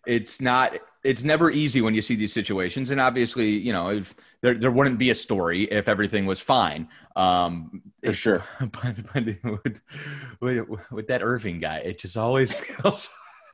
it's 0.06 0.42
not 0.42 0.74
it's 1.04 1.24
never 1.24 1.52
easy 1.52 1.82
when 1.82 1.94
you 1.94 2.02
see 2.02 2.16
these 2.16 2.34
situations, 2.34 2.92
and 2.92 3.00
obviously, 3.00 3.52
you 3.52 3.72
know, 3.72 3.90
if 3.90 4.16
there 4.42 4.56
there 4.56 4.72
wouldn't 4.72 4.98
be 4.98 5.12
a 5.12 5.16
story 5.16 5.64
if 5.66 5.88
everything 5.88 6.26
was 6.26 6.40
fine. 6.40 6.90
Um, 7.16 7.82
For 8.04 8.14
sure. 8.14 8.44
But, 8.60 8.96
but 9.14 9.26
with, 9.44 9.82
with, 10.40 10.92
with 10.92 11.08
that 11.08 11.22
Irving 11.24 11.60
guy, 11.60 11.78
it 11.78 12.00
just 12.00 12.18
always 12.18 12.54
feels 12.60 13.10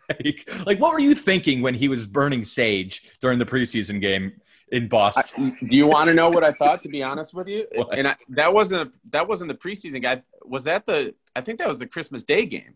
like 0.09 0.49
like 0.65 0.79
what 0.79 0.93
were 0.93 0.99
you 0.99 1.15
thinking 1.15 1.61
when 1.61 1.73
he 1.73 1.89
was 1.89 2.05
burning 2.05 2.43
sage 2.43 3.17
during 3.21 3.39
the 3.39 3.45
preseason 3.45 3.99
game 4.01 4.33
in 4.71 4.87
Boston? 4.87 5.57
I, 5.61 5.65
do 5.65 5.75
you 5.75 5.87
want 5.87 6.07
to 6.07 6.13
know 6.13 6.29
what 6.29 6.43
I 6.43 6.51
thought? 6.51 6.81
To 6.81 6.89
be 6.89 7.03
honest 7.03 7.33
with 7.33 7.47
you, 7.47 7.67
What? 7.75 7.97
and 7.97 8.09
I, 8.09 8.15
that 8.29 8.53
wasn't 8.53 8.81
a, 8.81 8.99
that 9.11 9.27
wasn't 9.27 9.49
the 9.49 9.55
preseason 9.55 10.01
guy. 10.01 10.21
Was 10.49 10.63
that 10.65 10.85
the? 10.85 11.13
I 11.35 11.41
think 11.41 11.59
that 11.59 11.67
was 11.67 11.79
the 11.79 11.87
Christmas 11.87 12.23
Day 12.23 12.45
game. 12.45 12.75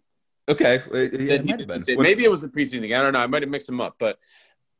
okay, 0.50 0.80
uh, 0.94 0.98
yeah, 0.98 1.34
it 1.36 1.46
might 1.46 1.60
have 1.60 1.68
been. 1.68 1.80
say. 1.80 1.96
Maybe 1.96 2.24
it 2.24 2.32
was 2.32 2.42
the 2.42 2.48
preseason 2.50 2.82
game. 2.88 3.00
I 3.00 3.02
don't 3.02 3.14
know. 3.14 3.20
I 3.20 3.28
might 3.28 3.42
have 3.42 3.50
mixed 3.50 3.68
them 3.68 3.82
up, 3.82 3.96
but 4.00 4.18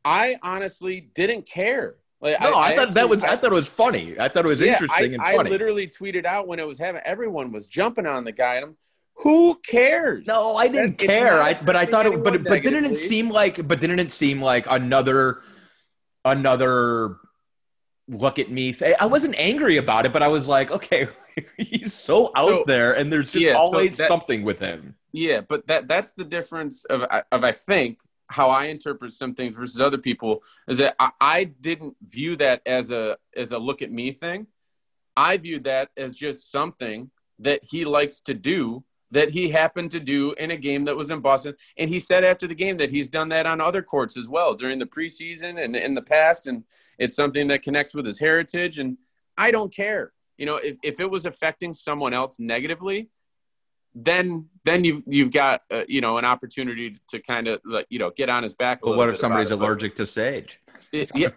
I 0.06 0.38
honestly 0.44 1.10
didn't 1.14 1.46
care. 1.48 1.96
Like, 2.20 2.40
no, 2.40 2.56
I, 2.56 2.76
thought 2.76 2.94
that 2.94 2.98
actually- 2.98 3.10
was 3.10 3.24
I, 3.24 3.36
thought 3.36 3.52
it 3.52 3.56
was 3.56 3.68
funny. 3.68 4.16
I 4.20 4.28
thought 4.28 4.46
it 4.46 4.48
was 4.48 4.62
yeah, 4.62 4.74
interesting 4.74 5.20
I, 5.20 5.32
and 5.34 5.46
I 5.46 5.50
literally 5.50 5.88
tweeted 5.88 6.26
out 6.26 6.48
when 6.48 6.60
it 6.60 6.68
was 6.68 6.78
happening. 6.78 7.02
Everyone 7.06 7.52
was 7.52 7.66
jumping 7.66 8.06
on 8.06 8.24
the 8.24 8.32
guy, 8.32 8.56
and 8.56 8.66
I'm, 8.66 8.78
who 9.16 9.60
cares? 9.68 10.28
No, 10.28 10.56
I 10.56 10.68
didn't 10.68 11.00
That- 11.00 11.08
care. 11.08 11.42
I 11.42 11.54
but 11.56 11.76
I 11.76 11.86
thought 11.86 12.06
it 12.06 12.24
but 12.24 12.44
but 12.44 12.62
didn't 12.64 12.86
it 12.86 12.98
seem 12.98 13.30
like 13.30 13.68
but 13.68 13.80
didn't 13.80 14.00
it 14.00 14.12
seem 14.12 14.40
like 14.42 14.68
another 14.70 15.42
another 16.24 17.18
look 18.08 18.40
at 18.40 18.52
me 18.52 18.72
thing? 18.72 18.94
I 19.00 19.06
wasn't 19.08 19.36
angry 19.38 19.78
about 19.78 20.06
it, 20.06 20.14
but 20.14 20.22
I 20.24 20.28
was 20.28 20.48
like, 20.48 20.72
okay, 20.72 21.08
he's 21.58 21.94
so 21.94 22.32
out 22.36 22.50
So- 22.50 22.64
there 22.68 22.94
and 22.94 23.12
there's 23.12 23.32
just 23.32 23.46
yeah, 23.46 23.54
so 23.54 23.60
always 23.60 23.98
that- 23.98 24.08
something 24.08 24.44
with 24.44 24.60
him. 24.60 24.96
Yeah, 25.14 25.42
but 25.42 25.68
that 25.68 25.88
that's 25.88 26.12
the 26.12 26.24
difference 26.24 26.86
of 26.86 27.02
of 27.04 27.44
I 27.44 27.52
think 27.52 28.00
how 28.30 28.50
I 28.50 28.66
interpret 28.66 29.12
some 29.12 29.36
things 29.36 29.56
versus 29.56 29.82
other 29.82 29.98
people 29.98 30.42
is 30.70 30.78
that 30.78 30.96
I, 31.00 31.12
I 31.20 31.44
didn't 31.44 31.98
view 32.02 32.38
that 32.38 32.62
as 32.66 32.92
a 32.92 33.18
as 33.36 33.52
a 33.52 33.58
look 33.58 33.82
at 33.82 33.92
me 33.92 34.14
thing. 34.14 34.48
I 35.18 35.36
viewed 35.36 35.66
that 35.66 35.90
as 35.98 36.16
just 36.16 36.50
something 36.50 37.12
that 37.40 37.62
he 37.64 37.84
likes 37.84 38.22
to 38.22 38.34
do 38.34 38.86
that 39.14 39.32
he 39.32 39.50
happened 39.50 39.92
to 39.92 40.00
do 40.00 40.32
in 40.38 40.52
a 40.52 40.56
game 40.56 40.86
that 40.86 40.96
was 40.96 41.12
in 41.12 41.20
Boston. 41.20 41.54
And 41.78 41.90
he 41.90 42.00
said 42.00 42.24
after 42.24 42.48
the 42.48 42.56
game 42.56 42.78
that 42.78 42.90
he's 42.92 43.10
done 43.10 43.28
that 43.30 43.46
on 43.46 43.60
other 43.60 43.82
courts 43.82 44.16
as 44.16 44.30
well 44.30 44.54
during 44.54 44.80
the 44.80 44.86
preseason 44.86 45.62
and 45.62 45.76
in 45.76 45.94
the 45.96 46.02
past. 46.02 46.48
And 46.48 46.64
it's 46.98 47.14
something 47.14 47.50
that 47.50 47.62
connects 47.62 47.94
with 47.94 48.06
his 48.06 48.18
heritage. 48.20 48.80
And 48.80 48.98
I 49.38 49.52
don't 49.52 49.74
care. 49.76 50.14
You 50.42 50.48
know, 50.48 50.56
if, 50.56 50.78
if 50.82 51.00
it 51.00 51.08
was 51.08 51.28
affecting 51.28 51.72
someone 51.72 52.16
else 52.16 52.40
negatively, 52.40 53.10
then 53.94 54.48
then 54.66 54.84
you've 54.84 55.04
you've 55.06 55.30
got 55.32 55.62
uh, 55.70 55.84
you 55.88 56.02
know 56.02 56.18
an 56.18 56.26
opportunity 56.26 56.96
to 57.10 57.20
kind 57.20 57.48
of 57.48 57.62
like 57.64 57.86
you 57.92 58.00
know 58.00 58.10
get 58.10 58.28
on 58.28 58.42
his 58.42 58.56
back. 58.56 58.80
But 58.82 58.98
what 58.98 59.08
if 59.10 59.18
somebody's 59.20 59.52
about 59.52 59.56
it. 59.56 59.60
But 59.60 59.66
allergic 59.68 59.96
to 59.98 60.06
sage? 60.08 60.60
it- 60.92 61.12
yeah, 61.16 61.30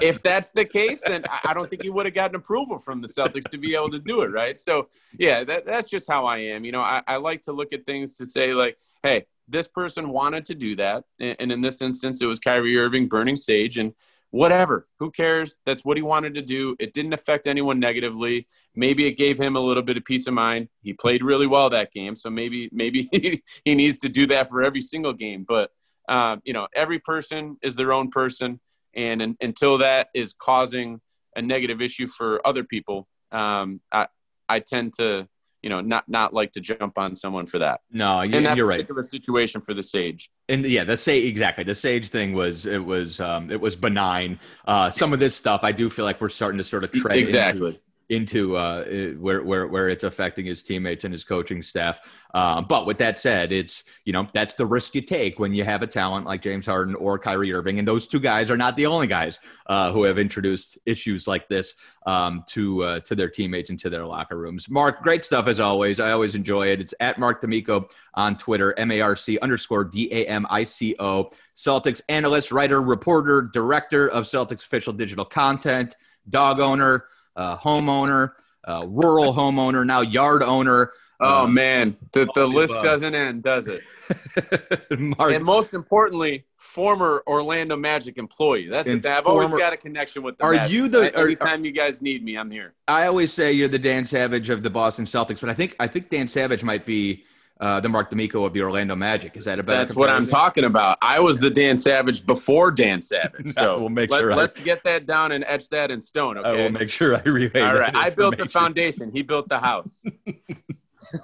if 0.00 0.22
that's 0.22 0.52
the 0.52 0.64
case, 0.64 1.02
then 1.04 1.24
I- 1.28 1.50
I 1.50 1.54
don't 1.54 1.68
think 1.68 1.82
he 1.82 1.90
would 1.90 2.06
have 2.06 2.14
gotten 2.14 2.36
approval 2.36 2.78
from 2.78 3.02
the 3.02 3.08
Celtics 3.08 3.50
to 3.50 3.58
be 3.58 3.74
able 3.74 3.90
to 3.90 3.98
do 3.98 4.20
it, 4.20 4.28
right? 4.28 4.56
So 4.56 4.86
yeah, 5.18 5.42
that, 5.42 5.66
that's 5.66 5.88
just 5.88 6.08
how 6.08 6.24
I 6.26 6.38
am. 6.38 6.64
You 6.64 6.70
know, 6.70 6.82
I, 6.82 7.02
I 7.08 7.16
like 7.16 7.42
to 7.42 7.52
look 7.52 7.72
at 7.72 7.84
things 7.84 8.14
to 8.18 8.26
say 8.26 8.54
like, 8.54 8.78
hey, 9.02 9.26
this 9.48 9.66
person 9.66 10.10
wanted 10.10 10.44
to 10.44 10.54
do 10.54 10.76
that, 10.76 11.02
and, 11.18 11.34
and 11.40 11.50
in 11.50 11.62
this 11.62 11.82
instance, 11.82 12.20
it 12.22 12.26
was 12.26 12.38
Kyrie 12.38 12.78
Irving 12.78 13.08
burning 13.08 13.34
sage, 13.34 13.76
and 13.76 13.92
whatever, 14.30 14.86
who 14.98 15.10
cares? 15.10 15.58
That's 15.66 15.84
what 15.84 15.96
he 15.96 16.02
wanted 16.02 16.34
to 16.34 16.42
do. 16.42 16.76
It 16.78 16.92
didn't 16.92 17.12
affect 17.12 17.46
anyone 17.46 17.80
negatively. 17.80 18.46
Maybe 18.74 19.06
it 19.06 19.16
gave 19.16 19.38
him 19.38 19.56
a 19.56 19.60
little 19.60 19.82
bit 19.82 19.96
of 19.96 20.04
peace 20.04 20.26
of 20.26 20.34
mind. 20.34 20.68
He 20.82 20.92
played 20.92 21.22
really 21.22 21.46
well 21.46 21.70
that 21.70 21.92
game, 21.92 22.16
so 22.16 22.30
maybe 22.30 22.68
maybe 22.72 23.08
he 23.64 23.74
needs 23.74 23.98
to 24.00 24.08
do 24.08 24.26
that 24.28 24.48
for 24.48 24.62
every 24.62 24.80
single 24.80 25.12
game. 25.12 25.44
But 25.46 25.70
um, 26.08 26.40
you 26.44 26.52
know, 26.52 26.68
every 26.74 26.98
person 26.98 27.56
is 27.62 27.76
their 27.76 27.92
own 27.92 28.10
person, 28.10 28.60
and 28.94 29.22
un 29.22 29.36
until 29.40 29.78
that 29.78 30.08
is 30.14 30.34
causing 30.38 31.00
a 31.34 31.42
negative 31.42 31.82
issue 31.82 32.06
for 32.06 32.46
other 32.46 32.64
people, 32.64 33.08
um, 33.32 33.80
I 33.92 34.08
I 34.48 34.60
tend 34.60 34.94
to 34.94 35.28
you 35.66 35.70
know 35.70 35.80
not 35.80 36.08
not 36.08 36.32
like 36.32 36.52
to 36.52 36.60
jump 36.60 36.96
on 36.96 37.16
someone 37.16 37.44
for 37.44 37.58
that. 37.58 37.80
No, 37.90 38.22
you, 38.22 38.36
In 38.36 38.44
that 38.44 38.56
you're 38.56 38.68
right. 38.68 38.76
particular 38.76 39.02
situation 39.02 39.60
for 39.60 39.74
the 39.74 39.82
Sage, 39.82 40.30
And 40.48 40.64
yeah, 40.64 40.84
the 40.84 40.96
sage 40.96 41.24
exactly. 41.24 41.64
The 41.64 41.74
sage 41.74 42.08
thing 42.08 42.34
was 42.34 42.66
it 42.66 42.78
was 42.78 43.18
um, 43.18 43.50
it 43.50 43.60
was 43.60 43.74
benign. 43.74 44.38
Uh, 44.64 44.90
some 44.90 45.12
of 45.12 45.18
this 45.18 45.34
stuff, 45.34 45.62
I 45.64 45.72
do 45.72 45.90
feel 45.90 46.04
like 46.04 46.20
we're 46.20 46.28
starting 46.28 46.58
to 46.58 46.62
sort 46.62 46.84
of 46.84 46.92
tread 46.92 47.16
exactly. 47.16 47.66
into 47.70 47.80
uh, 48.10 48.84
it- 48.86 49.18
where 49.20 49.42
where 49.42 49.66
where 49.66 49.88
it's 49.88 50.04
affecting 50.04 50.46
his 50.46 50.62
teammates 50.62 51.04
and 51.04 51.12
his 51.12 51.24
coaching 51.24 51.62
staff. 51.62 52.00
Um, 52.34 52.66
but 52.68 52.86
with 52.86 52.98
that 52.98 53.18
said, 53.18 53.50
it's 53.50 53.84
you 54.04 54.12
know 54.12 54.28
that's 54.34 54.54
the 54.54 54.66
risk 54.66 54.94
you 54.94 55.00
take 55.00 55.38
when 55.38 55.54
you 55.54 55.64
have 55.64 55.82
a 55.82 55.86
talent 55.86 56.26
like 56.26 56.42
James 56.42 56.66
Harden 56.66 56.94
or 56.94 57.18
Kyrie 57.18 57.52
Irving, 57.52 57.78
and 57.78 57.88
those 57.88 58.06
two 58.06 58.20
guys 58.20 58.50
are 58.50 58.56
not 58.56 58.76
the 58.76 58.86
only 58.86 59.06
guys 59.06 59.40
uh, 59.66 59.90
who 59.90 60.02
have 60.04 60.18
introduced 60.18 60.78
issues 60.84 61.26
like 61.26 61.48
this 61.48 61.76
um, 62.04 62.44
to 62.48 62.82
uh, 62.84 63.00
to 63.00 63.14
their 63.14 63.30
teammates 63.30 63.70
and 63.70 63.78
to 63.80 63.90
their 63.90 64.04
locker 64.04 64.36
rooms. 64.36 64.68
Marc, 64.68 65.02
great 65.02 65.24
stuff 65.24 65.46
as 65.46 65.60
always. 65.60 65.98
I 65.98 66.10
always 66.12 66.34
enjoy 66.34 66.68
it. 66.68 66.80
It's 66.80 66.94
at 67.00 67.18
Marc 67.18 67.40
D'Amico 67.40 67.88
on 68.14 68.36
Twitter, 68.36 68.78
M 68.78 68.90
A 68.90 69.00
R 69.00 69.16
C 69.16 69.38
underscore 69.40 69.84
D 69.84 70.08
A 70.12 70.26
M 70.26 70.46
I 70.50 70.64
C 70.64 70.94
O. 70.98 71.30
Celtics 71.54 72.02
analyst, 72.10 72.52
writer, 72.52 72.82
reporter, 72.82 73.40
director 73.42 74.08
of 74.08 74.24
Celtics 74.26 74.62
official 74.62 74.92
digital 74.92 75.24
content, 75.24 75.96
dog 76.28 76.60
owner 76.60 77.06
uh, 77.36 77.56
homeowner, 77.58 78.32
uh, 78.66 78.84
rural 78.88 79.32
homeowner, 79.34 79.86
now 79.86 80.00
yard 80.00 80.42
owner. 80.42 80.92
Oh 81.18 81.44
Um, 81.44 81.54
man, 81.54 81.96
the, 82.12 82.26
the 82.26 82.32
the 82.34 82.46
list 82.46 82.72
above. 82.72 82.84
doesn't 82.84 83.14
end, 83.14 83.42
does 83.42 83.68
it? 83.68 83.82
And 84.90 85.44
most 85.44 85.74
importantly, 85.74 86.44
former 86.56 87.22
Orlando 87.26 87.76
Magic 87.76 88.18
employee. 88.18 88.68
That's 88.68 88.86
the 88.86 89.00
thing. 89.00 89.12
I've 89.12 89.26
always 89.26 89.50
got 89.50 89.72
a 89.72 89.76
connection 89.76 90.22
with 90.22 90.36
the 90.38 90.44
Are 90.44 90.52
Magic. 90.52 90.72
you 90.72 90.88
the- 90.88 91.16
are- 91.18 91.24
Anytime 91.26 91.64
you 91.64 91.72
guys 91.72 92.02
need 92.02 92.22
me, 92.24 92.36
I'm 92.36 92.50
here. 92.50 92.74
I 92.86 93.06
always 93.06 93.32
say 93.32 93.52
you're 93.52 93.68
the 93.68 93.78
Dan 93.78 94.04
Savage 94.04 94.50
of 94.50 94.62
the 94.62 94.70
Boston 94.70 95.04
Celtics, 95.06 95.40
but 95.40 95.48
I 95.50 95.54
think 95.54 95.74
I 95.80 95.86
think 95.86 96.10
Dan 96.10 96.28
Savage 96.28 96.62
might 96.62 96.84
be 96.86 97.24
uh, 97.60 97.80
the 97.80 97.88
Marc 97.88 98.10
D'Amico 98.10 98.44
of 98.44 98.52
the 98.52 98.60
Orlando 98.62 98.94
Magic. 98.94 99.36
Is 99.36 99.46
that 99.46 99.58
a 99.58 99.62
better? 99.62 99.78
That's 99.78 99.94
what 99.94 100.10
I'm 100.10 100.26
talking 100.26 100.64
about. 100.64 100.98
I 101.00 101.20
was 101.20 101.40
the 101.40 101.50
Dan 101.50 101.76
Savage 101.76 102.26
before 102.26 102.70
Dan 102.70 103.00
Savage. 103.00 103.46
So 103.56 103.80
We'll 103.80 103.88
make 103.88 104.10
let, 104.10 104.20
sure 104.20 104.34
Let's 104.34 104.58
get 104.60 104.84
that 104.84 105.06
down 105.06 105.32
and 105.32 105.42
etch 105.46 105.68
that 105.70 105.90
in 105.90 106.02
stone. 106.02 106.36
Okay. 106.36 106.48
I 106.48 106.52
will 106.52 106.70
make 106.70 106.90
sure 106.90 107.16
I 107.16 107.22
relay. 107.22 107.60
All 107.60 107.78
right. 107.78 107.94
I 107.94 108.10
built 108.10 108.36
the 108.36 108.46
foundation. 108.46 109.10
He 109.10 109.22
built 109.22 109.48
the 109.48 109.58
house. 109.58 110.02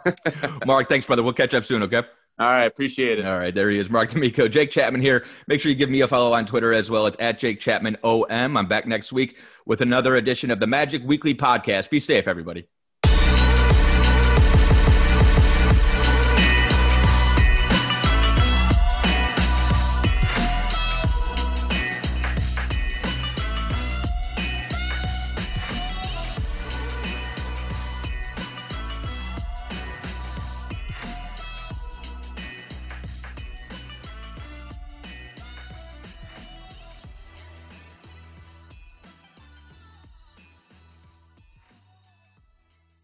Marc, 0.66 0.88
thanks, 0.88 1.07
brother. 1.07 1.23
We'll 1.23 1.33
catch 1.33 1.55
up 1.55 1.64
soon. 1.64 1.83
Okay. 1.83 2.03
All 2.38 2.47
right. 2.47 2.64
Appreciate 2.64 3.18
it. 3.18 3.27
All 3.27 3.38
right, 3.38 3.55
there 3.55 3.68
he 3.68 3.79
is, 3.79 3.90
Marc 3.90 4.11
D'Amico. 4.11 4.49
Jake 4.49 4.71
Chapman 4.71 5.03
here. 5.03 5.27
Make 5.49 5.61
sure 5.61 5.71
you 5.71 5.77
give 5.77 5.90
me 5.90 6.01
a 6.01 6.09
follow 6.09 6.33
on 6.33 6.47
Twitter 6.47 6.73
as 6.73 6.90
well. 6.90 7.07
It's 7.07 7.16
at 7.21 7.38
Jake 7.38 7.61
Chapman 7.61 7.99
OM. 8.03 8.57
I'm 8.57 8.66
back 8.66 8.87
next 8.87 9.12
week 9.12 9.37
with 9.66 9.83
another 9.83 10.16
edition 10.16 10.51
of 10.51 10.59
the 10.59 10.66
Magic 10.66 11.03
Weekly 11.05 11.35
Podcast. 11.35 11.90
Be 11.90 12.01
safe, 12.01 12.27
everybody. 12.27 12.66